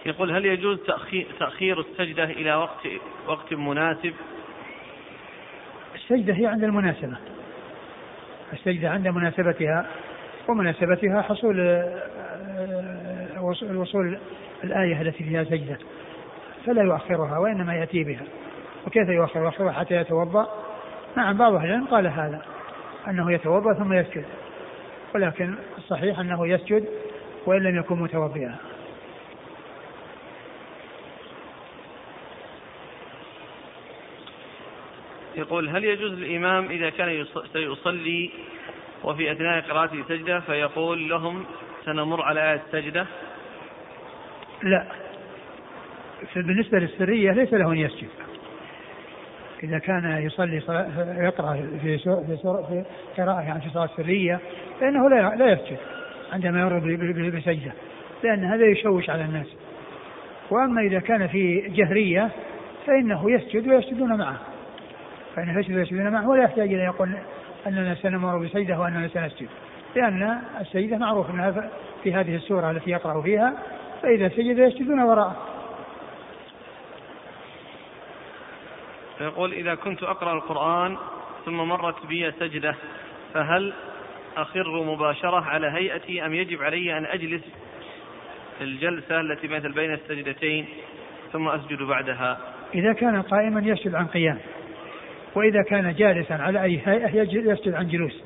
يقول 0.10 0.32
هل 0.32 0.46
يجوز 0.46 0.80
تأخير, 1.40 1.80
السجدة 1.80 2.24
إلى 2.24 2.56
وقت 2.56 2.88
وقت 3.28 3.54
مناسب؟ 3.54 4.14
السجدة 5.96 6.34
هي 6.34 6.46
عند 6.46 6.64
المناسبة. 6.64 7.18
السجدة 8.54 8.90
عند 8.90 9.08
مناسبتها 9.08 9.86
ومناسبتها 10.48 11.22
حصول 11.22 11.60
آه، 11.60 13.54
الوصول 13.62 14.20
الآية 14.64 15.02
التي 15.02 15.24
فيها 15.24 15.44
سجدة. 15.44 15.78
فلا 16.66 16.84
يؤخرها 16.84 17.38
وإنما 17.38 17.76
يأتي 17.76 18.04
بها. 18.04 18.24
وكيف 18.88 19.10
يؤخر؟ 19.10 19.44
يؤخرها 19.44 19.72
حتى 19.72 19.96
يتوضأ. 19.96 20.48
نعم 21.18 21.38
بعض 21.38 21.54
أهل 21.54 21.66
العلم 21.66 21.86
قال 21.86 22.08
هذا 22.08 22.42
أنه 23.08 23.32
يتوضأ 23.32 23.74
ثم 23.74 23.94
يسجد. 23.94 24.26
ولكن 25.16 25.56
الصحيح 25.78 26.20
أنه 26.20 26.48
يسجد 26.48 26.86
وإن 27.46 27.64
لم 27.64 27.80
يكن 27.80 27.96
متوضئا. 27.96 28.69
يقول 35.40 35.70
هل 35.70 35.84
يجوز 35.84 36.14
الإمام 36.14 36.66
إذا 36.70 36.90
كان 36.90 37.26
سيصلي 37.54 38.32
وفي 39.04 39.32
أثناء 39.32 39.62
قراءته 39.62 40.04
سجدة 40.08 40.40
فيقول 40.40 41.10
لهم 41.10 41.46
سنمر 41.86 42.22
على 42.22 42.52
آية 42.52 42.62
السجدة؟ 42.68 43.06
لا. 44.64 44.86
بالنسبة 46.36 46.80
للسرية 46.80 47.32
ليس 47.32 47.54
له 47.54 47.72
أن 47.72 47.78
يسجد. 47.78 48.10
إذا 49.64 49.80
كان 49.80 50.22
يصلي 50.22 50.56
يقرأ 51.18 51.54
في 51.82 51.98
في 51.98 51.98
في 52.38 52.86
قراءة 53.18 53.42
يعني 53.42 53.62
في 53.62 53.70
صلاة 53.70 53.90
سرية 53.98 54.40
فإنه 54.80 55.10
لا 55.10 55.36
لا 55.36 55.52
يسجد 55.52 55.78
عندما 56.32 56.62
يمر 56.62 56.80
بسجدة. 57.30 57.74
لأن 58.24 58.44
هذا 58.44 58.66
يشوش 58.66 59.10
على 59.10 59.24
الناس. 59.24 59.48
وأما 60.50 60.82
إذا 60.82 61.00
كان 61.00 61.28
في 61.28 61.62
جهرية 61.62 62.30
فإنه 62.88 63.32
يسجد 63.32 63.68
ويسجدون 63.68 64.18
معه. 64.18 64.49
فإن 65.36 65.60
يسجد 65.60 65.78
ويسجدون 65.78 66.10
معه 66.10 66.30
ولا 66.30 66.44
يحتاج 66.44 66.74
إلى 66.74 66.84
يقول 66.84 67.18
أننا 67.68 67.96
سنمر 67.96 68.38
بسجدة 68.38 68.80
وأننا 68.80 69.08
سنسجد 69.08 69.50
لأن 69.96 70.42
السجدة 70.62 70.98
معروف 70.98 71.30
أنها 71.30 71.70
في 72.04 72.14
هذه 72.14 72.36
السورة 72.36 72.72
التي 72.72 72.92
يقرأ 72.92 73.22
فيها 73.22 73.54
فإذا 74.02 74.30
سجد 74.30 74.58
يسجدون 74.58 75.00
وراءه. 75.00 75.36
فيقول 79.18 79.54
إذا 79.54 79.76
كنت 79.76 80.04
أقرأ 80.04 80.34
القرآن 80.34 80.98
ثم 81.46 81.58
مرت 81.58 82.06
بي 82.06 82.32
سجدة 82.32 82.76
فهل 83.34 83.74
أخر 84.38 84.84
مباشرة 84.84 85.46
على 85.46 85.68
هيئتي 85.68 86.26
أم 86.26 86.34
يجب 86.34 86.64
علي 86.64 86.98
أن 86.98 87.06
أجلس 87.06 87.42
الجلسة 88.62 89.20
التي 89.20 89.48
مثل 89.48 89.72
بين 89.72 89.94
السجدتين 89.94 90.66
ثم 91.34 91.48
أسجد 91.48 91.84
بعدها؟ 91.84 92.38
إذا 92.74 92.94
كان 92.94 93.22
قائما 93.22 93.60
يسجد 93.60 93.96
عن 93.96 94.08
قيام. 94.08 94.40
وإذا 95.36 95.62
كان 95.62 95.94
جالسا 95.94 96.34
على 96.34 96.64
أي 96.64 96.82
هيئة 96.86 97.22
يسجد 97.22 97.74
عن 97.74 97.88
جلوس. 97.88 98.24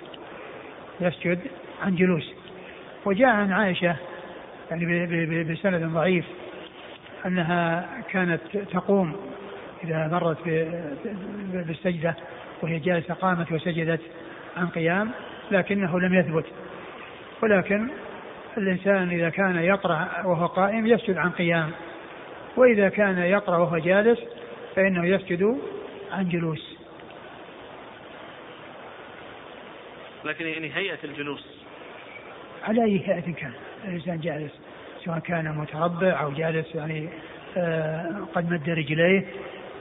يسجد 1.01 1.39
عن 1.83 1.95
جلوس. 1.95 2.33
وجاء 3.05 3.29
عن 3.29 3.51
عائشة 3.51 3.95
يعني 4.71 5.43
بسند 5.43 5.83
ضعيف 5.93 6.25
أنها 7.25 7.89
كانت 8.11 8.41
تقوم 8.71 9.15
إذا 9.83 10.07
مرت 10.07 10.37
بالسجدة 11.53 12.15
وهي 12.61 12.79
جالسة 12.79 13.13
قامت 13.13 13.51
وسجدت 13.51 14.01
عن 14.57 14.67
قيام 14.67 15.11
لكنه 15.51 15.99
لم 15.99 16.13
يثبت. 16.13 16.45
ولكن 17.43 17.89
الإنسان 18.57 19.09
إذا 19.09 19.29
كان 19.29 19.55
يقرأ 19.55 20.07
وهو 20.25 20.45
قائم 20.45 20.87
يسجد 20.87 21.17
عن 21.17 21.29
قيام. 21.29 21.71
وإذا 22.57 22.89
كان 22.89 23.17
يقرأ 23.17 23.57
وهو 23.57 23.77
جالس 23.77 24.19
فإنه 24.75 25.05
يسجد 25.05 25.57
عن 26.11 26.29
جلوس. 26.29 26.72
لكن 30.25 30.45
يعني 30.45 30.75
هيئة 30.75 30.97
الجلوس. 31.03 31.63
على 32.63 32.83
أي 32.83 33.07
هيئة 33.07 33.33
كان؟ 33.33 33.53
الإنسان 33.85 34.19
جالس 34.19 34.51
سواء 35.05 35.19
كان 35.19 35.57
متربع 35.57 36.21
أو 36.21 36.31
جالس 36.31 36.75
يعني 36.75 37.09
آه، 37.57 38.27
قد 38.35 38.51
مد 38.51 38.69
رجليه 38.69 39.25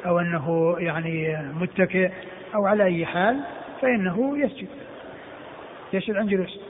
أو 0.06 0.18
أنه 0.18 0.76
يعني 0.78 1.42
متكئ 1.52 2.10
أو 2.54 2.66
على 2.66 2.84
أي 2.84 3.06
حال 3.06 3.40
فإنه 3.82 4.38
يسجد. 4.38 4.68
يسجد 5.92 6.16
عن 6.16 6.26
جلوس. 6.26 6.60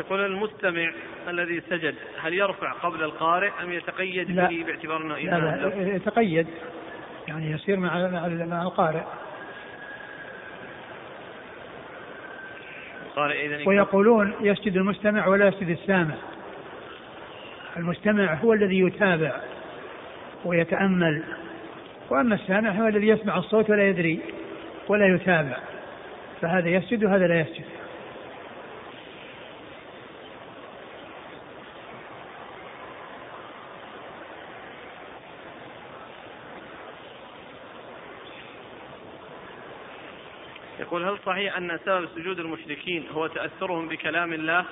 يقول 0.00 0.26
المستمع 0.26 0.92
الذي 1.28 1.62
سجد 1.70 1.94
هل 2.22 2.34
يرفع 2.34 2.72
قبل 2.72 3.02
القارئ 3.02 3.50
أم 3.62 3.72
يتقيد 3.72 4.30
لا. 4.30 4.48
به 4.48 4.64
باعتبار 4.66 5.02
أنه 5.02 5.16
لا, 5.16 5.66
لا 5.66 5.96
يتقيد 5.96 6.46
يعني 7.28 7.50
يصير 7.50 7.76
مع 7.76 8.08
مع 8.46 8.62
القارئ. 8.62 9.02
القارئ 13.18 13.46
إذا 13.46 13.68
ويقولون 13.68 14.32
يسجد 14.40 14.76
المستمع 14.76 15.26
ولا 15.26 15.48
يسجد 15.48 15.68
السامع. 15.68 16.14
المستمع 17.76 18.34
هو 18.34 18.52
الذي 18.52 18.80
يتابع 18.80 19.32
ويتأمل 20.44 21.22
وأما 22.10 22.34
السامع 22.34 22.70
هو 22.70 22.88
الذي 22.88 23.08
يسمع 23.08 23.38
الصوت 23.38 23.70
ولا 23.70 23.88
يدري 23.88 24.20
ولا 24.88 25.06
يتابع 25.14 25.56
فهذا 26.40 26.68
يسجد 26.68 27.04
وهذا 27.04 27.26
لا 27.26 27.40
يسجد. 27.40 27.64
يقول 40.98 41.10
هل 41.10 41.18
صحيح 41.26 41.56
أن 41.56 41.78
سبب 41.84 42.08
سجود 42.16 42.38
المشركين 42.38 43.04
هو 43.12 43.26
تأثرهم 43.26 43.88
بكلام 43.88 44.32
الله 44.32 44.64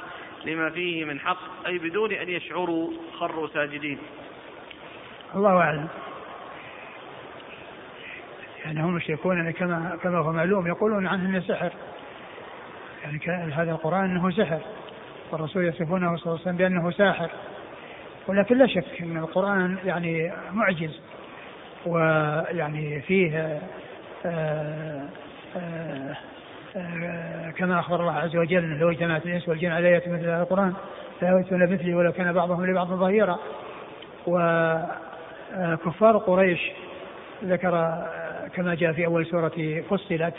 لما 0.44 0.70
فيه 0.70 1.04
من 1.04 1.20
حق 1.20 1.66
أي 1.66 1.78
بدون 1.78 2.12
أن 2.12 2.28
يشعروا 2.28 2.90
خروا 3.18 3.48
ساجدين؟ 3.48 3.98
الله 5.34 5.50
أعلم. 5.50 5.88
يعني 8.64 8.82
هم 8.82 8.88
المشركون 8.88 9.36
يعني 9.36 9.52
كما 9.52 9.98
كما 10.02 10.18
هو 10.18 10.32
معلوم 10.32 10.66
يقولون 10.66 11.06
عنه 11.06 11.28
إنه 11.28 11.40
سحر. 11.40 11.72
يعني 13.02 13.52
هذا 13.52 13.70
القرآن 13.70 14.04
إنه 14.04 14.30
سحر 14.30 14.60
والرسول 15.32 15.64
يصفونه 15.64 16.16
صلى 16.16 16.26
الله 16.26 16.32
عليه 16.32 16.42
وسلم 16.42 16.56
بأنه 16.56 16.90
ساحر. 16.90 17.30
ولكن 18.28 18.58
لا 18.58 18.66
شك 18.66 19.02
إن 19.02 19.16
القرآن 19.16 19.78
يعني 19.84 20.32
معجز 20.52 21.00
ويعني 21.86 23.00
فيه 23.00 23.60
آآ 24.26 25.08
كما 27.57 27.80
أخبر 27.80 28.00
الله 28.00 28.12
عز 28.12 28.36
وجل 28.36 28.78
لو 28.78 28.90
اجتمعت 28.90 29.26
الإنس 29.26 29.48
والجن 29.48 29.70
على 29.70 29.88
آية 29.88 30.02
مثل 30.07 30.24
هذا 30.24 30.42
القرآن 30.42 30.74
لا 31.22 31.28
يؤتون 31.28 31.72
مثلي 31.72 31.94
ولو 31.94 32.12
كان 32.12 32.32
بعضهم 32.32 32.66
لبعض 32.66 32.86
ظهيرا. 32.86 33.38
وكفار 34.26 36.16
قريش 36.16 36.61
ذكر 37.44 38.04
كما 38.54 38.74
جاء 38.74 38.92
في 38.92 39.07
أول 39.07 39.26
سورة 39.26 39.82
فصلت 39.90 40.34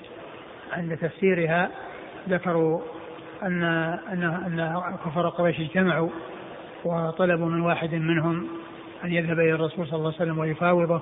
عند 0.74 0.98
تفسيرها 0.98 1.70
ذكروا 2.30 2.82
أن 3.44 3.64
أن 4.14 4.24
أن 4.24 4.98
كفار 5.06 5.30
قريش 5.30 5.60
اجتمعوا 5.60 6.10
وطلبوا 6.86 7.46
من 7.46 7.62
واحد 7.62 7.94
منهم 7.94 8.48
أن 9.04 9.14
يذهب 9.14 9.40
إلى 9.40 9.54
الرسول 9.54 9.88
صلى 9.88 9.98
الله 9.98 10.14
عليه 10.14 10.18
وسلم 10.18 10.40
ويفاوضه 10.40 11.02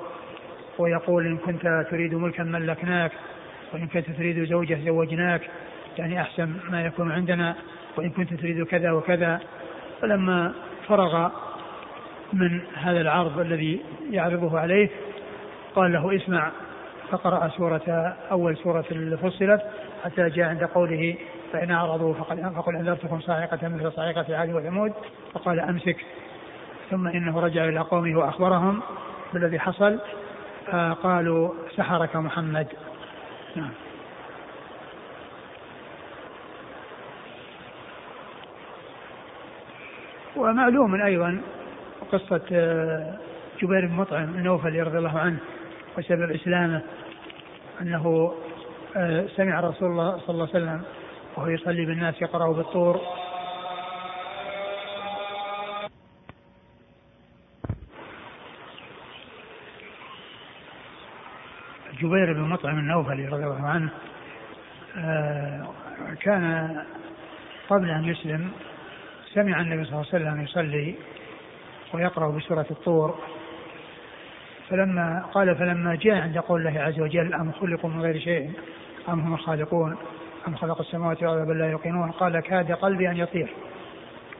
ويقول 0.77 1.25
إن 1.27 1.37
كنت 1.37 1.85
تريد 1.91 2.13
ملكا 2.13 2.43
ملكناك. 2.43 3.11
وإن 3.73 3.87
كنت 3.87 4.11
تريد 4.11 4.49
زوجة 4.49 4.79
زوجناك 4.85 5.41
يعني 5.97 6.21
أحسن 6.21 6.53
ما 6.69 6.85
يكون 6.85 7.11
عندنا 7.11 7.55
وإن 7.97 8.09
كنت 8.09 8.33
تريد 8.33 8.63
كذا 8.63 8.91
وكذا. 8.91 9.39
فلما 10.01 10.53
فرغ 10.87 11.29
من 12.33 12.61
هذا 12.75 13.01
العرض 13.01 13.39
الذي 13.39 13.81
يعرضه 14.11 14.59
عليه 14.59 14.89
قال 15.75 15.93
له 15.93 16.15
اسمع 16.15 16.51
فقرأ 17.11 17.47
سورة 17.47 18.15
أول 18.31 18.57
سورة 18.57 18.85
فصلت 19.23 19.61
حتى 20.03 20.29
جاء 20.29 20.49
عند 20.49 20.63
قوله 20.63 21.15
فإن 21.53 21.71
أعرضوا 21.71 22.13
فقل, 22.13 22.51
فقل 22.55 22.75
أنذرتكم 22.75 23.19
صاعقة 23.19 23.67
مثل 23.67 23.91
صاعقة 23.91 24.37
عاد 24.37 24.53
وثمود. 24.53 24.93
فقال 25.33 25.59
أمسك. 25.59 25.97
ثم 26.91 27.07
إنه 27.07 27.39
رجع 27.39 27.65
إلى 27.65 27.79
قومه 27.79 28.19
وأخبرهم 28.19 28.81
بالذي 29.33 29.59
حصل. 29.59 29.99
قالوا 31.03 31.53
سحرك 31.75 32.15
محمد. 32.15 32.67
نعم. 33.55 33.69
ومعلوم 40.35 41.01
أيضا 41.01 41.41
قصة 42.11 42.41
جبير 43.61 43.85
بن 43.85 43.93
مطعم 43.93 44.23
النوفلي 44.23 44.81
رضي 44.81 44.97
الله 44.97 45.19
عنه 45.19 45.37
وسبب 45.97 46.31
إسلامه 46.31 46.81
أنه 47.81 48.33
آه، 48.95 49.25
سمع 49.35 49.59
رسول 49.59 49.91
الله 49.91 50.17
صلى 50.17 50.29
الله 50.29 50.49
عليه 50.53 50.65
وسلم 50.65 50.81
وهو 51.37 51.47
يصلي 51.47 51.85
بالناس 51.85 52.21
يقرأ 52.21 52.53
بالطور. 52.53 53.01
جبير 62.05 62.33
بن 62.33 62.41
مطعم 62.41 62.79
النوفلي 62.79 63.27
رضي 63.27 63.43
الله 63.43 63.67
عنه 63.67 63.89
آه، 64.97 65.67
كان 66.21 66.75
قبل 67.69 67.89
أن 67.89 68.05
يسلم 68.05 68.51
سمع 69.33 69.61
النبي 69.61 69.85
صلى 69.85 69.93
الله 69.93 70.05
عليه 70.13 70.25
وسلم 70.25 70.43
يصلي 70.43 70.95
ويقرأ 71.93 72.31
بسورة 72.31 72.65
الطور 72.71 73.19
فلما 74.69 75.25
قال 75.33 75.55
فلما 75.55 75.95
جاء 75.95 76.15
عند 76.15 76.37
قول 76.37 76.67
الله 76.67 76.81
عز 76.81 76.99
وجل 76.99 77.33
أم 77.33 77.51
خلقوا 77.51 77.89
من 77.89 78.01
غير 78.01 78.19
شيء 78.19 78.51
أم 79.09 79.19
هم 79.19 79.33
الخالقون 79.33 79.97
أم 80.47 80.55
خلق 80.55 80.79
السماوات 80.79 81.23
والأرض 81.23 81.47
بل 81.47 81.59
لا 81.59 81.71
يوقنون 81.71 82.11
قال 82.11 82.39
كاد 82.39 82.71
قلبي 82.71 83.09
أن 83.09 83.17
يطير 83.17 83.49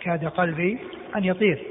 كاد 0.01 0.26
قلبي 0.26 0.80
أن 1.16 1.24
يطير 1.24 1.63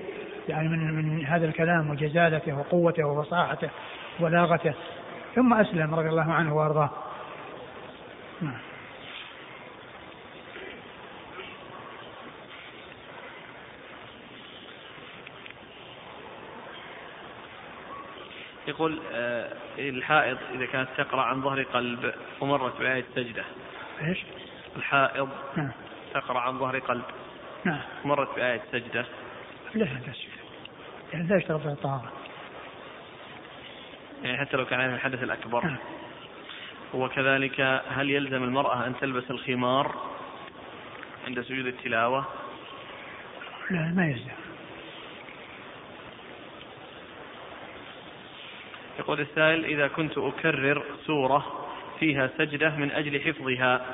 يعني 0.48 0.68
من 0.68 0.94
من 0.94 1.26
هذا 1.26 1.46
الكلام 1.46 1.90
وجزالته 1.90 2.58
وقوته 2.58 3.06
وفصاحته 3.06 3.70
وبلاغته. 4.20 4.74
ثم 5.34 5.54
أسلم 5.54 5.94
رضي 5.94 6.08
الله 6.08 6.32
عنه 6.32 6.56
وأرضاه. 6.56 6.90
نعم. 8.40 8.58
يقول 18.66 19.00
آه، 19.12 19.52
الحائض 19.78 20.38
إذا 20.54 20.66
كانت 20.66 20.88
تقرأ 20.96 21.22
عن 21.22 21.42
ظهر 21.42 21.62
قلب 21.62 22.14
ومرت 22.40 22.78
بآية 22.78 23.04
سجدة 23.14 23.44
إيش؟ 24.02 24.24
الحائض 24.76 25.28
نعم. 25.56 25.70
تقرأ 26.14 26.38
عن 26.38 26.58
ظهر 26.58 26.78
قلب 26.78 27.04
نعم. 27.64 27.80
مرت 28.04 28.36
بآية 28.36 28.62
سجدة 28.72 29.04
لا 29.74 29.84
تسجد؟ 29.84 30.28
يعني 31.12 31.28
لا 31.28 31.36
يشترط 31.36 31.66
الطهارة 31.66 32.12
يعني 34.24 34.38
حتى 34.38 34.56
لو 34.56 34.66
كان 34.66 34.80
عليها 34.80 34.94
الحدث 34.94 35.22
الأكبر. 35.22 35.76
وكذلك 36.94 37.60
هل 37.88 38.10
يلزم 38.10 38.44
المرأة 38.44 38.86
أن 38.86 38.94
تلبس 39.00 39.30
الخمار 39.30 39.94
عند 41.26 41.40
سجود 41.40 41.66
التلاوة؟ 41.66 42.26
لا 43.70 43.92
ما 43.96 44.06
يلزم 44.06 44.30
يقول 48.98 49.20
السائل 49.20 49.64
إذا 49.64 49.88
كنت 49.88 50.18
أكرر 50.18 50.84
سورة 51.06 51.66
فيها 52.00 52.30
سجدة 52.38 52.76
من 52.76 52.90
أجل 52.90 53.20
حفظها 53.20 53.86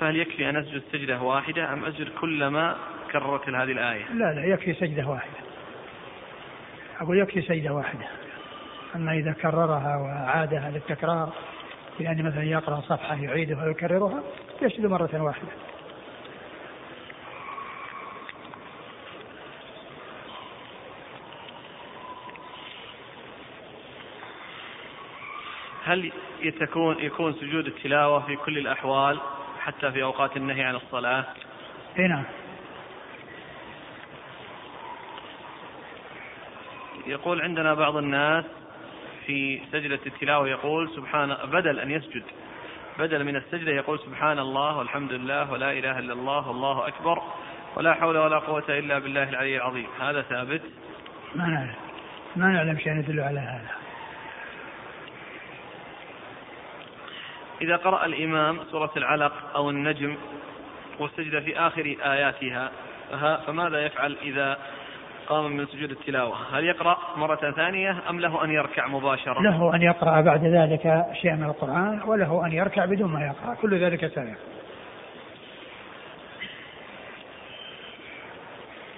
فهل 0.00 0.16
يكفي 0.16 0.48
أن 0.50 0.56
أسجد 0.56 0.82
سجدة 0.92 1.22
واحدة 1.22 1.72
أم 1.72 1.84
أسجد 1.84 2.08
كلما 2.08 2.76
كررت 3.12 3.48
هذه 3.48 3.72
الآية 3.72 4.04
لا 4.12 4.34
لا 4.34 4.44
يكفي 4.44 4.74
سجدة 4.74 5.08
واحدة 5.08 5.36
أقول 7.00 7.18
يكفي 7.18 7.42
سجدة 7.42 7.72
واحدة 7.72 8.06
أما 8.94 9.12
إذا 9.12 9.32
كررها 9.32 9.96
وعادها 9.96 10.70
للتكرار 10.70 11.32
بأن 11.98 12.22
مثلا 12.22 12.42
يقرأ 12.42 12.80
صفحة 12.80 13.14
يعيدها 13.14 13.64
ويكررها 13.64 14.22
يسجد 14.62 14.86
مرة 14.86 15.22
واحدة 15.22 15.48
هل 25.84 26.12
يتكون 26.40 26.98
يكون 26.98 27.32
سجود 27.32 27.66
التلاوة 27.66 28.26
في 28.26 28.36
كل 28.36 28.58
الأحوال 28.58 29.20
حتى 29.60 29.92
في 29.92 30.02
أوقات 30.02 30.36
النهي 30.36 30.62
عن 30.62 30.74
الصلاة؟ 30.74 31.24
إي 31.98 32.08
نعم. 32.08 32.24
يقول 37.06 37.40
عندنا 37.40 37.74
بعض 37.74 37.96
الناس 37.96 38.44
في 39.26 39.60
سجدة 39.72 39.98
التلاوة 40.06 40.48
يقول 40.48 40.90
سبحان 40.96 41.36
بدل 41.44 41.80
أن 41.80 41.90
يسجد 41.90 42.22
بدل 42.98 43.24
من 43.24 43.36
السجدة 43.36 43.72
يقول 43.72 43.98
سبحان 43.98 44.38
الله 44.38 44.78
والحمد 44.78 45.12
لله 45.12 45.52
ولا 45.52 45.72
إله 45.72 45.98
إلا 45.98 46.12
الله 46.12 46.48
والله 46.48 46.88
أكبر 46.88 47.22
ولا 47.76 47.94
حول 47.94 48.16
ولا 48.16 48.38
قوة 48.38 48.64
إلا 48.68 48.98
بالله 48.98 49.28
العلي 49.28 49.56
العظيم. 49.56 49.86
هذا 50.00 50.22
ثابت؟ 50.22 50.62
ما 51.34 51.46
نعلم. 51.46 51.74
ما 52.36 52.46
نعلم 52.46 52.78
شيء 52.78 52.92
يدل 52.92 53.20
على 53.20 53.40
هذا. 53.40 53.70
إذا 57.62 57.76
قرأ 57.76 58.06
الإمام 58.06 58.58
سورة 58.70 58.92
العلق 58.96 59.56
أو 59.56 59.70
النجم 59.70 60.16
والسجدة 60.98 61.40
في 61.40 61.58
آخر 61.58 61.96
آياتها 62.04 62.70
فماذا 63.46 63.86
يفعل 63.86 64.16
إذا 64.22 64.58
قام 65.28 65.56
من 65.56 65.66
سجود 65.66 65.90
التلاوة. 65.90 66.58
هل 66.58 66.64
يقرأ 66.64 66.98
مرة 67.16 67.50
ثانية 67.56 68.02
أم 68.10 68.20
له 68.20 68.44
أن 68.44 68.50
يركع 68.50 68.86
مباشرة؟ 68.86 69.42
له 69.42 69.74
أن 69.74 69.82
يقرأ 69.82 70.20
بعد 70.20 70.44
ذلك 70.44 71.04
شيئا 71.22 71.34
من 71.34 71.44
القرآن 71.44 72.00
وله 72.06 72.46
أن 72.46 72.52
يركع 72.52 72.84
بدون 72.84 73.12
ما 73.12 73.26
يقرأ. 73.26 73.54
كل 73.54 73.78
ذلك 73.78 74.06
سابق 74.14 74.38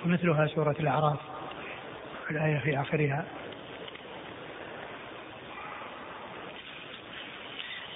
ومثلها 0.05 0.47
سورة 0.47 0.77
الأعراف 0.81 1.18
الآية 2.31 2.59
في 2.59 2.81
آخرها. 2.81 3.24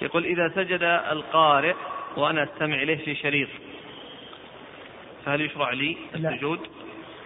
يقول 0.01 0.25
إذا 0.25 0.49
سجد 0.49 0.83
القارئ 1.11 1.75
وأنا 2.17 2.43
أستمع 2.43 2.75
إليه 2.75 3.05
في 3.05 3.15
شريط 3.15 3.49
فهل 5.25 5.41
يشرع 5.41 5.71
لي 5.71 5.97
السجود؟ 6.15 6.59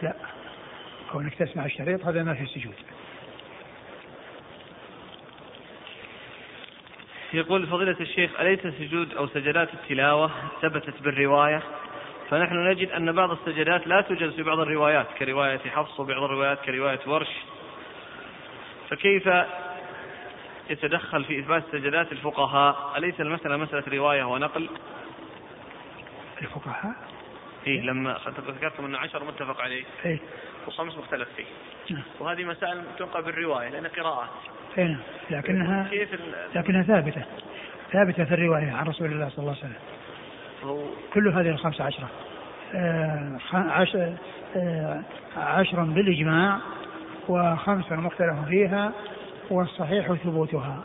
لا, 0.01 0.07
لا. 0.07 0.34
كونك 1.15 1.35
تسمع 1.35 1.65
الشريط 1.65 2.05
هذا 2.05 2.23
ما 2.23 2.33
في 2.33 2.45
سجود. 2.45 2.73
يقول 7.33 7.67
فضيلة 7.67 7.95
الشيخ 7.99 8.39
أليس 8.39 8.59
سجود 8.59 9.13
أو 9.13 9.27
سجدات 9.27 9.73
التلاوة 9.73 10.31
ثبتت 10.61 11.01
بالرواية؟ 11.01 11.63
فنحن 12.29 12.67
نجد 12.67 12.89
أن 12.89 13.11
بعض 13.11 13.31
السجدات 13.31 13.87
لا 13.87 14.01
توجد 14.01 14.31
في 14.31 14.43
بعض 14.43 14.59
الروايات 14.59 15.07
كرواية 15.19 15.57
حفص 15.57 15.99
وبعض 15.99 16.23
الروايات 16.23 16.61
كرواية 16.61 16.99
ورش. 17.07 17.31
فكيف 18.89 19.29
يتدخل 20.69 21.23
في 21.23 21.39
إثبات 21.39 21.63
سجدات 21.71 22.11
الفقهاء؟ 22.11 22.97
أليس 22.97 23.21
المسألة 23.21 23.57
مسألة 23.57 23.83
رواية 23.97 24.23
ونقل؟ 24.23 24.69
الفقهاء؟ 26.41 27.14
إيه 27.67 27.81
لما 27.81 28.17
ذكرتم 28.47 28.85
أن 28.85 28.95
عشر 28.95 29.23
متفق 29.23 29.61
عليه. 29.61 29.83
إيه. 30.05 30.19
وخمس 30.67 30.97
مختلف 30.97 31.27
فيه. 31.35 31.45
نعم. 31.95 32.03
وهذه 32.19 32.43
مسائل 32.43 32.81
تنقل 32.99 33.21
بالرواية 33.21 33.69
لأنها 33.69 33.89
قراءات 33.89 34.29
اي 34.77 34.83
نعم. 34.83 34.99
لكنها 35.29 35.87
كيف 35.89 36.09
لكنها 36.55 36.83
ثابتة. 36.83 37.23
ثابتة 37.91 38.25
في 38.25 38.33
الرواية 38.33 38.71
عن 38.71 38.87
رسول 38.87 39.11
الله 39.11 39.29
صلى 39.29 39.39
الله 39.39 39.55
عليه 39.63 39.65
وسلم. 39.65 39.79
كل 41.13 41.27
هذه 41.27 41.49
الخمسة 41.49 41.83
عشرة. 41.83 42.09
آه 42.73 43.39
عشر, 43.53 44.13
آه 44.55 45.01
عشر 45.37 45.83
بالإجماع 45.83 46.59
وخمس 47.27 47.91
مختلف 47.91 48.45
فيها 48.49 48.93
والصحيح 49.49 50.13
ثبوتها. 50.13 50.83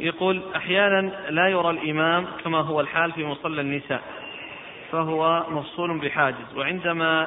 يقول 0.00 0.42
أحيانا 0.56 1.10
لا 1.30 1.48
يرى 1.48 1.70
الإمام 1.70 2.26
كما 2.44 2.58
هو 2.58 2.80
الحال 2.80 3.12
في 3.12 3.24
مصلى 3.24 3.60
النساء 3.60 4.02
فهو 4.92 5.46
مفصول 5.50 5.98
بحاجز 5.98 6.56
وعندما 6.56 7.26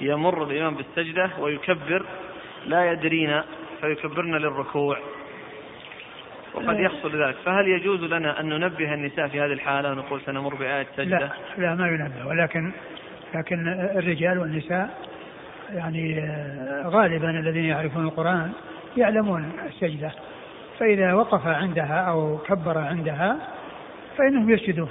يمر 0.00 0.44
الإمام 0.44 0.74
بالسجدة 0.74 1.30
ويكبر 1.38 2.06
لا 2.66 2.92
يدرين 2.92 3.42
فيكبرن 3.80 4.34
للركوع 4.34 4.98
وقد 6.54 6.80
يحصل 6.80 7.22
ذلك. 7.22 7.36
فهل 7.44 7.68
يجوز 7.68 8.00
لنا 8.04 8.40
أن 8.40 8.48
ننبه 8.48 8.94
النساء 8.94 9.28
في 9.28 9.40
هذه 9.40 9.52
الحالة 9.52 9.90
ونقول 9.90 10.20
سنمر 10.20 10.54
بآية 10.54 10.86
سجدة 10.96 11.18
لا, 11.18 11.32
لا 11.58 11.74
ما 11.74 11.88
ينبه. 11.88 12.26
ولكن 12.26 12.72
لكن 13.34 13.68
الرجال 13.96 14.38
والنساء 14.38 15.08
يعني 15.74 16.30
غالبا 16.86 17.30
الذين 17.30 17.64
يعرفون 17.64 18.04
القرآن 18.04 18.52
يعلمون 18.96 19.52
السجدة. 19.66 20.12
فإذا 20.78 21.12
وقف 21.12 21.46
عندها 21.46 22.00
أو 22.00 22.38
كبر 22.38 22.78
عندها 22.78 23.36
فإنهم 24.16 24.50
يسجدون. 24.50 24.88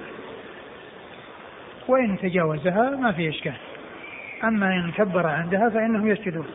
وإن 1.87 2.17
تجاوزها 2.19 2.89
ما 2.89 3.11
في 3.11 3.29
إشكال. 3.29 3.53
أما 4.43 4.75
إن 4.75 4.91
كبر 4.91 5.27
عندها 5.27 5.69
فإنهم 5.69 6.07
يسجدون. 6.07 6.47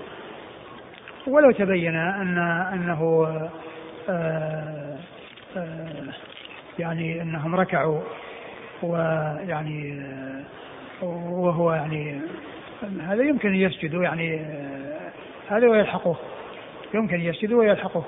ولو 1.26 1.50
تبين 1.50 1.96
أن 1.96 2.38
أنه 2.72 3.28
آآ 4.08 4.98
آآ 5.56 6.12
يعني 6.78 7.22
أنهم 7.22 7.54
ركعوا 7.54 8.00
ويعني 8.82 10.02
وهو 11.02 11.72
يعني 11.72 12.20
هذا 13.00 13.22
يمكن 13.22 13.48
أن 13.48 13.54
يسجدوا 13.54 14.02
يعني 14.02 14.46
هذا 15.48 15.68
ويلحقوه. 15.68 16.16
يمكن 16.94 17.20
يسجدوا 17.20 17.60
ويلحقوه. 17.60 18.04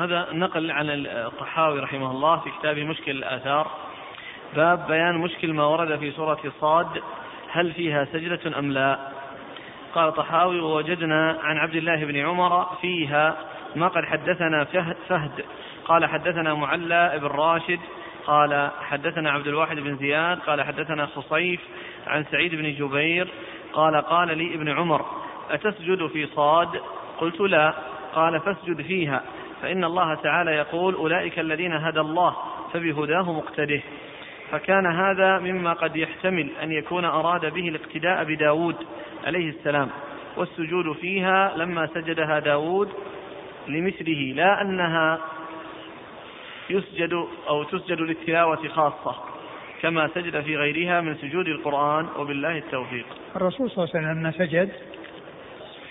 هذا 0.00 0.28
نقل 0.32 0.70
عن 0.70 0.86
الطحاوي 0.90 1.80
رحمه 1.80 2.10
الله 2.10 2.36
في 2.36 2.50
كتابه 2.50 2.84
مشكل 2.84 3.10
الآثار. 3.10 3.70
باب 4.56 4.86
بيان 4.86 5.18
مشكل 5.18 5.52
ما 5.52 5.64
ورد 5.64 5.98
في 5.98 6.10
سورة 6.10 6.38
صاد 6.60 7.02
هل 7.50 7.72
فيها 7.72 8.04
سجدة 8.04 8.58
أم 8.58 8.72
لا؟ 8.72 8.98
قال 9.94 10.08
الطحاوي 10.08 10.60
ووجدنا 10.60 11.38
عن 11.42 11.58
عبد 11.58 11.76
الله 11.76 12.04
بن 12.04 12.16
عمر 12.16 12.64
فيها 12.80 13.36
ما 13.76 13.88
قد 13.88 14.04
حدثنا 14.04 14.64
فهد. 15.08 15.44
قال 15.84 16.06
حدثنا 16.06 16.54
معلى 16.54 17.18
بن 17.22 17.26
راشد. 17.26 17.80
قال 18.26 18.70
حدثنا 18.80 19.30
عبد 19.30 19.46
الواحد 19.46 19.76
بن 19.76 19.96
زياد. 19.96 20.38
قال 20.38 20.62
حدثنا 20.62 21.06
خصيف 21.06 21.60
عن 22.06 22.24
سعيد 22.24 22.54
بن 22.54 22.74
جبير. 22.74 23.28
قال 23.72 23.96
قال 23.96 24.38
لي 24.38 24.54
ابن 24.54 24.68
عمر 24.68 25.04
أتسجد 25.50 26.06
في 26.06 26.26
صاد؟ 26.26 26.80
قلت 27.18 27.40
لا. 27.40 27.74
قال 28.14 28.40
فاسجد 28.40 28.82
فيها. 28.82 29.22
فإن 29.62 29.84
الله 29.84 30.14
تعالى 30.14 30.50
يقول 30.50 30.94
أولئك 30.94 31.38
الذين 31.38 31.72
هدى 31.72 32.00
الله 32.00 32.36
فبهداه 32.72 33.32
مقتده. 33.32 33.80
فكان 34.50 34.86
هذا 34.86 35.38
مما 35.38 35.72
قد 35.72 35.96
يحتمل 35.96 36.50
أن 36.62 36.72
يكون 36.72 37.04
أراد 37.04 37.52
به 37.54 37.68
الاقتداء 37.68 38.24
بداود 38.24 38.76
عليه 39.24 39.48
السلام. 39.48 39.88
والسجود 40.36 40.96
فيها 40.96 41.56
لما 41.56 41.86
سجدها 41.86 42.38
داود 42.38 42.88
لمثله 43.68 44.32
لا 44.36 44.62
أنها 44.62 45.18
يسجد 46.70 47.12
أو 47.48 47.62
تسجد 47.62 48.00
للتلاوة 48.00 48.68
خاصة 48.68 49.14
كما 49.82 50.08
سجد 50.14 50.40
في 50.40 50.56
غيرها 50.56 51.00
من 51.00 51.14
سجود 51.14 51.46
القرآن 51.48 52.06
وبالله 52.18 52.58
التوفيق. 52.58 53.06
الرسول 53.36 53.70
صلى 53.70 53.84
الله 53.84 53.96
عليه 53.96 54.06
وسلم 54.06 54.20
لما 54.20 54.30
سجد 54.30 54.70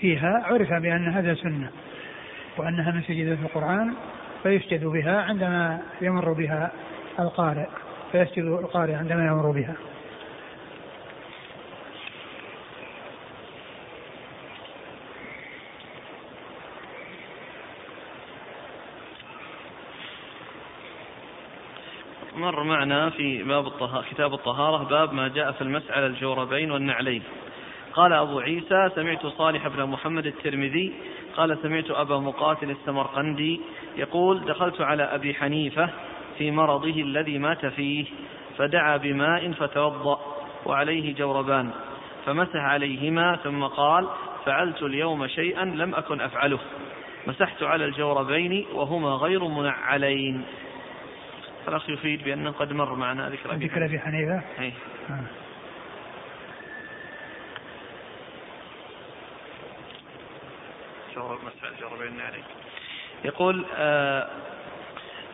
فيها 0.00 0.42
عرف 0.44 0.68
بأن 0.68 1.08
هذا 1.08 1.34
سنة. 1.34 1.70
وأنها 2.60 2.90
من 2.90 3.02
سجدة 3.02 3.32
القرآن 3.32 3.94
فيسجد 4.42 4.84
بها 4.84 5.22
عندما 5.22 5.82
يمر 6.00 6.32
بها 6.32 6.72
القارئ 7.20 7.66
فيسجد 8.12 8.44
القارئ 8.44 8.94
عندما 8.94 9.26
يمر 9.26 9.50
بها. 9.50 9.74
مر 22.36 22.62
معنا 22.62 23.10
في 23.10 23.42
باب 23.42 23.66
الطهارة 23.66 24.04
كتاب 24.10 24.34
الطهارة 24.34 24.84
باب 24.84 25.12
ما 25.12 25.28
جاء 25.28 25.52
في 25.52 25.62
المسح 25.62 25.90
على 25.90 26.06
الجوربين 26.06 26.70
والنعلين. 26.70 27.22
قال 27.94 28.12
أبو 28.12 28.40
عيسى 28.40 28.90
سمعت 28.94 29.26
صالح 29.26 29.68
بن 29.68 29.84
محمد 29.84 30.26
الترمذي 30.26 30.92
قال 31.36 31.58
سمعت 31.62 31.90
أبا 31.90 32.18
مقاتل 32.18 32.70
السمرقندي 32.70 33.60
يقول 33.96 34.44
دخلت 34.44 34.80
على 34.80 35.02
أبي 35.02 35.34
حنيفة 35.34 35.90
في 36.38 36.50
مرضه 36.50 37.02
الذي 37.02 37.38
مات 37.38 37.66
فيه 37.66 38.04
فدعا 38.58 38.96
بماء 38.96 39.52
فتوضأ 39.52 40.20
وعليه 40.66 41.14
جوربان 41.14 41.70
فمسح 42.26 42.56
عليهما 42.56 43.36
ثم 43.36 43.64
قال 43.64 44.08
فعلت 44.44 44.82
اليوم 44.82 45.26
شيئا 45.26 45.64
لم 45.64 45.94
أكن 45.94 46.20
أفعله 46.20 46.58
مسحت 47.26 47.62
على 47.62 47.84
الجوربين 47.84 48.66
وهما 48.74 49.08
غير 49.08 49.44
منعلين. 49.44 50.44
الأخ 51.68 51.90
يفيد 51.90 52.24
بأنه 52.24 52.50
قد 52.50 52.72
مر 52.72 52.94
معنا 52.94 53.28
ذكر 53.28 53.54
أبي 53.54 53.66
ذكر 53.66 53.84
أبي 53.84 53.98
حنيفة. 53.98 54.42
أي. 54.60 54.72
يقول 63.24 63.64
آه 63.76 64.28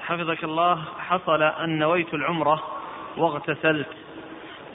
حفظك 0.00 0.44
الله 0.44 0.84
حصل 0.98 1.42
أن 1.42 1.78
نويت 1.78 2.14
العمرة 2.14 2.62
واغتسلت 3.16 3.88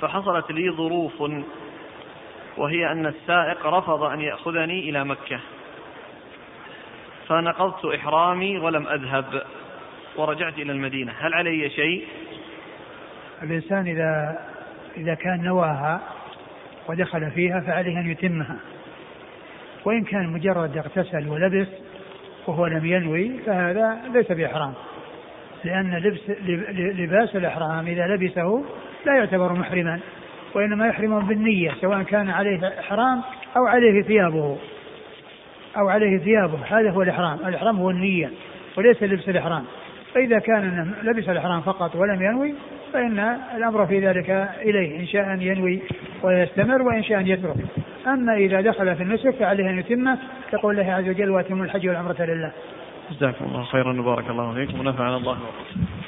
فحصلت 0.02 0.52
لي 0.52 0.72
ظروف 0.72 1.22
وهي 2.58 2.92
أن 2.92 3.06
السائق 3.06 3.66
رفض 3.66 4.04
أن 4.04 4.22
يأخذني 4.22 4.90
إلى 4.90 5.06
مكة. 5.06 5.40
فنقضت 7.28 7.86
إحرامي 7.86 8.58
ولم 8.58 8.88
أذهب 8.88 9.44
ورجعت 10.16 10.54
إلى 10.54 10.72
المدينة. 10.72 11.14
هل 11.20 11.34
علي 11.34 11.70
شيء؟ 11.70 12.08
الإنسان 13.44 13.88
إذا 13.88 14.40
إذا 14.98 15.14
كان 15.14 15.44
نواها 15.44 16.02
ودخل 16.88 17.32
فيها 17.32 17.60
فعليه 17.60 18.00
أن 18.00 18.12
يتمها. 18.12 18.58
وإن 19.86 20.04
كان 20.04 20.30
مجرد 20.30 20.78
اغتسل 20.78 21.28
ولبس 21.28 21.68
وهو 22.48 22.66
لم 22.66 22.86
ينوي 22.86 23.32
فهذا 23.46 23.98
ليس 24.14 24.32
بإحرام. 24.32 24.74
لأن 25.64 25.96
لبس 25.98 26.30
لباس 27.00 27.36
الإحرام 27.36 27.88
إذا 27.88 28.08
لبسه 28.08 28.64
لا 29.06 29.16
يعتبر 29.16 29.54
محرما 29.54 30.00
وإنما 30.56 30.88
يحرم 30.88 31.20
بالنية 31.20 31.72
سواء 31.82 32.04
كان 32.04 32.30
عليه 32.30 32.80
إحرام 32.80 33.22
أو 33.58 33.68
عليه 33.68 34.02
ثيابه. 34.02 34.58
أو 35.78 35.90
عليه 35.90 36.18
ثيابه 36.18 36.60
هذا 36.70 36.92
هو 36.92 37.02
الإحرام. 37.02 37.40
الإحرام 37.48 37.78
هو 37.78 37.90
النية 37.90 38.30
وليس 38.78 39.04
لبس 39.04 39.30
الإحرام. 39.30 39.64
فإذا 40.14 40.40
كان 40.40 40.94
لبس 41.04 41.30
الإحرام 41.30 41.62
فقط 41.62 41.96
ولم 41.96 42.22
ينوي 42.22 42.54
فإن 42.94 43.20
الأمر 43.56 43.86
في 43.86 44.08
ذلك 44.08 44.30
إليه 44.62 45.00
إن 45.00 45.06
شاء 45.08 45.34
أن 45.34 45.42
ينوي 45.42 45.82
ويستمر 46.24 46.82
وإن 46.82 47.04
شاء 47.04 47.20
أن 47.20 47.28
يترك. 47.28 47.56
أما 48.08 48.36
إذا 48.36 48.62
دخل 48.62 48.96
في 48.96 49.04
النسك 49.04 49.36
فعليه 49.36 49.70
أن 49.70 49.80
يتمه 49.80 50.18
يقول 50.54 50.80
الله 50.80 50.94
عز 50.94 51.10
وجل 51.10 51.30
وأتم 51.30 51.62
الحج 51.62 51.88
والعمرة 51.88 52.22
لله. 52.22 52.52
جزاكم 53.12 53.46
الله 53.46 53.64
خيرا 53.64 54.02
وبارك 54.02 54.30
الله 54.30 54.54
فيكم 54.54 54.80
ونفعنا 54.80 55.18
الله 55.18 55.32
وبركاته. 55.32 56.01